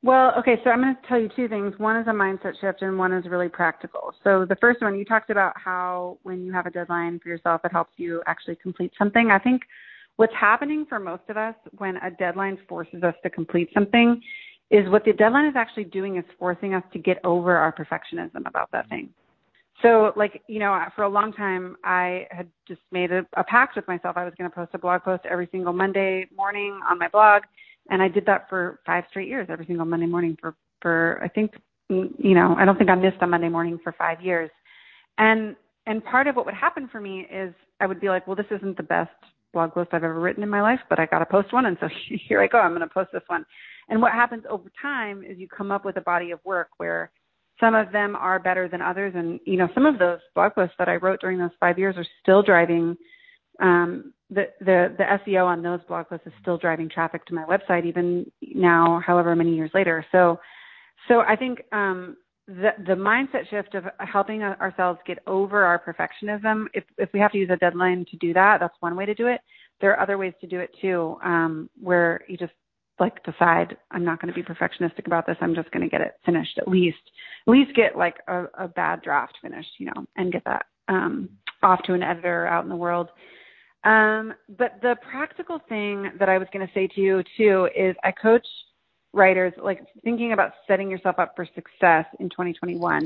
Well, 0.03 0.33
okay, 0.39 0.57
so 0.63 0.69
I'm 0.69 0.81
going 0.81 0.95
to 0.95 1.07
tell 1.07 1.19
you 1.19 1.29
two 1.35 1.47
things. 1.47 1.73
One 1.77 1.97
is 1.97 2.07
a 2.07 2.11
mindset 2.11 2.59
shift 2.61 2.81
and 2.81 2.99
one 2.99 3.11
is 3.13 3.25
really 3.27 3.49
practical. 3.49 4.13
So 4.23 4.45
the 4.47 4.55
first 4.57 4.81
one, 4.81 4.97
you 4.97 5.03
talked 5.03 5.31
about 5.31 5.53
how 5.55 6.19
when 6.23 6.45
you 6.45 6.53
have 6.53 6.65
a 6.65 6.69
deadline 6.69 7.19
for 7.19 7.29
yourself, 7.29 7.61
it 7.63 7.71
helps 7.71 7.93
you 7.97 8.21
actually 8.27 8.57
complete 8.61 8.91
something. 8.97 9.31
I 9.31 9.39
think 9.39 9.63
what's 10.17 10.33
happening 10.39 10.85
for 10.87 10.99
most 10.99 11.23
of 11.29 11.37
us 11.37 11.55
when 11.77 11.97
a 11.97 12.11
deadline 12.11 12.59
forces 12.69 13.03
us 13.03 13.15
to 13.23 13.29
complete 13.29 13.69
something 13.73 14.21
is 14.69 14.89
what 14.89 15.05
the 15.05 15.13
deadline 15.13 15.45
is 15.45 15.55
actually 15.55 15.85
doing 15.85 16.17
is 16.17 16.25
forcing 16.37 16.73
us 16.73 16.83
to 16.93 16.99
get 16.99 17.19
over 17.23 17.55
our 17.55 17.73
perfectionism 17.73 18.45
about 18.45 18.69
that 18.71 18.89
thing. 18.89 19.09
So, 19.81 20.11
like, 20.15 20.41
you 20.47 20.59
know, 20.59 20.77
for 20.95 21.03
a 21.03 21.09
long 21.09 21.31
time, 21.31 21.77
I 21.83 22.27
had 22.31 22.47
just 22.67 22.81
made 22.91 23.11
a, 23.11 23.25
a 23.37 23.43
pact 23.43 23.75
with 23.75 23.87
myself. 23.87 24.17
I 24.17 24.25
was 24.25 24.33
going 24.37 24.49
to 24.49 24.55
post 24.55 24.71
a 24.73 24.79
blog 24.79 25.03
post 25.03 25.23
every 25.29 25.47
single 25.51 25.71
Monday 25.71 26.25
morning 26.35 26.79
on 26.89 26.97
my 26.97 27.07
blog 27.07 27.43
and 27.89 28.01
I 28.01 28.07
did 28.07 28.25
that 28.25 28.49
for 28.49 28.79
five 28.85 29.03
straight 29.09 29.27
years, 29.27 29.47
every 29.49 29.65
single 29.65 29.85
Monday 29.85 30.05
morning 30.05 30.37
for 30.39 30.55
for 30.81 31.19
I 31.23 31.27
think 31.27 31.53
you 31.89 32.33
know 32.35 32.55
I 32.57 32.65
don't 32.65 32.77
think 32.77 32.89
I 32.89 32.95
missed 32.95 33.17
a 33.21 33.27
Monday 33.27 33.49
morning 33.49 33.79
for 33.83 33.93
five 33.93 34.21
years, 34.21 34.49
and 35.17 35.55
and 35.85 36.03
part 36.03 36.27
of 36.27 36.35
what 36.35 36.45
would 36.45 36.55
happen 36.55 36.89
for 36.91 36.99
me 36.99 37.27
is 37.31 37.53
I 37.79 37.87
would 37.87 37.99
be 37.99 38.09
like, 38.09 38.27
well, 38.27 38.35
this 38.35 38.45
isn't 38.51 38.77
the 38.77 38.83
best 38.83 39.11
blog 39.53 39.73
post 39.73 39.89
I've 39.93 40.03
ever 40.03 40.19
written 40.19 40.43
in 40.43 40.49
my 40.49 40.61
life, 40.61 40.79
but 40.89 40.99
I 40.99 41.05
got 41.05 41.19
to 41.19 41.25
post 41.25 41.53
one, 41.53 41.65
and 41.65 41.77
so 41.79 41.87
here 42.27 42.41
I 42.41 42.47
go, 42.47 42.59
I'm 42.59 42.71
going 42.71 42.81
to 42.81 42.93
post 42.93 43.11
this 43.13 43.23
one. 43.27 43.45
And 43.89 44.01
what 44.01 44.11
happens 44.11 44.43
over 44.49 44.69
time 44.81 45.23
is 45.23 45.37
you 45.37 45.47
come 45.47 45.71
up 45.71 45.85
with 45.85 45.97
a 45.97 46.01
body 46.01 46.31
of 46.31 46.39
work 46.43 46.69
where 46.77 47.11
some 47.59 47.73
of 47.73 47.91
them 47.91 48.15
are 48.15 48.39
better 48.39 48.67
than 48.67 48.81
others, 48.81 49.13
and 49.15 49.39
you 49.45 49.57
know 49.57 49.67
some 49.73 49.85
of 49.85 49.97
those 49.97 50.19
blog 50.35 50.53
posts 50.53 50.75
that 50.77 50.89
I 50.89 50.97
wrote 50.97 51.21
during 51.21 51.39
those 51.39 51.49
five 51.59 51.79
years 51.79 51.95
are 51.97 52.05
still 52.21 52.43
driving 52.43 52.97
um, 53.59 54.13
the, 54.29 54.47
the, 54.59 54.93
the 54.97 55.03
SEO 55.25 55.45
on 55.45 55.61
those 55.61 55.79
blog 55.87 56.07
posts 56.09 56.27
is 56.27 56.33
still 56.41 56.57
driving 56.57 56.89
traffic 56.89 57.25
to 57.25 57.33
my 57.33 57.45
website 57.45 57.85
even 57.85 58.29
now, 58.41 59.01
however 59.05 59.35
many 59.35 59.55
years 59.55 59.71
later. 59.73 60.05
So, 60.11 60.39
so 61.07 61.21
I 61.21 61.35
think, 61.35 61.59
um, 61.71 62.17
the, 62.47 62.69
the 62.85 62.93
mindset 62.93 63.49
shift 63.49 63.75
of 63.75 63.83
helping 63.99 64.41
ourselves 64.41 64.99
get 65.05 65.19
over 65.27 65.65
our 65.65 65.81
perfectionism, 65.83 66.67
if, 66.73 66.85
if 66.97 67.09
we 67.13 67.19
have 67.19 67.31
to 67.33 67.37
use 67.37 67.49
a 67.51 67.57
deadline 67.57 68.05
to 68.09 68.17
do 68.17 68.33
that, 68.33 68.59
that's 68.61 68.75
one 68.79 68.95
way 68.95 69.05
to 69.05 69.13
do 69.13 69.27
it. 69.27 69.41
There 69.81 69.91
are 69.91 69.99
other 69.99 70.17
ways 70.17 70.33
to 70.39 70.47
do 70.47 70.59
it 70.61 70.73
too, 70.79 71.17
um, 71.23 71.69
where 71.81 72.21
you 72.29 72.37
just 72.37 72.53
like 72.99 73.23
decide 73.23 73.77
I'm 73.91 74.03
not 74.03 74.21
going 74.21 74.33
to 74.33 74.39
be 74.39 74.47
perfectionistic 74.47 75.05
about 75.05 75.27
this. 75.27 75.37
I'm 75.41 75.55
just 75.55 75.71
going 75.71 75.83
to 75.83 75.89
get 75.89 76.01
it 76.01 76.15
finished 76.25 76.57
at 76.57 76.67
least, 76.67 76.97
at 77.47 77.51
least 77.51 77.75
get 77.75 77.97
like 77.97 78.15
a, 78.27 78.45
a 78.57 78.67
bad 78.67 79.01
draft 79.01 79.37
finished, 79.41 79.69
you 79.77 79.87
know, 79.87 80.05
and 80.15 80.31
get 80.31 80.43
that 80.45 80.65
um, 80.87 81.29
off 81.61 81.83
to 81.83 81.93
an 81.93 82.03
editor 82.03 82.47
out 82.47 82.63
in 82.63 82.69
the 82.69 82.75
world. 82.75 83.09
Um, 83.83 84.33
but 84.57 84.79
the 84.81 84.95
practical 85.09 85.59
thing 85.69 86.11
that 86.19 86.29
I 86.29 86.37
was 86.37 86.47
going 86.51 86.65
to 86.65 86.73
say 86.73 86.87
to 86.87 87.01
you 87.01 87.23
too 87.37 87.69
is 87.75 87.95
I 88.03 88.11
coach 88.11 88.45
writers 89.13 89.53
like 89.61 89.85
thinking 90.03 90.33
about 90.33 90.51
setting 90.67 90.89
yourself 90.89 91.19
up 91.19 91.33
for 91.35 91.45
success 91.55 92.05
in 92.19 92.29
2021. 92.29 93.03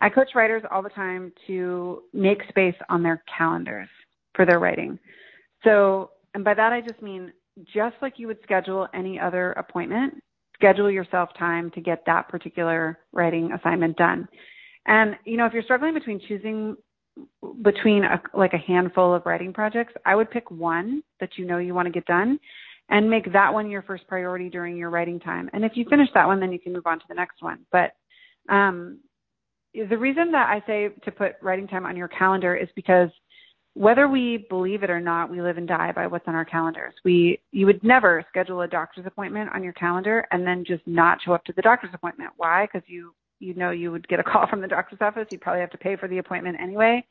I 0.00 0.08
coach 0.08 0.30
writers 0.34 0.62
all 0.70 0.82
the 0.82 0.90
time 0.90 1.32
to 1.46 2.02
make 2.12 2.42
space 2.48 2.74
on 2.88 3.02
their 3.02 3.22
calendars 3.38 3.88
for 4.34 4.44
their 4.44 4.58
writing. 4.58 4.98
So, 5.64 6.10
and 6.34 6.44
by 6.44 6.54
that 6.54 6.72
I 6.72 6.80
just 6.80 7.02
mean 7.02 7.32
just 7.74 7.96
like 8.00 8.14
you 8.16 8.26
would 8.26 8.38
schedule 8.42 8.88
any 8.94 9.18
other 9.18 9.52
appointment, 9.52 10.14
schedule 10.54 10.90
yourself 10.90 11.30
time 11.38 11.70
to 11.72 11.80
get 11.80 12.04
that 12.06 12.28
particular 12.28 12.98
writing 13.12 13.52
assignment 13.52 13.96
done. 13.96 14.28
And 14.86 15.16
you 15.24 15.36
know, 15.36 15.46
if 15.46 15.52
you're 15.52 15.62
struggling 15.62 15.94
between 15.94 16.20
choosing 16.28 16.76
between 17.62 18.04
a, 18.04 18.22
like 18.34 18.54
a 18.54 18.58
handful 18.58 19.14
of 19.14 19.26
writing 19.26 19.52
projects, 19.52 19.92
I 20.06 20.14
would 20.14 20.30
pick 20.30 20.50
one 20.50 21.02
that 21.20 21.30
you 21.36 21.44
know 21.44 21.58
you 21.58 21.74
want 21.74 21.86
to 21.86 21.92
get 21.92 22.06
done 22.06 22.38
and 22.88 23.08
make 23.08 23.32
that 23.32 23.52
one 23.52 23.70
your 23.70 23.82
first 23.82 24.06
priority 24.06 24.48
during 24.48 24.76
your 24.76 24.90
writing 24.90 25.20
time. 25.20 25.50
And 25.52 25.64
if 25.64 25.72
you 25.74 25.84
finish 25.88 26.08
that 26.14 26.26
one, 26.26 26.40
then 26.40 26.52
you 26.52 26.58
can 26.58 26.72
move 26.72 26.86
on 26.86 26.98
to 26.98 27.04
the 27.08 27.14
next 27.14 27.42
one. 27.42 27.60
But 27.70 27.92
um, 28.48 29.00
the 29.74 29.96
reason 29.96 30.32
that 30.32 30.48
I 30.48 30.62
say 30.66 30.90
to 31.04 31.10
put 31.10 31.32
writing 31.42 31.68
time 31.68 31.86
on 31.86 31.96
your 31.96 32.08
calendar 32.08 32.54
is 32.56 32.68
because 32.74 33.08
whether 33.74 34.06
we 34.06 34.46
believe 34.50 34.82
it 34.82 34.90
or 34.90 35.00
not, 35.00 35.30
we 35.30 35.40
live 35.40 35.56
and 35.56 35.66
die 35.66 35.92
by 35.92 36.06
what's 36.06 36.28
on 36.28 36.34
our 36.34 36.44
calendars. 36.44 36.94
We 37.04 37.40
you 37.52 37.66
would 37.66 37.82
never 37.82 38.24
schedule 38.28 38.60
a 38.60 38.68
doctor's 38.68 39.06
appointment 39.06 39.50
on 39.54 39.64
your 39.64 39.72
calendar 39.72 40.26
and 40.30 40.46
then 40.46 40.64
just 40.64 40.86
not 40.86 41.18
show 41.24 41.32
up 41.32 41.44
to 41.46 41.52
the 41.54 41.62
doctor's 41.62 41.94
appointment. 41.94 42.32
Why? 42.36 42.66
Because 42.66 42.86
you 42.86 43.14
you 43.38 43.54
know 43.54 43.70
you 43.70 43.90
would 43.90 44.06
get 44.08 44.20
a 44.20 44.22
call 44.30 44.46
from 44.46 44.60
the 44.60 44.68
doctor's 44.68 45.00
office. 45.00 45.26
You'd 45.30 45.40
probably 45.40 45.60
have 45.60 45.70
to 45.70 45.78
pay 45.78 45.96
for 45.96 46.08
the 46.08 46.18
appointment 46.18 46.58
anyway. 46.60 47.04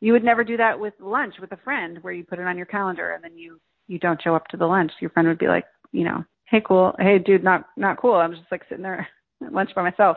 You 0.00 0.12
would 0.12 0.24
never 0.24 0.42
do 0.42 0.56
that 0.56 0.78
with 0.78 0.94
lunch 0.98 1.34
with 1.40 1.52
a 1.52 1.58
friend 1.58 1.98
where 2.00 2.12
you 2.12 2.24
put 2.24 2.38
it 2.38 2.46
on 2.46 2.56
your 2.56 2.66
calendar 2.66 3.12
and 3.12 3.22
then 3.22 3.36
you 3.36 3.60
you 3.86 3.98
don't 3.98 4.22
show 4.22 4.34
up 4.34 4.48
to 4.48 4.56
the 4.56 4.66
lunch. 4.66 4.92
Your 5.00 5.10
friend 5.10 5.28
would 5.28 5.38
be 5.38 5.48
like, 5.48 5.64
you 5.92 6.04
know, 6.04 6.24
hey 6.46 6.62
cool, 6.66 6.94
hey 6.98 7.18
dude, 7.18 7.44
not 7.44 7.66
not 7.76 7.98
cool. 7.98 8.14
I'm 8.14 8.32
just 8.32 8.50
like 8.50 8.62
sitting 8.68 8.82
there 8.82 9.06
at 9.46 9.52
lunch 9.52 9.70
by 9.76 9.82
myself. 9.82 10.16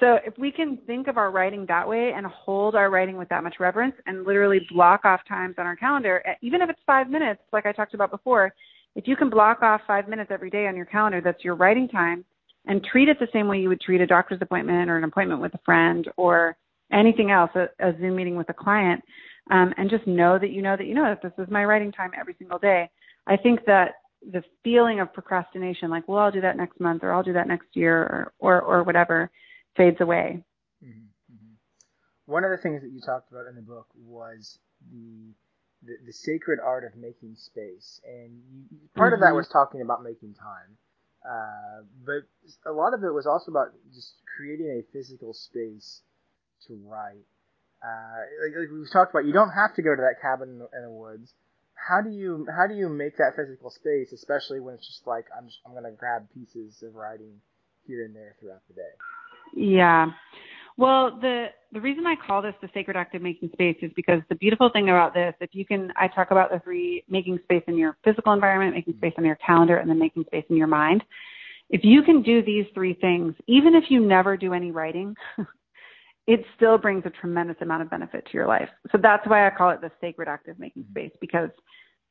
So 0.00 0.18
if 0.24 0.38
we 0.38 0.52
can 0.52 0.78
think 0.86 1.08
of 1.08 1.16
our 1.16 1.30
writing 1.30 1.66
that 1.66 1.88
way 1.88 2.12
and 2.14 2.24
hold 2.26 2.76
our 2.76 2.88
writing 2.88 3.16
with 3.16 3.28
that 3.30 3.42
much 3.42 3.56
reverence 3.58 3.94
and 4.06 4.24
literally 4.24 4.60
block 4.72 5.04
off 5.04 5.20
times 5.28 5.56
on 5.58 5.66
our 5.66 5.74
calendar, 5.74 6.22
even 6.40 6.62
if 6.62 6.70
it's 6.70 6.80
five 6.86 7.10
minutes, 7.10 7.40
like 7.52 7.66
I 7.66 7.72
talked 7.72 7.94
about 7.94 8.10
before, 8.10 8.54
if 8.94 9.08
you 9.08 9.16
can 9.16 9.28
block 9.28 9.62
off 9.62 9.80
five 9.86 10.08
minutes 10.08 10.30
every 10.32 10.50
day 10.50 10.66
on 10.66 10.76
your 10.76 10.86
calendar, 10.86 11.20
that's 11.20 11.42
your 11.42 11.56
writing 11.56 11.88
time, 11.88 12.24
and 12.66 12.84
treat 12.84 13.08
it 13.08 13.18
the 13.18 13.28
same 13.32 13.48
way 13.48 13.58
you 13.58 13.68
would 13.68 13.80
treat 13.80 14.00
a 14.00 14.06
doctor's 14.06 14.40
appointment 14.40 14.88
or 14.88 14.98
an 14.98 15.04
appointment 15.04 15.40
with 15.40 15.54
a 15.54 15.60
friend 15.64 16.08
or 16.16 16.56
anything 16.92 17.30
else, 17.30 17.50
a, 17.54 17.68
a 17.80 17.92
Zoom 17.98 18.16
meeting 18.16 18.36
with 18.36 18.48
a 18.50 18.54
client, 18.54 19.02
um, 19.50 19.74
and 19.76 19.90
just 19.90 20.06
know 20.06 20.38
that 20.38 20.50
you 20.50 20.62
know 20.62 20.76
that 20.76 20.86
you 20.86 20.94
know 20.94 21.04
that 21.04 21.22
this 21.22 21.44
is 21.44 21.50
my 21.50 21.64
writing 21.64 21.92
time 21.92 22.12
every 22.18 22.34
single 22.38 22.58
day. 22.58 22.88
I 23.26 23.36
think 23.36 23.60
that 23.66 23.96
the 24.32 24.42
feeling 24.64 25.00
of 25.00 25.12
procrastination, 25.12 25.90
like, 25.90 26.08
well, 26.08 26.18
I'll 26.18 26.32
do 26.32 26.40
that 26.40 26.56
next 26.56 26.80
month 26.80 27.02
or 27.04 27.12
I'll 27.12 27.22
do 27.22 27.32
that 27.34 27.48
next 27.48 27.68
year 27.74 27.98
or 27.98 28.32
or, 28.38 28.62
or 28.62 28.82
whatever, 28.84 29.30
fades 29.78 30.00
away. 30.00 30.44
Mm-hmm, 30.84 31.08
mm-hmm. 31.32 31.54
One 32.26 32.44
of 32.44 32.50
the 32.50 32.58
things 32.58 32.82
that 32.82 32.90
you 32.90 33.00
talked 33.00 33.30
about 33.30 33.46
in 33.46 33.54
the 33.56 33.62
book 33.62 33.86
was 33.96 34.58
the 34.92 35.32
the, 35.82 35.94
the 36.06 36.12
sacred 36.12 36.58
art 36.58 36.84
of 36.84 36.98
making 37.00 37.36
space, 37.36 38.00
and 38.04 38.42
you, 38.50 38.78
part 38.96 39.08
mm-hmm. 39.08 39.14
of 39.14 39.20
that 39.20 39.26
mm-hmm. 39.26 39.36
was 39.36 39.48
talking 39.48 39.80
about 39.80 40.02
making 40.02 40.34
time. 40.34 40.76
Uh, 41.22 41.86
but 42.04 42.26
a 42.68 42.72
lot 42.72 42.94
of 42.94 43.04
it 43.04 43.14
was 43.14 43.26
also 43.26 43.50
about 43.50 43.68
just 43.94 44.14
creating 44.36 44.66
a 44.66 44.82
physical 44.92 45.32
space 45.32 46.02
to 46.66 46.74
write. 46.84 47.26
Uh, 47.82 48.26
like, 48.42 48.58
like 48.58 48.70
we've 48.72 48.90
talked 48.90 49.14
about, 49.14 49.24
you 49.24 49.32
don't 49.32 49.50
have 49.50 49.74
to 49.74 49.82
go 49.82 49.94
to 49.94 50.02
that 50.02 50.20
cabin 50.20 50.48
in 50.48 50.58
the, 50.58 50.68
in 50.74 50.82
the 50.82 50.90
woods 50.90 51.32
how 51.78 52.00
do 52.00 52.10
you 52.10 52.46
how 52.54 52.66
do 52.66 52.74
you 52.74 52.88
make 52.88 53.16
that 53.18 53.36
physical 53.36 53.70
space, 53.70 54.12
especially 54.12 54.60
when 54.60 54.74
it's 54.74 54.86
just 54.86 55.06
like 55.06 55.26
I'm 55.36 55.46
just, 55.46 55.58
I'm 55.64 55.74
gonna 55.74 55.92
grab 55.92 56.28
pieces 56.34 56.82
of 56.82 56.94
writing 56.94 57.40
here 57.86 58.04
and 58.04 58.14
there 58.14 58.34
throughout 58.40 58.62
the 58.68 58.74
day? 58.74 58.94
Yeah. 59.54 60.10
Well, 60.76 61.18
the 61.20 61.48
the 61.72 61.80
reason 61.80 62.06
I 62.06 62.14
call 62.14 62.40
this 62.40 62.54
the 62.62 62.68
sacred 62.72 62.96
act 62.96 63.14
of 63.14 63.20
making 63.20 63.50
space 63.52 63.76
is 63.82 63.90
because 63.94 64.22
the 64.28 64.36
beautiful 64.36 64.70
thing 64.70 64.88
about 64.88 65.12
this, 65.12 65.34
if 65.40 65.50
you 65.52 65.66
can, 65.66 65.92
I 65.96 66.08
talk 66.08 66.30
about 66.30 66.50
the 66.50 66.60
three: 66.60 67.04
making 67.08 67.38
space 67.44 67.64
in 67.66 67.76
your 67.76 67.96
physical 68.04 68.32
environment, 68.32 68.74
making 68.74 68.94
mm-hmm. 68.94 69.00
space 69.06 69.14
in 69.18 69.24
your 69.24 69.36
calendar, 69.36 69.78
and 69.78 69.90
then 69.90 69.98
making 69.98 70.24
space 70.24 70.44
in 70.48 70.56
your 70.56 70.66
mind. 70.66 71.02
If 71.68 71.84
you 71.84 72.02
can 72.02 72.22
do 72.22 72.42
these 72.42 72.64
three 72.72 72.94
things, 72.94 73.34
even 73.46 73.74
if 73.74 73.84
you 73.90 74.00
never 74.00 74.36
do 74.36 74.54
any 74.54 74.70
writing, 74.70 75.14
it 76.26 76.44
still 76.56 76.78
brings 76.78 77.04
a 77.04 77.10
tremendous 77.10 77.56
amount 77.60 77.82
of 77.82 77.90
benefit 77.90 78.24
to 78.26 78.32
your 78.32 78.46
life. 78.46 78.68
So 78.90 78.98
that's 79.02 79.26
why 79.26 79.46
I 79.46 79.50
call 79.50 79.70
it 79.70 79.80
the 79.80 79.90
sacred 80.00 80.28
act 80.28 80.48
of 80.48 80.58
making 80.58 80.84
mm-hmm. 80.84 80.92
space 80.92 81.12
because 81.20 81.50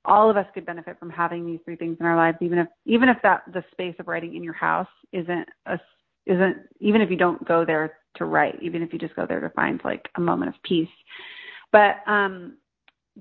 all 0.06 0.30
of 0.30 0.38
us 0.38 0.46
could 0.54 0.66
benefit 0.66 1.00
from 1.00 1.10
having 1.10 1.46
these 1.46 1.60
three 1.66 1.76
things 1.76 1.98
in 2.00 2.06
our 2.06 2.16
lives, 2.16 2.38
even 2.42 2.60
if 2.60 2.68
even 2.86 3.10
if 3.10 3.18
that 3.24 3.44
the 3.54 3.64
space 3.72 3.96
of 4.00 4.08
writing 4.08 4.36
in 4.36 4.44
your 4.44 4.54
house 4.54 4.88
isn't 5.14 5.48
a 5.66 5.80
isn't 6.28 6.58
even 6.80 7.02
if 7.02 7.10
you 7.10 7.18
don't 7.18 7.46
go 7.48 7.66
there 7.66 7.98
to 8.16 8.26
write, 8.26 8.62
even 8.62 8.82
if 8.82 8.94
you 8.94 9.00
just 9.00 9.16
go 9.16 9.26
there 9.28 9.40
to 9.40 9.50
find 9.52 9.82
like 9.84 10.08
a 10.16 10.22
moment 10.22 10.50
of 10.50 10.62
peace. 10.64 10.90
But 11.72 11.98
um, 12.08 12.58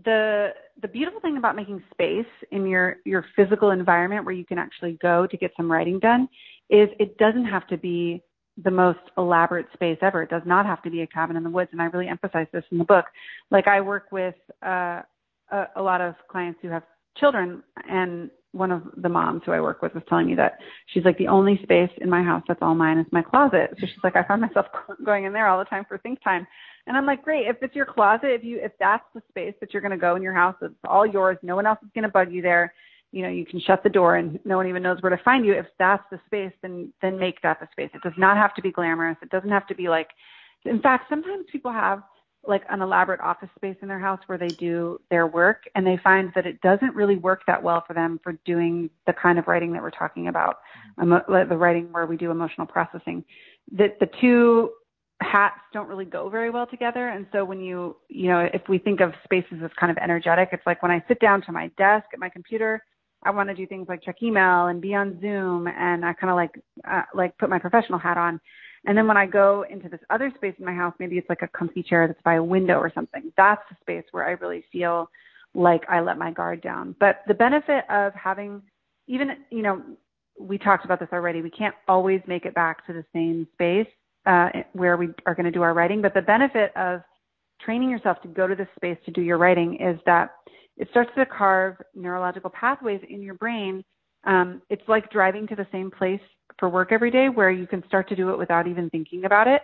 the 0.05 0.51
the 0.83 0.89
beautiful 0.89 1.21
thing 1.21 1.39
about 1.39 1.57
making 1.57 1.83
space 1.93 2.27
in 2.51 2.67
your 2.67 2.97
your 3.05 3.25
physical 3.35 3.71
environment 3.71 4.25
where 4.25 4.35
you 4.35 4.45
can 4.45 4.59
actually 4.59 4.99
go 5.01 5.27
to 5.27 5.37
get 5.37 5.53
some 5.57 5.71
writing 5.71 5.99
done 5.99 6.29
is 6.69 6.89
it 6.99 7.17
doesn't 7.19 7.47
have 7.47 7.67
to 7.69 7.79
be 7.79 8.23
the 8.65 8.71
most 8.71 8.99
elaborate 9.19 9.67
space 9.75 9.99
ever. 10.01 10.23
It 10.23 10.31
does 10.31 10.43
not 10.47 10.67
have 10.67 10.83
to 10.83 10.91
be 10.91 11.03
a 11.03 11.07
cabin 11.07 11.37
in 11.37 11.45
the 11.45 11.51
woods, 11.51 11.71
and 11.73 11.81
I 11.81 11.87
really 11.87 12.09
emphasize 12.09 12.47
this 12.53 12.65
in 12.71 12.79
the 12.79 12.85
book. 12.85 13.05
Like 13.51 13.69
I 13.69 13.81
work 13.81 14.07
with 14.11 14.35
uh, 14.65 15.03
a, 15.51 15.65
a 15.77 15.83
lot 15.83 16.01
of 16.01 16.15
clients 16.31 16.59
who 16.63 16.69
have 16.69 16.83
children, 17.19 17.63
and 17.89 18.31
one 18.57 18.73
of 18.73 18.83
the 18.97 19.09
moms 19.09 19.43
who 19.45 19.53
I 19.53 19.61
work 19.61 19.83
with 19.83 19.95
was 19.95 20.03
telling 20.09 20.27
me 20.27 20.35
that 20.37 20.59
she's 20.87 21.05
like 21.05 21.19
the 21.19 21.29
only 21.29 21.61
space 21.63 21.91
in 22.01 22.09
my 22.09 22.23
house 22.23 22.43
that's 22.49 22.61
all 22.63 22.75
mine 22.75 22.99
is 22.99 23.07
my 23.13 23.23
closet. 23.23 23.71
So 23.79 23.87
she's 23.87 24.03
like, 24.03 24.17
I 24.17 24.25
find 24.25 24.41
myself 24.41 24.67
going 25.05 25.25
in 25.25 25.33
there 25.33 25.49
all 25.49 25.59
the 25.59 25.65
time 25.65 25.85
for 25.87 25.99
think 25.99 26.23
time, 26.23 26.47
and 26.87 26.97
I'm 26.97 27.07
like, 27.07 27.23
great. 27.23 27.47
If 27.47 27.57
it's 27.63 27.75
your 27.75 27.87
closet, 27.87 28.31
if 28.31 28.45
you 28.45 28.59
if 28.63 28.73
that's 28.79 29.05
the 29.15 29.23
space 29.29 29.55
that 29.61 29.73
you're 29.73 29.83
going 29.83 29.93
to 29.93 29.99
go 29.99 30.17
in 30.17 30.23
your 30.23 30.35
house, 30.35 30.57
it's 30.63 30.75
all 30.89 31.07
yours. 31.07 31.37
No 31.43 31.57
one 31.57 31.67
else 31.67 31.79
is 31.83 31.91
going 31.95 32.05
to 32.05 32.11
bug 32.11 32.33
you 32.33 32.43
there 32.43 32.73
you 33.13 33.23
know 33.23 33.29
you 33.29 33.47
can 33.47 33.61
shut 33.61 33.83
the 33.83 33.89
door 33.89 34.17
and 34.17 34.39
no 34.45 34.57
one 34.57 34.67
even 34.67 34.83
knows 34.83 35.01
where 35.01 35.15
to 35.15 35.23
find 35.23 35.47
you 35.47 35.53
if 35.53 35.67
that's 35.79 36.03
the 36.11 36.21
space 36.27 36.53
then 36.63 36.93
then 37.01 37.19
make 37.19 37.41
that 37.41 37.59
the 37.61 37.69
space 37.73 37.91
it 37.95 38.03
does 38.03 38.13
not 38.19 38.37
have 38.37 38.55
to 38.55 38.61
be 38.63 38.73
glamorous 38.73 39.17
it 39.23 39.31
doesn't 39.31 39.51
have 39.51 39.67
to 39.67 39.75
be 39.75 39.89
like 39.89 40.09
in 40.65 40.81
fact 40.81 41.05
sometimes 41.09 41.47
people 41.51 41.73
have 41.73 42.03
like 42.49 42.63
an 42.71 42.83
elaborate 42.83 43.21
office 43.21 43.49
space 43.57 43.77
in 43.83 43.89
their 43.89 43.99
house 43.99 44.21
where 44.27 44.39
they 44.39 44.49
do 44.49 45.01
their 45.11 45.27
work 45.27 45.65
and 45.75 45.87
they 45.87 45.99
find 46.03 46.33
that 46.35 46.47
it 46.47 46.61
doesn't 46.61 46.95
really 46.95 47.17
work 47.17 47.43
that 47.47 47.63
well 47.63 47.83
for 47.87 47.95
them 47.95 48.21
for 48.23 48.33
doing 48.45 48.91
the 49.07 49.13
kind 49.13 49.39
of 49.39 49.47
writing 49.47 49.73
that 49.73 49.83
we're 49.83 49.91
talking 49.91 50.29
about 50.29 50.59
mm-hmm. 50.99 51.49
the 51.49 51.57
writing 51.57 51.89
where 51.93 52.07
we 52.07 52.17
do 52.17 52.31
emotional 52.31 52.67
processing 52.67 53.25
that 53.73 53.99
the 54.01 54.09
two 54.21 54.71
hats 55.21 55.61
don't 55.73 55.89
really 55.89 56.05
go 56.05 56.29
very 56.29 56.51
well 56.51 56.67
together 56.67 57.09
and 57.09 57.27
so 57.33 57.45
when 57.45 57.61
you 57.61 57.97
you 58.09 58.29
know 58.29 58.49
if 58.53 58.63
we 58.69 58.79
think 58.79 59.01
of 59.01 59.13
spaces 59.25 59.59
as 59.65 59.71
kind 59.81 59.91
of 59.91 59.97
energetic 59.97 60.51
it's 60.53 60.67
like 60.67 60.83
when 60.83 60.93
i 60.93 61.03
sit 61.09 61.19
down 61.21 61.41
to 61.41 61.53
my 61.53 61.69
desk 61.79 62.05
at 62.13 62.19
my 62.19 62.29
computer 62.29 62.83
I 63.27 63.31
want 63.31 63.49
to 63.49 63.55
do 63.55 63.67
things 63.67 63.89
like 63.89 64.03
check 64.03 64.23
email 64.23 64.67
and 64.67 64.81
be 64.81 64.95
on 64.95 65.21
Zoom, 65.21 65.67
and 65.67 66.05
I 66.05 66.13
kind 66.13 66.31
of 66.31 66.37
like 66.37 66.61
uh, 66.89 67.03
like 67.15 67.37
put 67.39 67.51
my 67.51 67.59
professional 67.59 67.99
hat 67.99 68.17
on. 68.17 68.41
And 68.87 68.97
then 68.97 69.07
when 69.07 69.17
I 69.17 69.27
go 69.27 69.65
into 69.69 69.89
this 69.89 70.01
other 70.11 70.33
space 70.37 70.55
in 70.59 70.65
my 70.65 70.73
house, 70.73 70.95
maybe 70.99 71.19
it's 71.19 71.29
like 71.29 71.43
a 71.43 71.49
comfy 71.49 71.83
chair 71.83 72.07
that's 72.07 72.23
by 72.23 72.35
a 72.35 72.43
window 72.43 72.79
or 72.79 72.91
something. 72.95 73.33
That's 73.37 73.63
the 73.69 73.77
space 73.81 74.05
where 74.13 74.27
I 74.27 74.33
really 74.33 74.65
feel 74.73 75.11
like 75.55 75.83
I 75.89 76.01
let 76.01 76.19
my 76.19 76.31
guard 76.31 76.63
down. 76.63 76.95
But 77.01 77.23
the 77.27 77.35
benefit 77.35 77.85
of 77.91 78.13
having 78.15 78.63
even 79.09 79.31
you 79.51 79.63
know 79.63 79.83
we 80.39 80.59
talked 80.59 80.85
about 80.85 81.01
this 81.01 81.09
already. 81.13 81.43
We 81.43 81.51
can't 81.51 81.75
always 81.89 82.21
make 82.27 82.45
it 82.45 82.55
back 82.55 82.87
to 82.87 82.93
the 82.93 83.05
same 83.13 83.47
space 83.55 83.87
uh, 84.27 84.51
where 84.73 84.97
we 84.97 85.09
are 85.25 85.35
going 85.35 85.47
to 85.47 85.51
do 85.51 85.63
our 85.63 85.75
writing. 85.75 86.03
But 86.03 86.15
the 86.15 86.23
benefit 86.23 86.77
of 86.77 87.01
training 87.61 87.91
yourself 87.91 88.21
to 88.23 88.29
go 88.29 88.47
to 88.47 88.55
this 88.55 88.69
space 88.77 88.99
to 89.07 89.11
do 89.11 89.23
your 89.23 89.39
writing 89.39 89.79
is 89.81 89.99
that 90.07 90.31
it 90.77 90.89
starts 90.91 91.11
to 91.17 91.25
carve 91.25 91.77
neurological 91.95 92.51
pathways 92.51 93.01
in 93.09 93.23
your 93.23 93.35
brain. 93.35 93.83
Um, 94.25 94.61
it's 94.69 94.87
like 94.89 95.11
driving 95.11 95.47
to 95.49 95.57
the 95.57 95.67
same 95.73 95.91
place 95.91 96.21
for 96.59 96.69
work 96.69 96.93
every 96.93 97.11
day 97.11 97.29
where 97.29 97.51
you 97.51 97.67
can 97.67 97.87
start 97.87 98.09
to 98.09 98.17
do 98.17 98.31
it 98.31 98.39
without 98.39 98.67
even 98.67 98.91
thinking 98.91 99.25
about 99.25 99.49
it. 99.49 99.63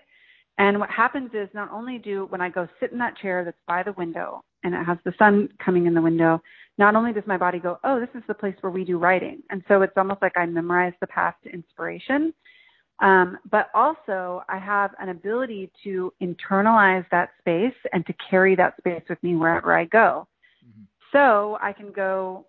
And 0.58 0.78
what 0.78 0.90
happens 0.90 1.30
is 1.32 1.48
not 1.54 1.70
only 1.70 1.98
do 1.98 2.26
when 2.28 2.40
I 2.40 2.50
go 2.50 2.68
sit 2.78 2.92
in 2.92 2.98
that 2.98 3.16
chair 3.16 3.44
that's 3.44 3.56
by 3.66 3.82
the 3.82 3.92
window 3.92 4.44
and 4.64 4.74
it 4.74 4.84
has 4.84 4.98
the 5.04 5.14
sun 5.18 5.48
coming 5.64 5.86
in 5.86 5.94
the 5.94 6.02
window, 6.02 6.40
not 6.78 6.94
only 6.94 7.12
does 7.12 7.26
my 7.26 7.36
body 7.36 7.58
go, 7.58 7.78
oh, 7.84 7.98
this 7.98 8.08
is 8.14 8.22
the 8.28 8.34
place 8.34 8.54
where 8.60 8.72
we 8.72 8.84
do 8.84 8.98
writing. 8.98 9.42
And 9.50 9.62
so 9.68 9.82
it's 9.82 9.96
almost 9.96 10.22
like 10.22 10.36
I 10.36 10.46
memorize 10.46 10.92
the 11.00 11.06
path 11.06 11.34
to 11.44 11.50
inspiration. 11.50 12.34
Um, 13.00 13.38
but 13.50 13.68
also, 13.74 14.44
I 14.48 14.58
have 14.58 14.92
an 15.00 15.08
ability 15.08 15.70
to 15.82 16.12
internalize 16.22 17.04
that 17.10 17.30
space 17.40 17.74
and 17.92 18.06
to 18.06 18.14
carry 18.30 18.54
that 18.56 18.76
space 18.76 19.02
with 19.08 19.20
me 19.22 19.34
wherever 19.34 19.76
I 19.76 19.86
go. 19.86 20.28
So 21.12 21.58
I 21.60 21.72
can 21.72 21.92
go 21.92 22.46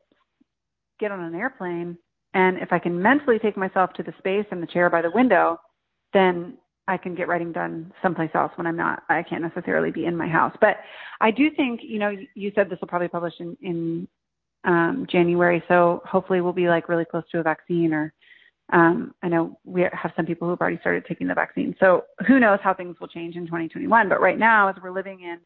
get 0.99 1.11
on 1.11 1.21
an 1.21 1.35
airplane, 1.35 1.97
and 2.33 2.57
if 2.57 2.71
I 2.71 2.79
can 2.79 3.01
mentally 3.01 3.39
take 3.39 3.57
myself 3.57 3.93
to 3.93 4.03
the 4.03 4.13
space 4.17 4.45
and 4.51 4.61
the 4.61 4.67
chair 4.67 4.89
by 4.89 5.01
the 5.01 5.11
window, 5.11 5.59
then 6.13 6.57
I 6.87 6.97
can 6.97 7.15
get 7.15 7.27
writing 7.27 7.51
done 7.51 7.93
someplace 8.01 8.31
else 8.33 8.51
when 8.55 8.67
I'm 8.67 8.75
not. 8.75 9.03
I 9.09 9.23
can't 9.23 9.41
necessarily 9.41 9.91
be 9.91 10.05
in 10.05 10.17
my 10.17 10.27
house. 10.27 10.55
But 10.59 10.77
I 11.21 11.31
do 11.31 11.49
think, 11.55 11.81
you 11.83 11.99
know, 11.99 12.13
you 12.35 12.51
said 12.55 12.69
this 12.69 12.79
will 12.81 12.87
probably 12.87 13.07
publish 13.07 13.33
in, 13.39 13.57
in 13.61 14.07
um, 14.65 15.05
January, 15.09 15.63
so 15.67 16.01
hopefully 16.05 16.41
we'll 16.41 16.53
be 16.53 16.67
like 16.67 16.89
really 16.89 17.05
close 17.05 17.23
to 17.31 17.39
a 17.39 17.43
vaccine 17.43 17.93
or 17.93 18.13
um, 18.71 19.13
I 19.21 19.27
know 19.27 19.59
we 19.65 19.81
have 19.81 20.13
some 20.15 20.25
people 20.25 20.47
who've 20.47 20.59
already 20.59 20.79
started 20.79 21.05
taking 21.05 21.27
the 21.27 21.33
vaccine. 21.33 21.75
So 21.79 22.05
who 22.27 22.39
knows 22.39 22.59
how 22.63 22.73
things 22.73 22.95
will 22.99 23.09
change 23.09 23.35
in 23.35 23.45
2021. 23.45 24.09
But 24.09 24.21
right 24.21 24.39
now, 24.39 24.69
as 24.69 24.75
we're 24.81 24.91
living 24.91 25.19
in 25.19 25.39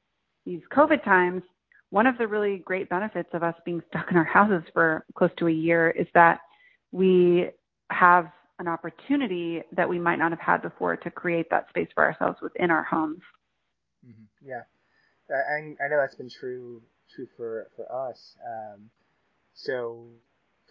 these 0.45 0.61
COVID 0.71 1.03
times, 1.03 1.41
one 1.89 2.05
of 2.05 2.17
the 2.17 2.27
really 2.27 2.59
great 2.59 2.89
benefits 2.89 3.29
of 3.33 3.43
us 3.43 3.55
being 3.65 3.81
stuck 3.89 4.11
in 4.11 4.17
our 4.17 4.23
houses 4.23 4.63
for 4.73 5.03
close 5.15 5.31
to 5.37 5.47
a 5.47 5.51
year 5.51 5.89
is 5.91 6.07
that 6.13 6.39
we 6.97 7.49
have 7.89 8.31
an 8.59 8.67
opportunity 8.67 9.61
that 9.73 9.87
we 9.87 9.99
might 9.99 10.17
not 10.17 10.31
have 10.31 10.39
had 10.39 10.61
before 10.61 10.97
to 10.97 11.11
create 11.11 11.49
that 11.51 11.69
space 11.69 11.89
for 11.93 12.03
ourselves 12.03 12.39
within 12.41 12.71
our 12.71 12.83
homes. 12.83 13.21
Mm-hmm. 14.05 14.49
Yeah, 14.49 14.63
I, 15.29 15.83
I 15.83 15.87
know 15.89 15.97
that's 16.01 16.15
been 16.15 16.29
true 16.29 16.81
true 17.15 17.27
for 17.37 17.67
for 17.75 18.09
us. 18.09 18.35
Um, 18.45 18.89
so 19.53 20.07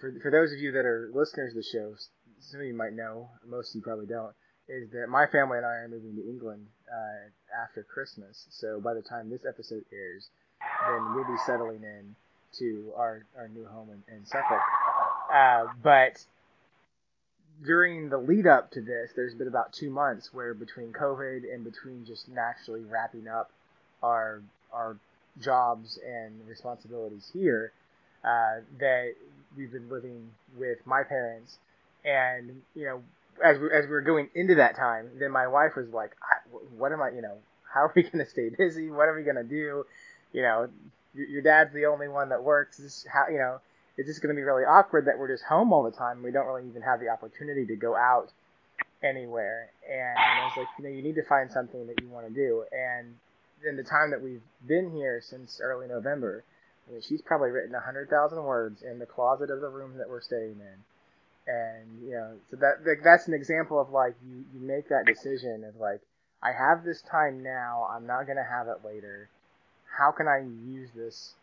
for 0.01 0.12
for 0.20 0.31
those 0.31 0.53
of 0.53 0.59
you 0.59 0.72
that 0.72 0.85
are 0.85 1.11
listeners 1.14 1.53
of 1.53 1.57
the 1.57 1.62
show, 1.62 1.95
some 2.41 2.61
of 2.61 2.66
you 2.66 2.74
might 2.74 2.93
know, 2.93 3.31
most 3.47 3.70
of 3.70 3.77
you 3.77 3.83
probably 3.83 4.07
don't, 4.07 4.35
is 4.68 4.91
that 4.91 5.07
my 5.09 5.27
family 5.31 5.59
and 5.59 5.66
I 5.66 5.87
are 5.87 5.89
moving 5.89 6.16
to 6.16 6.29
England 6.29 6.66
uh, 6.91 7.62
after 7.62 7.85
Christmas. 7.85 8.47
So 8.51 8.81
by 8.81 8.95
the 8.95 9.03
time 9.03 9.31
this 9.31 9.47
episode 9.49 9.85
airs, 9.93 10.29
then 10.87 11.14
we'll 11.14 11.24
be 11.24 11.39
settling 11.47 11.83
in 11.83 12.16
to 12.59 12.93
our, 12.97 13.27
our 13.37 13.49
new 13.49 13.66
home 13.66 13.91
in, 13.91 14.14
in 14.14 14.24
Suffolk. 14.24 14.62
Uh, 15.33 15.66
but 15.83 16.24
during 17.64 18.09
the 18.09 18.18
lead 18.18 18.47
up 18.47 18.70
to 18.72 18.81
this, 18.81 19.11
there's 19.16 19.35
been 19.35 19.49
about 19.49 19.72
two 19.72 19.91
months 19.91 20.31
where 20.33 20.55
between 20.55 20.93
COVID 20.93 21.43
and 21.53 21.64
between 21.64 22.05
just 22.05 22.29
naturally 22.29 22.83
wrapping 22.83 23.29
up 23.29 23.51
our 24.03 24.43
our 24.72 24.97
jobs 25.41 25.99
and 26.07 26.47
responsibilities 26.49 27.31
here, 27.33 27.72
uh, 28.24 28.61
that 28.79 29.14
we've 29.57 29.72
been 29.72 29.89
living 29.89 30.31
with 30.59 30.79
my 30.87 31.03
parents, 31.03 31.59
and 32.05 32.62
you 32.74 32.85
know, 32.85 33.03
as 33.45 33.59
we 33.59 33.70
as 33.70 33.85
we 33.85 33.91
were 33.91 34.03
going 34.03 34.29
into 34.35 34.57
that 34.57 34.77
time, 34.77 35.09
then 35.18 35.31
my 35.31 35.47
wife 35.47 35.77
was 35.77 35.89
like, 35.91 36.12
"What 36.77 36.93
am 36.93 37.01
I? 37.03 37.11
You 37.11 37.22
know, 37.22 37.39
how 37.72 37.83
are 37.83 37.93
we 37.95 38.03
going 38.03 38.18
to 38.18 38.31
stay 38.31 38.51
busy? 38.51 38.91
What 38.91 39.09
are 39.09 39.14
we 39.14 39.22
going 39.22 39.37
to 39.37 39.45
do?" 39.45 39.85
you 40.33 40.43
know, 40.43 40.68
your, 41.14 41.41
dad's 41.41 41.72
the 41.72 41.87
only 41.87 42.09
one 42.09 42.29
that 42.29 42.45
works. 42.45 43.07
How 43.11 43.29
you 43.31 43.39
know, 43.39 43.61
it's 43.97 44.09
just 44.09 44.22
going 44.22 44.34
to 44.34 44.38
be 44.38 44.44
really 44.44 44.64
awkward 44.64 45.07
that 45.07 45.18
we're 45.18 45.28
just 45.28 45.44
home 45.44 45.72
all 45.72 45.82
the 45.82 45.90
time. 45.90 46.22
We 46.22 46.30
don't 46.30 46.47
really 46.47 46.68
even 46.68 46.82
have 46.82 47.01
the 47.01 47.09
opportunity 47.09 47.64
to 47.66 47.76
go 47.76 47.97
out 47.97 48.30
anywhere. 49.03 49.70
And 49.88 50.18
I 50.18 50.44
was 50.44 50.53
like, 50.57 50.68
you 50.78 50.84
know, 50.84 50.90
you 50.90 51.03
need 51.03 51.14
to 51.14 51.24
find 51.24 51.51
something 51.51 51.86
that 51.86 52.01
you 52.03 52.09
want 52.09 52.26
to 52.28 52.32
do. 52.34 52.64
And 52.72 53.14
in 53.66 53.76
the 53.76 53.82
time 53.82 54.11
that 54.11 54.22
we've 54.22 54.42
been 54.66 54.90
here 54.92 55.20
since 55.24 55.61
early 55.62 55.88
November, 55.88 56.44
I 56.88 56.92
mean, 56.92 57.03
she's 57.03 57.22
probably 57.22 57.51
written 57.51 57.74
a 57.74 57.80
hundred 57.80 58.11
thousand 58.11 58.42
words 58.44 58.82
in 58.82 58.99
the 58.99 59.07
closet 59.07 59.51
of 59.51 59.61
the 59.61 59.68
room 59.68 59.99
that 59.99 60.09
we're 60.09 60.20
staying 60.20 60.61
in. 60.61 61.53
And 61.53 62.03
you 62.05 62.12
know, 62.12 62.32
so 62.51 62.57
that 62.57 62.84
that's 63.05 63.28
an 63.28 63.34
example 63.34 63.80
of 63.80 63.90
like 63.90 64.14
you 64.28 64.44
you 64.53 64.66
make 64.66 64.88
that 64.88 65.07
decision 65.07 65.64
of 65.64 65.80
like 65.80 66.01
I 66.42 66.51
have 66.53 66.84
this 66.84 67.03
time 67.03 67.42
now. 67.42 67.88
I'm 67.90 68.07
not 68.07 68.26
gonna 68.26 68.44
have 68.44 68.68
it 68.68 68.84
later. 68.84 69.28
How 69.97 70.11
can 70.11 70.26
I 70.26 70.38
use 70.68 70.90
this? 70.94 71.34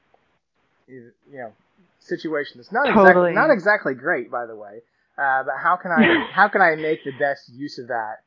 You 0.88 1.12
know, 1.28 1.54
situation 2.00 2.58
that's 2.58 2.72
not 2.72 2.86
totally. 2.86 3.32
exactly 3.32 3.34
not 3.34 3.50
exactly 3.52 3.94
great, 3.94 4.32
by 4.32 4.46
the 4.46 4.56
way. 4.56 4.82
Uh, 5.18 5.44
but 5.44 5.54
how 5.62 5.78
can 5.78 5.92
I 5.92 6.28
how 6.34 6.48
can 6.48 6.62
I 6.62 6.76
make 6.76 7.04
the 7.04 7.12
best 7.20 7.50
use 7.54 7.80
of 7.80 7.88
that? 7.88 8.24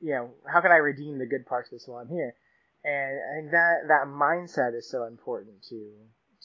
You 0.00 0.14
know, 0.14 0.30
how 0.50 0.60
can 0.60 0.72
I 0.72 0.76
redeem 0.76 1.18
the 1.18 1.26
good 1.26 1.46
parts 1.46 1.68
of 1.68 1.72
this 1.72 1.84
while 1.86 2.00
I'm 2.00 2.08
here? 2.08 2.34
And 2.82 3.20
I 3.20 3.40
think 3.40 3.50
that 3.52 3.88
that 3.88 4.06
mindset 4.06 4.76
is 4.76 4.88
so 4.88 5.04
important 5.04 5.62
to 5.68 5.92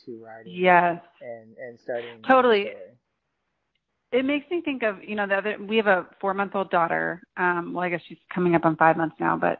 to 0.05 0.23
writing. 0.23 0.53
Yes. 0.55 1.01
And 1.21 1.55
and 1.57 1.79
starting 1.79 2.21
totally. 2.27 2.71
It 4.11 4.23
makes 4.23 4.49
me 4.49 4.61
think 4.61 4.83
of 4.83 5.03
you 5.03 5.15
know 5.15 5.27
the 5.27 5.35
other 5.35 5.57
we 5.59 5.77
have 5.77 5.87
a 5.87 6.05
four 6.21 6.33
month 6.33 6.55
old 6.55 6.69
daughter. 6.69 7.21
Um, 7.37 7.73
well, 7.73 7.83
I 7.83 7.89
guess 7.89 8.01
she's 8.07 8.17
coming 8.33 8.55
up 8.55 8.65
on 8.65 8.75
five 8.75 8.97
months 8.97 9.15
now, 9.19 9.37
but 9.37 9.59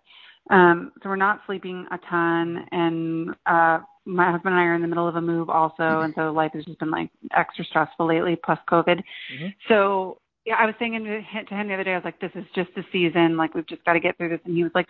um, 0.50 0.92
so 1.02 1.10
we're 1.10 1.16
not 1.16 1.42
sleeping 1.46 1.88
a 1.92 1.98
ton, 2.10 2.66
and 2.72 3.30
uh, 3.46 3.80
my 4.06 4.32
husband 4.32 4.54
and 4.54 4.62
I 4.62 4.66
are 4.66 4.76
in 4.76 4.82
the 4.82 4.88
middle 4.88 5.08
of 5.08 5.16
a 5.16 5.22
move 5.22 5.50
also, 5.50 6.02
and 6.02 6.14
so 6.16 6.32
life 6.32 6.52
has 6.54 6.66
just 6.66 6.80
been 6.80 6.92
like 6.92 7.10
extra 7.36 7.66
stressful 7.66 8.08
lately, 8.08 8.38
plus 8.44 8.60
COVID. 8.70 9.02
Mm-hmm. 9.34 9.48
So 9.68 10.20
yeah, 10.46 10.56
I 10.60 10.66
was 10.68 10.76
saying 10.78 10.94
to 10.94 11.56
him 11.56 11.68
the 11.68 11.74
other 11.74 11.84
day, 11.84 11.94
I 11.94 11.96
was 11.96 12.06
like, 12.06 12.20
"This 12.20 12.32
is 12.36 12.46
just 12.54 12.70
a 12.78 12.84
season. 12.92 13.36
Like 13.36 13.56
we've 13.56 13.68
just 13.68 13.84
got 13.84 13.94
to 13.94 14.00
get 14.00 14.16
through 14.18 14.30
this." 14.30 14.40
And 14.46 14.56
he 14.56 14.64
was 14.64 14.72
like, 14.76 14.90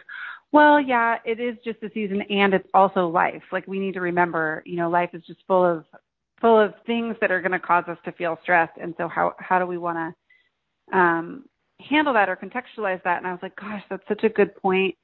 "Well, 0.52 0.82
yeah, 0.82 1.18
it 1.24 1.40
is 1.40 1.56
just 1.64 1.82
a 1.82 1.90
season, 1.94 2.22
and 2.24 2.54
it's 2.54 2.68
also 2.74 3.08
life. 3.08 3.44
Like 3.54 3.66
we 3.66 3.80
need 3.80 3.94
to 3.94 4.02
remember, 4.02 4.62
you 4.66 4.76
know, 4.76 4.90
life 4.90 5.12
is 5.14 5.24
just 5.26 5.40
full 5.48 5.66
of 5.66 5.86
full 6.42 6.60
of 6.60 6.74
things 6.86 7.16
that 7.22 7.32
are 7.32 7.40
going 7.40 7.54
to 7.54 7.60
cause 7.60 7.86
us 7.88 7.98
to 8.04 8.12
feel 8.12 8.38
stressed. 8.44 8.78
And 8.82 8.94
so 8.98 9.08
how 9.08 9.34
how 9.40 9.58
do 9.60 9.66
we 9.66 9.78
want 9.78 10.14
to 10.92 10.98
um, 10.98 11.46
handle 11.80 12.14
that 12.14 12.28
or 12.28 12.36
contextualize 12.36 13.02
that?" 13.04 13.20
And 13.20 13.28
I 13.28 13.32
was 13.32 13.40
like, 13.42 13.56
"Gosh, 13.56 13.84
that's 13.90 14.08
such 14.10 14.26
a 14.26 14.30
good 14.30 14.54
point." 14.58 14.96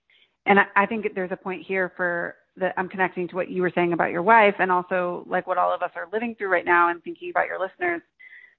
And 0.45 0.59
I, 0.59 0.65
I 0.75 0.85
think 0.85 1.05
there's 1.13 1.31
a 1.31 1.37
point 1.37 1.65
here 1.65 1.91
for 1.95 2.35
that 2.57 2.73
I'm 2.77 2.89
connecting 2.89 3.27
to 3.29 3.35
what 3.35 3.49
you 3.49 3.61
were 3.61 3.71
saying 3.73 3.93
about 3.93 4.11
your 4.11 4.23
wife 4.23 4.55
and 4.59 4.71
also 4.71 5.25
like 5.27 5.47
what 5.47 5.57
all 5.57 5.73
of 5.73 5.81
us 5.81 5.91
are 5.95 6.07
living 6.11 6.35
through 6.35 6.49
right 6.49 6.65
now 6.65 6.89
and 6.89 7.01
thinking 7.03 7.29
about 7.29 7.47
your 7.47 7.59
listeners. 7.59 8.01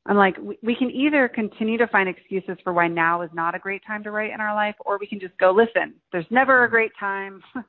I'm 0.07 0.16
like, 0.16 0.37
we, 0.39 0.59
we 0.62 0.74
can 0.74 0.91
either 0.91 1.28
continue 1.28 1.78
to 1.78 1.87
find 1.87 2.09
excuses 2.09 2.57
for 2.64 2.72
why 2.72 2.89
now 2.89 3.22
is 3.22 3.30
not 3.33 3.55
a 3.55 3.59
great 3.59 3.83
time 3.87 4.03
to 4.05 4.11
write 4.11 4.33
in 4.33 4.41
our 4.41 4.55
life, 4.55 4.74
or 4.85 4.99
we 4.99 5.07
can 5.07 5.20
just 5.20 5.37
go, 5.39 5.53
listen, 5.53 5.95
there's 6.11 6.26
never 6.30 6.64
a 6.64 6.70
great 6.70 6.91
time. 6.99 7.43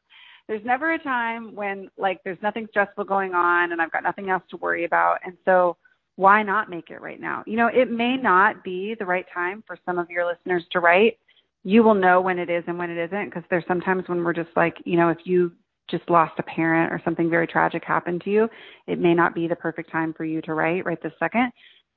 there's 0.47 0.65
never 0.65 0.93
a 0.93 0.99
time 0.99 1.55
when 1.55 1.89
like 1.97 2.19
there's 2.23 2.41
nothing 2.41 2.67
stressful 2.69 3.03
going 3.03 3.33
on 3.33 3.71
and 3.71 3.81
I've 3.81 3.91
got 3.91 4.03
nothing 4.03 4.29
else 4.29 4.43
to 4.49 4.57
worry 4.57 4.85
about. 4.85 5.19
And 5.25 5.37
so 5.45 5.77
why 6.15 6.43
not 6.43 6.69
make 6.69 6.89
it 6.89 7.01
right 7.01 7.19
now? 7.19 7.43
You 7.45 7.57
know, 7.57 7.67
it 7.67 7.89
may 7.89 8.17
not 8.17 8.63
be 8.63 8.95
the 8.97 9.05
right 9.05 9.25
time 9.33 9.63
for 9.65 9.77
some 9.85 9.97
of 9.97 10.09
your 10.09 10.25
listeners 10.25 10.63
to 10.71 10.79
write. 10.79 11.17
You 11.63 11.83
will 11.83 11.95
know 11.95 12.21
when 12.21 12.39
it 12.39 12.49
is 12.49 12.63
and 12.67 12.77
when 12.77 12.89
it 12.89 12.97
isn't 12.97 13.25
because 13.25 13.43
there's 13.49 13.63
sometimes 13.67 14.03
when 14.07 14.23
we're 14.23 14.33
just 14.33 14.49
like, 14.55 14.75
you 14.85 14.97
know, 14.97 15.09
if 15.09 15.19
you 15.23 15.51
just 15.89 16.09
lost 16.09 16.33
a 16.37 16.43
parent 16.43 16.91
or 16.91 17.01
something 17.03 17.29
very 17.29 17.47
tragic 17.47 17.83
happened 17.85 18.21
to 18.23 18.29
you, 18.29 18.49
it 18.87 18.99
may 18.99 19.13
not 19.13 19.33
be 19.35 19.47
the 19.47 19.55
perfect 19.55 19.91
time 19.91 20.13
for 20.13 20.25
you 20.25 20.41
to 20.41 20.53
write 20.53 20.85
right 20.85 21.01
this 21.01 21.13
second. 21.19 21.51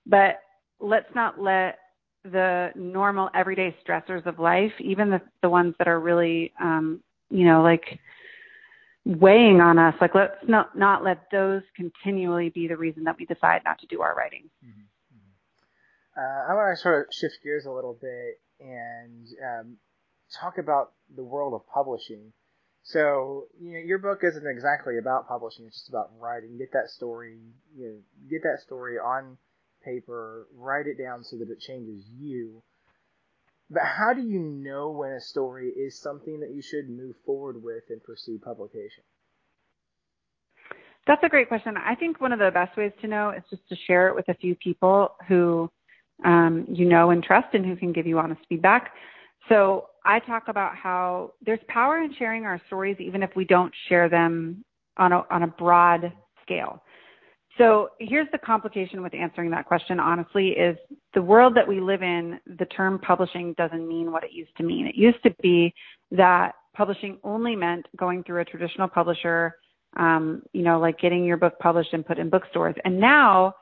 But 0.06 0.40
let's 0.80 1.12
not 1.14 1.40
let 1.40 1.78
the 2.24 2.70
normal 2.74 3.30
everyday 3.34 3.74
stressors 3.86 4.26
of 4.26 4.38
life, 4.38 4.72
even 4.80 5.10
the 5.10 5.20
the 5.42 5.50
ones 5.50 5.74
that 5.78 5.88
are 5.88 6.00
really 6.00 6.52
um, 6.60 7.00
you 7.30 7.44
know, 7.44 7.62
like 7.62 7.98
weighing 9.04 9.60
on 9.60 9.78
us, 9.78 9.94
like 10.00 10.14
let's 10.14 10.36
not 10.46 10.76
not 10.76 11.04
let 11.04 11.30
those 11.30 11.62
continually 11.74 12.50
be 12.50 12.68
the 12.68 12.76
reason 12.76 13.04
that 13.04 13.16
we 13.18 13.24
decide 13.24 13.62
not 13.64 13.78
to 13.80 13.86
do 13.86 14.02
our 14.02 14.14
writing. 14.14 14.50
Mm-hmm. 14.64 14.80
mm-hmm. 14.80 16.20
Uh, 16.20 16.52
I 16.52 16.54
want 16.54 16.76
to 16.76 16.82
sort 16.82 17.08
of 17.08 17.14
shift 17.14 17.38
gears 17.42 17.66
a 17.66 17.70
little 17.70 17.96
bit 18.00 18.40
and 18.60 19.26
um, 19.44 19.76
talk 20.40 20.58
about 20.58 20.92
the 21.14 21.24
world 21.24 21.54
of 21.54 21.66
publishing. 21.72 22.32
So, 22.82 23.46
you 23.60 23.72
know, 23.72 23.78
your 23.80 23.98
book 23.98 24.20
isn't 24.22 24.46
exactly 24.46 24.98
about 24.98 25.28
publishing, 25.28 25.66
it's 25.66 25.78
just 25.78 25.88
about 25.88 26.10
writing. 26.20 26.56
Get 26.58 26.72
that 26.72 26.88
story, 26.88 27.38
you 27.76 27.86
know, 27.86 27.96
get 28.30 28.42
that 28.42 28.60
story 28.64 28.96
on 28.98 29.38
paper, 29.84 30.46
write 30.54 30.86
it 30.86 31.02
down 31.02 31.24
so 31.24 31.36
that 31.38 31.50
it 31.50 31.60
changes 31.60 32.04
you. 32.18 32.62
But 33.68 33.82
how 33.82 34.12
do 34.14 34.22
you 34.22 34.38
know 34.38 34.90
when 34.90 35.12
a 35.12 35.20
story 35.20 35.70
is 35.70 36.00
something 36.00 36.40
that 36.40 36.54
you 36.54 36.62
should 36.62 36.88
move 36.88 37.16
forward 37.24 37.62
with 37.62 37.82
and 37.90 38.02
pursue 38.02 38.38
publication? 38.38 39.02
That's 41.06 41.22
a 41.22 41.28
great 41.28 41.48
question. 41.48 41.76
I 41.76 41.94
think 41.94 42.20
one 42.20 42.32
of 42.32 42.38
the 42.38 42.50
best 42.52 42.76
ways 42.76 42.92
to 43.00 43.06
know 43.06 43.30
is 43.30 43.42
just 43.50 43.68
to 43.68 43.76
share 43.86 44.08
it 44.08 44.16
with 44.16 44.28
a 44.28 44.34
few 44.34 44.54
people 44.56 45.10
who 45.28 45.70
um, 46.24 46.66
you 46.68 46.86
know 46.86 47.10
and 47.10 47.22
trust 47.22 47.48
and 47.54 47.64
who 47.64 47.76
can 47.76 47.92
give 47.92 48.06
you 48.06 48.18
honest 48.18 48.40
feedback. 48.48 48.92
So 49.48 49.86
I 50.04 50.18
talk 50.20 50.44
about 50.48 50.76
how 50.76 51.32
there's 51.44 51.60
power 51.68 51.98
in 51.98 52.14
sharing 52.18 52.44
our 52.44 52.60
stories, 52.66 52.96
even 53.00 53.22
if 53.22 53.30
we 53.36 53.44
don't 53.44 53.72
share 53.88 54.08
them 54.08 54.64
on 54.96 55.12
a, 55.12 55.22
on 55.30 55.42
a 55.42 55.46
broad 55.46 56.12
scale. 56.42 56.82
So 57.58 57.90
here's 57.98 58.28
the 58.32 58.38
complication 58.38 59.02
with 59.02 59.14
answering 59.14 59.50
that 59.50 59.66
question, 59.66 59.98
honestly, 59.98 60.48
is 60.48 60.76
the 61.14 61.22
world 61.22 61.56
that 61.56 61.66
we 61.66 61.80
live 61.80 62.02
in, 62.02 62.38
the 62.58 62.66
term 62.66 62.98
publishing 62.98 63.54
doesn't 63.56 63.86
mean 63.86 64.12
what 64.12 64.24
it 64.24 64.32
used 64.32 64.54
to 64.58 64.62
mean. 64.62 64.86
It 64.86 64.94
used 64.94 65.22
to 65.22 65.34
be 65.42 65.72
that 66.10 66.52
publishing 66.74 67.18
only 67.24 67.56
meant 67.56 67.86
going 67.96 68.22
through 68.24 68.42
a 68.42 68.44
traditional 68.44 68.88
publisher, 68.88 69.56
um, 69.96 70.42
you 70.52 70.62
know, 70.62 70.78
like 70.78 70.98
getting 70.98 71.24
your 71.24 71.38
book 71.38 71.58
published 71.58 71.94
and 71.94 72.04
put 72.04 72.18
in 72.18 72.28
bookstores. 72.28 72.74
And 72.84 73.00
now 73.00 73.54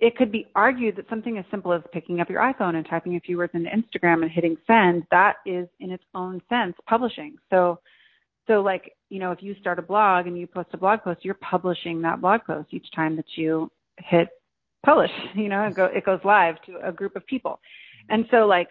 it 0.00 0.16
could 0.16 0.32
be 0.32 0.46
argued 0.54 0.96
that 0.96 1.08
something 1.08 1.38
as 1.38 1.44
simple 1.50 1.72
as 1.72 1.82
picking 1.92 2.20
up 2.20 2.30
your 2.30 2.40
iPhone 2.40 2.76
and 2.76 2.86
typing 2.88 3.16
a 3.16 3.20
few 3.20 3.36
words 3.36 3.52
into 3.54 3.70
Instagram 3.70 4.22
and 4.22 4.30
hitting 4.30 4.56
send, 4.66 5.04
that 5.10 5.36
is 5.44 5.68
in 5.80 5.90
its 5.90 6.04
own 6.14 6.40
sense 6.48 6.74
publishing. 6.88 7.36
So, 7.50 7.80
so 8.46 8.60
like, 8.60 8.92
you 9.10 9.18
know, 9.18 9.32
if 9.32 9.42
you 9.42 9.54
start 9.60 9.78
a 9.78 9.82
blog 9.82 10.26
and 10.26 10.38
you 10.38 10.46
post 10.46 10.70
a 10.72 10.76
blog 10.76 11.02
post, 11.02 11.24
you're 11.24 11.34
publishing 11.34 12.02
that 12.02 12.20
blog 12.20 12.42
post 12.46 12.68
each 12.72 12.86
time 12.94 13.16
that 13.16 13.26
you 13.36 13.70
hit 13.98 14.28
publish, 14.84 15.10
you 15.34 15.48
know, 15.48 15.62
it, 15.64 15.74
go, 15.74 15.86
it 15.86 16.04
goes 16.04 16.20
live 16.24 16.56
to 16.66 16.78
a 16.86 16.92
group 16.92 17.16
of 17.16 17.26
people. 17.26 17.60
And 18.08 18.24
so 18.30 18.46
like 18.46 18.68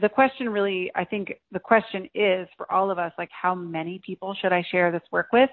the 0.00 0.08
question 0.08 0.48
really, 0.48 0.90
I 0.94 1.04
think 1.04 1.34
the 1.52 1.60
question 1.60 2.08
is 2.14 2.48
for 2.56 2.70
all 2.72 2.90
of 2.90 2.98
us, 2.98 3.12
like 3.18 3.30
how 3.30 3.54
many 3.54 4.00
people 4.04 4.34
should 4.40 4.52
I 4.52 4.64
share 4.70 4.90
this 4.90 5.02
work 5.10 5.28
with? 5.32 5.50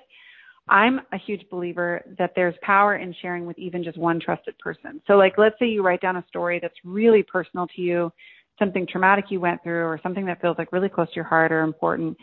I'm 0.70 1.02
a 1.12 1.18
huge 1.18 1.50
believer 1.50 2.02
that 2.18 2.32
there's 2.36 2.56
power 2.62 2.96
in 2.96 3.14
sharing 3.22 3.46
with 3.46 3.60
even 3.60 3.84
just 3.84 3.98
one 3.98 4.20
trusted 4.20 4.58
person. 4.60 5.02
So 5.08 5.14
like 5.14 5.38
let's 5.38 5.56
say 5.60 5.68
you 5.68 5.84
write 5.84 6.02
down 6.02 6.16
a 6.16 6.26
story 6.30 6.60
that's 6.62 6.76
really 6.86 7.24
personal 7.24 7.68
to 7.76 7.82
you, 7.82 8.12
something 8.58 8.88
traumatic 8.88 9.26
you 9.30 9.40
went 9.40 9.62
through 9.64 9.84
or 9.84 10.00
something 10.02 10.26
that 10.26 10.42
feels 10.42 10.58
like 10.58 10.72
really 10.72 10.90
close 10.90 11.10
to 11.10 11.16
your 11.16 11.26
heart 11.26 11.52
or 11.52 11.62
important. 11.62 12.18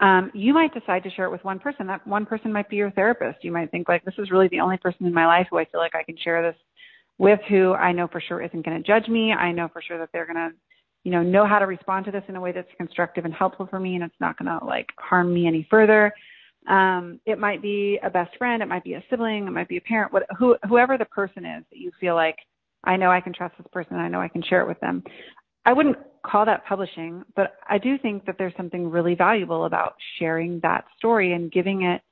Um, 0.00 0.30
you 0.34 0.54
might 0.54 0.72
decide 0.72 1.02
to 1.02 1.10
share 1.10 1.26
it 1.26 1.30
with 1.30 1.44
one 1.44 1.58
person. 1.58 1.86
That 1.86 2.06
one 2.06 2.26
person 2.26 2.52
might 2.52 2.70
be 2.70 2.76
your 2.76 2.90
therapist. 2.92 3.44
You 3.44 3.52
might 3.52 3.70
think 3.70 3.88
like 3.88 4.04
this 4.04 4.14
is 4.18 4.30
really 4.30 4.48
the 4.48 4.60
only 4.60 4.78
person 4.78 5.06
in 5.06 5.12
my 5.12 5.26
life 5.26 5.48
who 5.50 5.58
I 5.58 5.66
feel 5.66 5.80
like 5.80 5.94
I 5.94 6.04
can 6.04 6.16
share 6.16 6.42
this 6.42 6.58
with 7.18 7.40
who 7.48 7.74
I 7.74 7.92
know 7.92 8.08
for 8.08 8.20
sure 8.20 8.40
isn't 8.40 8.64
going 8.64 8.82
to 8.82 8.86
judge 8.86 9.08
me. 9.08 9.32
I 9.32 9.52
know 9.52 9.68
for 9.68 9.82
sure 9.82 9.98
that 9.98 10.08
they're 10.12 10.26
going 10.26 10.36
to, 10.36 10.50
you 11.04 11.10
know, 11.10 11.22
know 11.22 11.46
how 11.46 11.58
to 11.58 11.66
respond 11.66 12.06
to 12.06 12.10
this 12.10 12.22
in 12.28 12.36
a 12.36 12.40
way 12.40 12.52
that's 12.52 12.70
constructive 12.78 13.26
and 13.26 13.34
helpful 13.34 13.66
for 13.68 13.78
me 13.78 13.96
and 13.96 14.04
it's 14.04 14.14
not 14.20 14.38
going 14.38 14.58
to 14.58 14.64
like 14.64 14.88
harm 14.96 15.34
me 15.34 15.46
any 15.46 15.66
further. 15.68 16.12
Um, 16.68 17.20
it 17.24 17.38
might 17.38 17.62
be 17.62 17.98
a 18.02 18.10
best 18.10 18.36
friend, 18.36 18.62
it 18.62 18.68
might 18.68 18.84
be 18.84 18.94
a 18.94 19.04
sibling, 19.08 19.46
it 19.46 19.50
might 19.50 19.68
be 19.68 19.78
a 19.78 19.80
parent, 19.80 20.12
what, 20.12 20.24
who, 20.38 20.56
whoever 20.68 20.98
the 20.98 21.06
person 21.06 21.44
is 21.44 21.64
that 21.70 21.78
you 21.78 21.90
feel 21.98 22.14
like, 22.14 22.36
I 22.84 22.96
know 22.96 23.10
I 23.10 23.20
can 23.20 23.32
trust 23.32 23.56
this 23.56 23.66
person, 23.72 23.96
I 23.96 24.08
know 24.08 24.20
I 24.20 24.28
can 24.28 24.42
share 24.42 24.60
it 24.60 24.68
with 24.68 24.80
them. 24.80 25.02
I 25.64 25.72
wouldn't 25.72 25.96
call 26.24 26.44
that 26.46 26.66
publishing, 26.66 27.22
but 27.34 27.56
I 27.68 27.78
do 27.78 27.98
think 27.98 28.26
that 28.26 28.36
there's 28.38 28.54
something 28.56 28.90
really 28.90 29.14
valuable 29.14 29.64
about 29.64 29.94
sharing 30.18 30.60
that 30.62 30.84
story 30.98 31.32
and 31.32 31.50
giving 31.50 31.82
it 31.82 32.02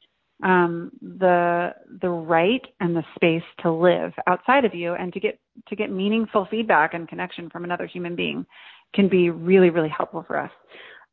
um, 0.43 0.93
the 1.03 1.75
the 2.01 2.09
right 2.09 2.63
and 2.81 2.95
the 2.95 3.03
space 3.17 3.43
to 3.61 3.73
live 3.73 4.13
outside 4.27 4.65
of 4.65 4.75
you 4.75 4.95
and 4.95 5.13
to 5.13 5.21
get 5.21 5.41
to 5.69 5.77
get 5.77 5.91
meaningful 5.91 6.47
feedback 6.51 6.95
and 6.95 7.09
connection 7.09 7.51
from 7.51 7.65
another 7.65 7.87
human 7.87 8.15
being 8.15 8.47
can 8.95 9.09
be 9.09 9.31
really 9.31 9.71
really 9.71 9.89
helpful 9.89 10.25
for 10.27 10.39
us. 10.39 10.53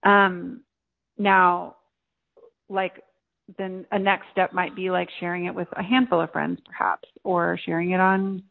Um, 0.04 0.62
now, 1.18 1.78
like 2.70 3.02
then 3.58 3.86
a 3.92 4.00
next 4.00 4.26
step 4.32 4.54
might 4.54 4.76
be 4.76 4.90
like 4.90 5.10
sharing 5.20 5.46
it 5.46 5.56
with 5.56 5.68
a 5.74 5.84
handful 5.84 6.22
of 6.22 6.32
friends 6.32 6.60
perhaps 6.66 7.08
or 7.24 7.60
sharing 7.66 7.92
it 7.92 8.00
on 8.00 8.44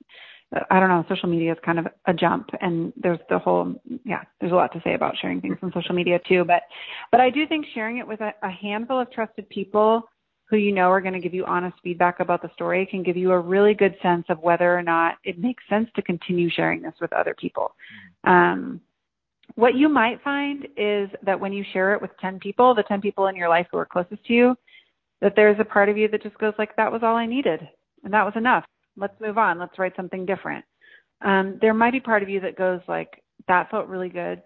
I 0.71 0.79
don't 0.79 0.89
know, 0.89 1.05
social 1.09 1.29
media 1.29 1.51
is 1.51 1.59
kind 1.65 1.81
of 1.81 1.89
a 2.07 2.15
jump 2.15 2.49
and 2.61 2.93
there's 2.97 3.19
the 3.29 3.39
whole 3.39 3.75
yeah, 4.05 4.23
there's 4.41 4.53
a 4.53 4.57
lot 4.57 4.73
to 4.75 4.81
say 4.85 4.95
about 4.95 5.15
sharing 5.21 5.41
things 5.41 5.57
on 5.63 5.73
social 5.73 5.95
media 5.95 6.21
too, 6.29 6.45
but 6.45 6.63
but 7.11 7.21
I 7.21 7.31
do 7.31 7.47
think 7.47 7.67
sharing 7.75 7.99
it 7.99 8.07
with 8.07 8.21
a, 8.21 8.33
a 8.43 8.51
handful 8.51 9.01
of 9.01 9.11
trusted 9.11 9.49
people 9.49 10.09
who 10.49 10.57
you 10.57 10.73
know 10.73 10.91
are 10.91 11.01
going 11.01 11.15
to 11.15 11.21
give 11.21 11.35
you 11.35 11.45
honest 11.47 11.77
feedback 11.83 12.21
about 12.21 12.43
the 12.43 12.51
story 12.55 12.87
can 12.87 13.03
give 13.03 13.17
you 13.17 13.33
a 13.33 13.41
really 13.41 13.75
good 13.75 13.97
sense 14.03 14.25
of 14.29 14.39
whether 14.41 14.77
or 14.77 14.83
not 14.83 15.17
it 15.25 15.39
makes 15.39 15.65
sense 15.69 15.89
to 15.97 16.03
continue 16.03 16.51
sharing 16.51 16.83
this 16.83 16.95
with 17.01 17.13
other 17.13 17.35
people. 17.35 17.75
Um, 18.25 18.81
what 19.57 19.75
you 19.75 19.89
might 19.89 20.23
find 20.23 20.67
is 20.77 21.09
that 21.23 21.39
when 21.39 21.53
you 21.53 21.65
share 21.73 21.95
it 21.95 22.03
with 22.03 22.11
10 22.21 22.41
people, 22.41 22.75
the 22.75 22.83
10 22.85 23.01
people 23.01 23.27
in 23.27 23.37
your 23.37 23.49
life 23.49 23.67
who 23.71 23.79
are 23.79 23.87
closest 23.87 24.25
to 24.27 24.33
you, 24.33 24.57
that 25.21 25.35
there's 25.37 25.59
a 25.61 25.65
part 25.65 25.89
of 25.89 25.97
you 25.97 26.09
that 26.09 26.23
just 26.23 26.39
goes 26.39 26.55
like, 26.59 26.77
that 26.77 26.93
was 26.93 27.03
all 27.03 27.17
I 27.17 27.27
needed 27.27 27.61
and 28.03 28.13
that 28.13 28.25
was 28.25 28.35
enough. 28.37 28.65
Let's 28.97 29.21
move 29.21 29.39
on. 29.39 29.59
Let's 29.59 29.79
write 29.79 29.97
something 29.97 30.27
different. 30.27 30.65
Um, 31.25 31.59
there 31.61 31.75
might 31.75 31.93
be 31.93 32.01
part 32.01 32.23
of 32.23 32.29
you 32.29 32.41
that 32.41 32.57
goes 32.57 32.81
like, 32.87 33.23
that 33.49 33.71
felt 33.71 33.89
really 33.89 34.09
good. 34.09 34.43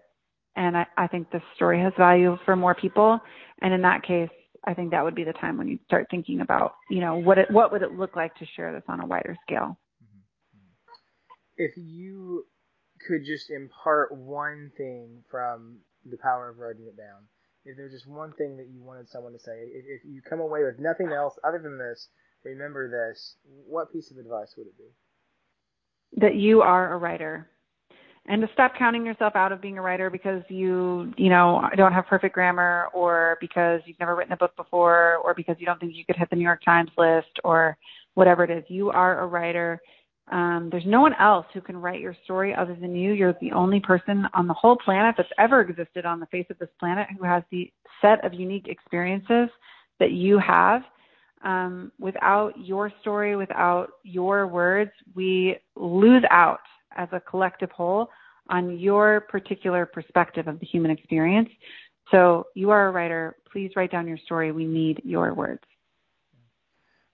And 0.55 0.77
I, 0.77 0.85
I 0.97 1.07
think 1.07 1.31
this 1.31 1.41
story 1.55 1.81
has 1.81 1.93
value 1.97 2.37
for 2.45 2.55
more 2.55 2.75
people. 2.75 3.19
And 3.61 3.73
in 3.73 3.81
that 3.83 4.03
case, 4.03 4.29
I 4.65 4.73
think 4.73 4.91
that 4.91 5.03
would 5.03 5.15
be 5.15 5.23
the 5.23 5.33
time 5.33 5.57
when 5.57 5.67
you 5.67 5.79
start 5.85 6.07
thinking 6.09 6.41
about, 6.41 6.73
you 6.89 6.99
know, 6.99 7.15
what 7.15 7.37
it, 7.37 7.49
what 7.51 7.71
would 7.71 7.81
it 7.81 7.93
look 7.93 8.15
like 8.15 8.35
to 8.35 8.45
share 8.55 8.73
this 8.73 8.83
on 8.87 8.99
a 8.99 9.05
wider 9.05 9.37
scale? 9.45 9.77
If 11.57 11.71
you 11.77 12.45
could 13.07 13.25
just 13.25 13.49
impart 13.49 14.11
one 14.13 14.71
thing 14.77 15.23
from 15.29 15.79
the 16.09 16.17
power 16.17 16.49
of 16.49 16.57
writing 16.57 16.87
it 16.87 16.97
down, 16.97 17.27
if 17.69 17.77
there's 17.77 17.91
just 17.91 18.07
one 18.07 18.33
thing 18.33 18.57
that 18.57 18.67
you 18.67 18.81
wanted 18.81 19.09
someone 19.09 19.33
to 19.33 19.39
say, 19.39 19.51
if, 19.71 19.85
if 19.87 20.01
you 20.05 20.21
come 20.21 20.39
away 20.39 20.63
with 20.63 20.79
nothing 20.79 21.11
else 21.11 21.35
other 21.43 21.59
than 21.59 21.77
this, 21.77 22.07
remember 22.43 22.89
this, 22.89 23.35
what 23.67 23.93
piece 23.93 24.11
of 24.11 24.17
advice 24.17 24.53
would 24.57 24.67
it 24.67 24.77
be? 24.77 24.89
That 26.19 26.35
you 26.35 26.61
are 26.61 26.93
a 26.93 26.97
writer 26.97 27.47
and 28.29 28.41
to 28.41 28.49
stop 28.53 28.73
counting 28.77 29.05
yourself 29.05 29.35
out 29.35 29.51
of 29.51 29.61
being 29.61 29.77
a 29.77 29.81
writer 29.81 30.09
because 30.09 30.43
you 30.49 31.13
you 31.17 31.29
know 31.29 31.67
don't 31.75 31.93
have 31.93 32.05
perfect 32.05 32.33
grammar 32.33 32.87
or 32.93 33.37
because 33.41 33.81
you've 33.85 33.99
never 33.99 34.15
written 34.15 34.33
a 34.33 34.37
book 34.37 34.55
before 34.55 35.17
or 35.23 35.33
because 35.33 35.55
you 35.59 35.65
don't 35.65 35.79
think 35.79 35.93
you 35.95 36.05
could 36.05 36.15
hit 36.15 36.29
the 36.29 36.35
New 36.35 36.43
York 36.43 36.63
Times 36.63 36.91
list 36.97 37.39
or 37.43 37.77
whatever 38.13 38.43
it 38.43 38.51
is 38.51 38.63
you 38.67 38.89
are 38.89 39.21
a 39.21 39.27
writer 39.27 39.81
um, 40.31 40.69
there's 40.71 40.85
no 40.85 41.01
one 41.01 41.13
else 41.19 41.45
who 41.53 41.61
can 41.61 41.77
write 41.77 41.99
your 41.99 42.15
story 42.23 42.53
other 42.53 42.75
than 42.79 42.95
you 42.95 43.13
you're 43.13 43.35
the 43.41 43.51
only 43.51 43.79
person 43.79 44.27
on 44.33 44.47
the 44.47 44.53
whole 44.53 44.77
planet 44.77 45.15
that's 45.17 45.29
ever 45.37 45.61
existed 45.61 46.05
on 46.05 46.19
the 46.19 46.25
face 46.27 46.45
of 46.49 46.57
this 46.59 46.69
planet 46.79 47.07
who 47.17 47.25
has 47.25 47.43
the 47.51 47.71
set 48.01 48.23
of 48.25 48.33
unique 48.33 48.67
experiences 48.67 49.49
that 49.99 50.11
you 50.11 50.39
have 50.39 50.81
um, 51.43 51.91
without 51.99 52.53
your 52.57 52.91
story 53.01 53.35
without 53.35 53.89
your 54.03 54.47
words 54.47 54.91
we 55.15 55.55
lose 55.75 56.23
out 56.31 56.59
as 56.95 57.07
a 57.11 57.19
collective 57.19 57.71
whole 57.71 58.09
on 58.49 58.77
your 58.79 59.21
particular 59.21 59.85
perspective 59.85 60.47
of 60.47 60.59
the 60.59 60.65
human 60.65 60.91
experience. 60.91 61.49
So 62.11 62.47
you 62.55 62.71
are 62.71 62.87
a 62.87 62.91
writer. 62.91 63.35
Please 63.51 63.71
write 63.75 63.91
down 63.91 64.07
your 64.07 64.17
story. 64.17 64.51
We 64.51 64.65
need 64.65 65.01
your 65.05 65.33
words. 65.33 65.61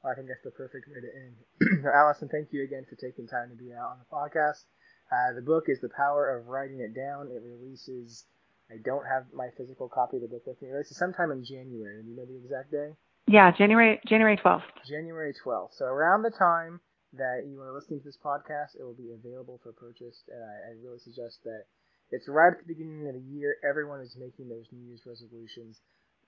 I 0.06 0.14
think 0.14 0.28
that's 0.28 0.44
the 0.44 0.52
perfect 0.52 0.88
way 0.88 1.02
to 1.02 1.10
end. 1.10 1.86
Allison, 1.94 2.30
thank 2.30 2.54
you 2.54 2.64
again 2.64 2.86
for 2.90 2.96
taking 2.96 3.28
time 3.28 3.50
to 3.50 3.56
be 3.56 3.74
out 3.74 3.98
on 3.98 4.00
the 4.00 4.10
podcast. 4.14 4.64
Uh, 5.12 5.34
the 5.34 5.42
book 5.42 5.66
is 5.68 5.82
The 5.82 5.90
Power 5.90 6.38
of 6.38 6.48
Writing 6.48 6.80
It 6.80 6.94
Down. 6.94 7.30
It 7.34 7.42
releases, 7.42 8.26
I 8.70 8.78
don't 8.84 9.06
have 9.06 9.26
my 9.34 9.50
physical 9.58 9.90
copy 9.90 10.18
of 10.18 10.22
the 10.24 10.30
book 10.30 10.46
with 10.46 10.62
me. 10.62 10.70
It 10.70 10.74
releases 10.74 10.98
sometime 10.98 11.32
in 11.32 11.44
January. 11.44 12.04
Do 12.04 12.10
you 12.10 12.18
know 12.18 12.26
the 12.26 12.38
exact 12.38 12.72
day? 12.72 12.94
Yeah, 13.28 13.52
January 13.52 14.00
January 14.06 14.38
12th. 14.38 14.70
January 14.88 15.34
12th. 15.34 15.74
So 15.74 15.86
around 15.86 16.22
the 16.22 16.30
time 16.30 16.80
that 17.14 17.46
you 17.50 17.62
are 17.62 17.74
listening 17.74 18.00
to 18.00 18.06
this 18.06 18.18
podcast, 18.24 18.78
it 18.80 18.84
will 18.84 18.98
be 18.98 19.14
available 19.14 19.60
for 19.64 19.74
purchase, 19.74 20.22
and 20.30 20.44
I, 20.44 20.70
I 20.70 20.84
really 20.84 21.00
suggest 21.00 21.42
that 21.44 21.66
it's 22.12 22.28
right 22.28 22.54
at 22.54 22.60
the 22.62 22.74
beginning 22.74 23.08
of 23.08 23.16
the 23.16 23.26
year. 23.34 23.58
Everyone 23.68 24.02
is 24.02 24.16
making 24.20 24.50
those 24.50 24.70
New 24.72 24.86
Year's 24.86 25.02
resolutions. 25.06 25.82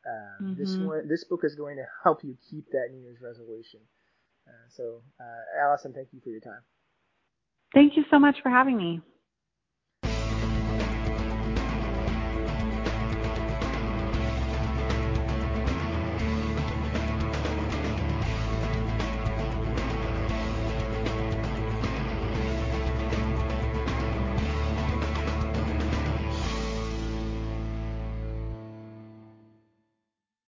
Uh, 0.08 0.44
mm-hmm. 0.44 0.62
This 0.62 0.78
one, 0.78 1.08
this 1.08 1.24
book 1.26 1.42
is 1.44 1.56
going 1.56 1.76
to 1.78 1.86
help 2.04 2.24
you 2.24 2.38
keep 2.50 2.70
that 2.72 2.88
New 2.92 3.02
Year's 3.02 3.20
resolution. 3.22 3.82
Uh, 4.48 4.70
so, 4.70 5.02
uh, 5.20 5.66
Allison, 5.66 5.94
thank 5.94 6.10
you 6.14 6.22
for 6.24 6.30
your 6.30 6.40
time. 6.40 6.62
Thank 7.74 7.98
you 7.98 8.06
so 8.10 8.18
much 8.18 8.38
for 8.42 8.50
having 8.50 8.78
me. 8.78 9.02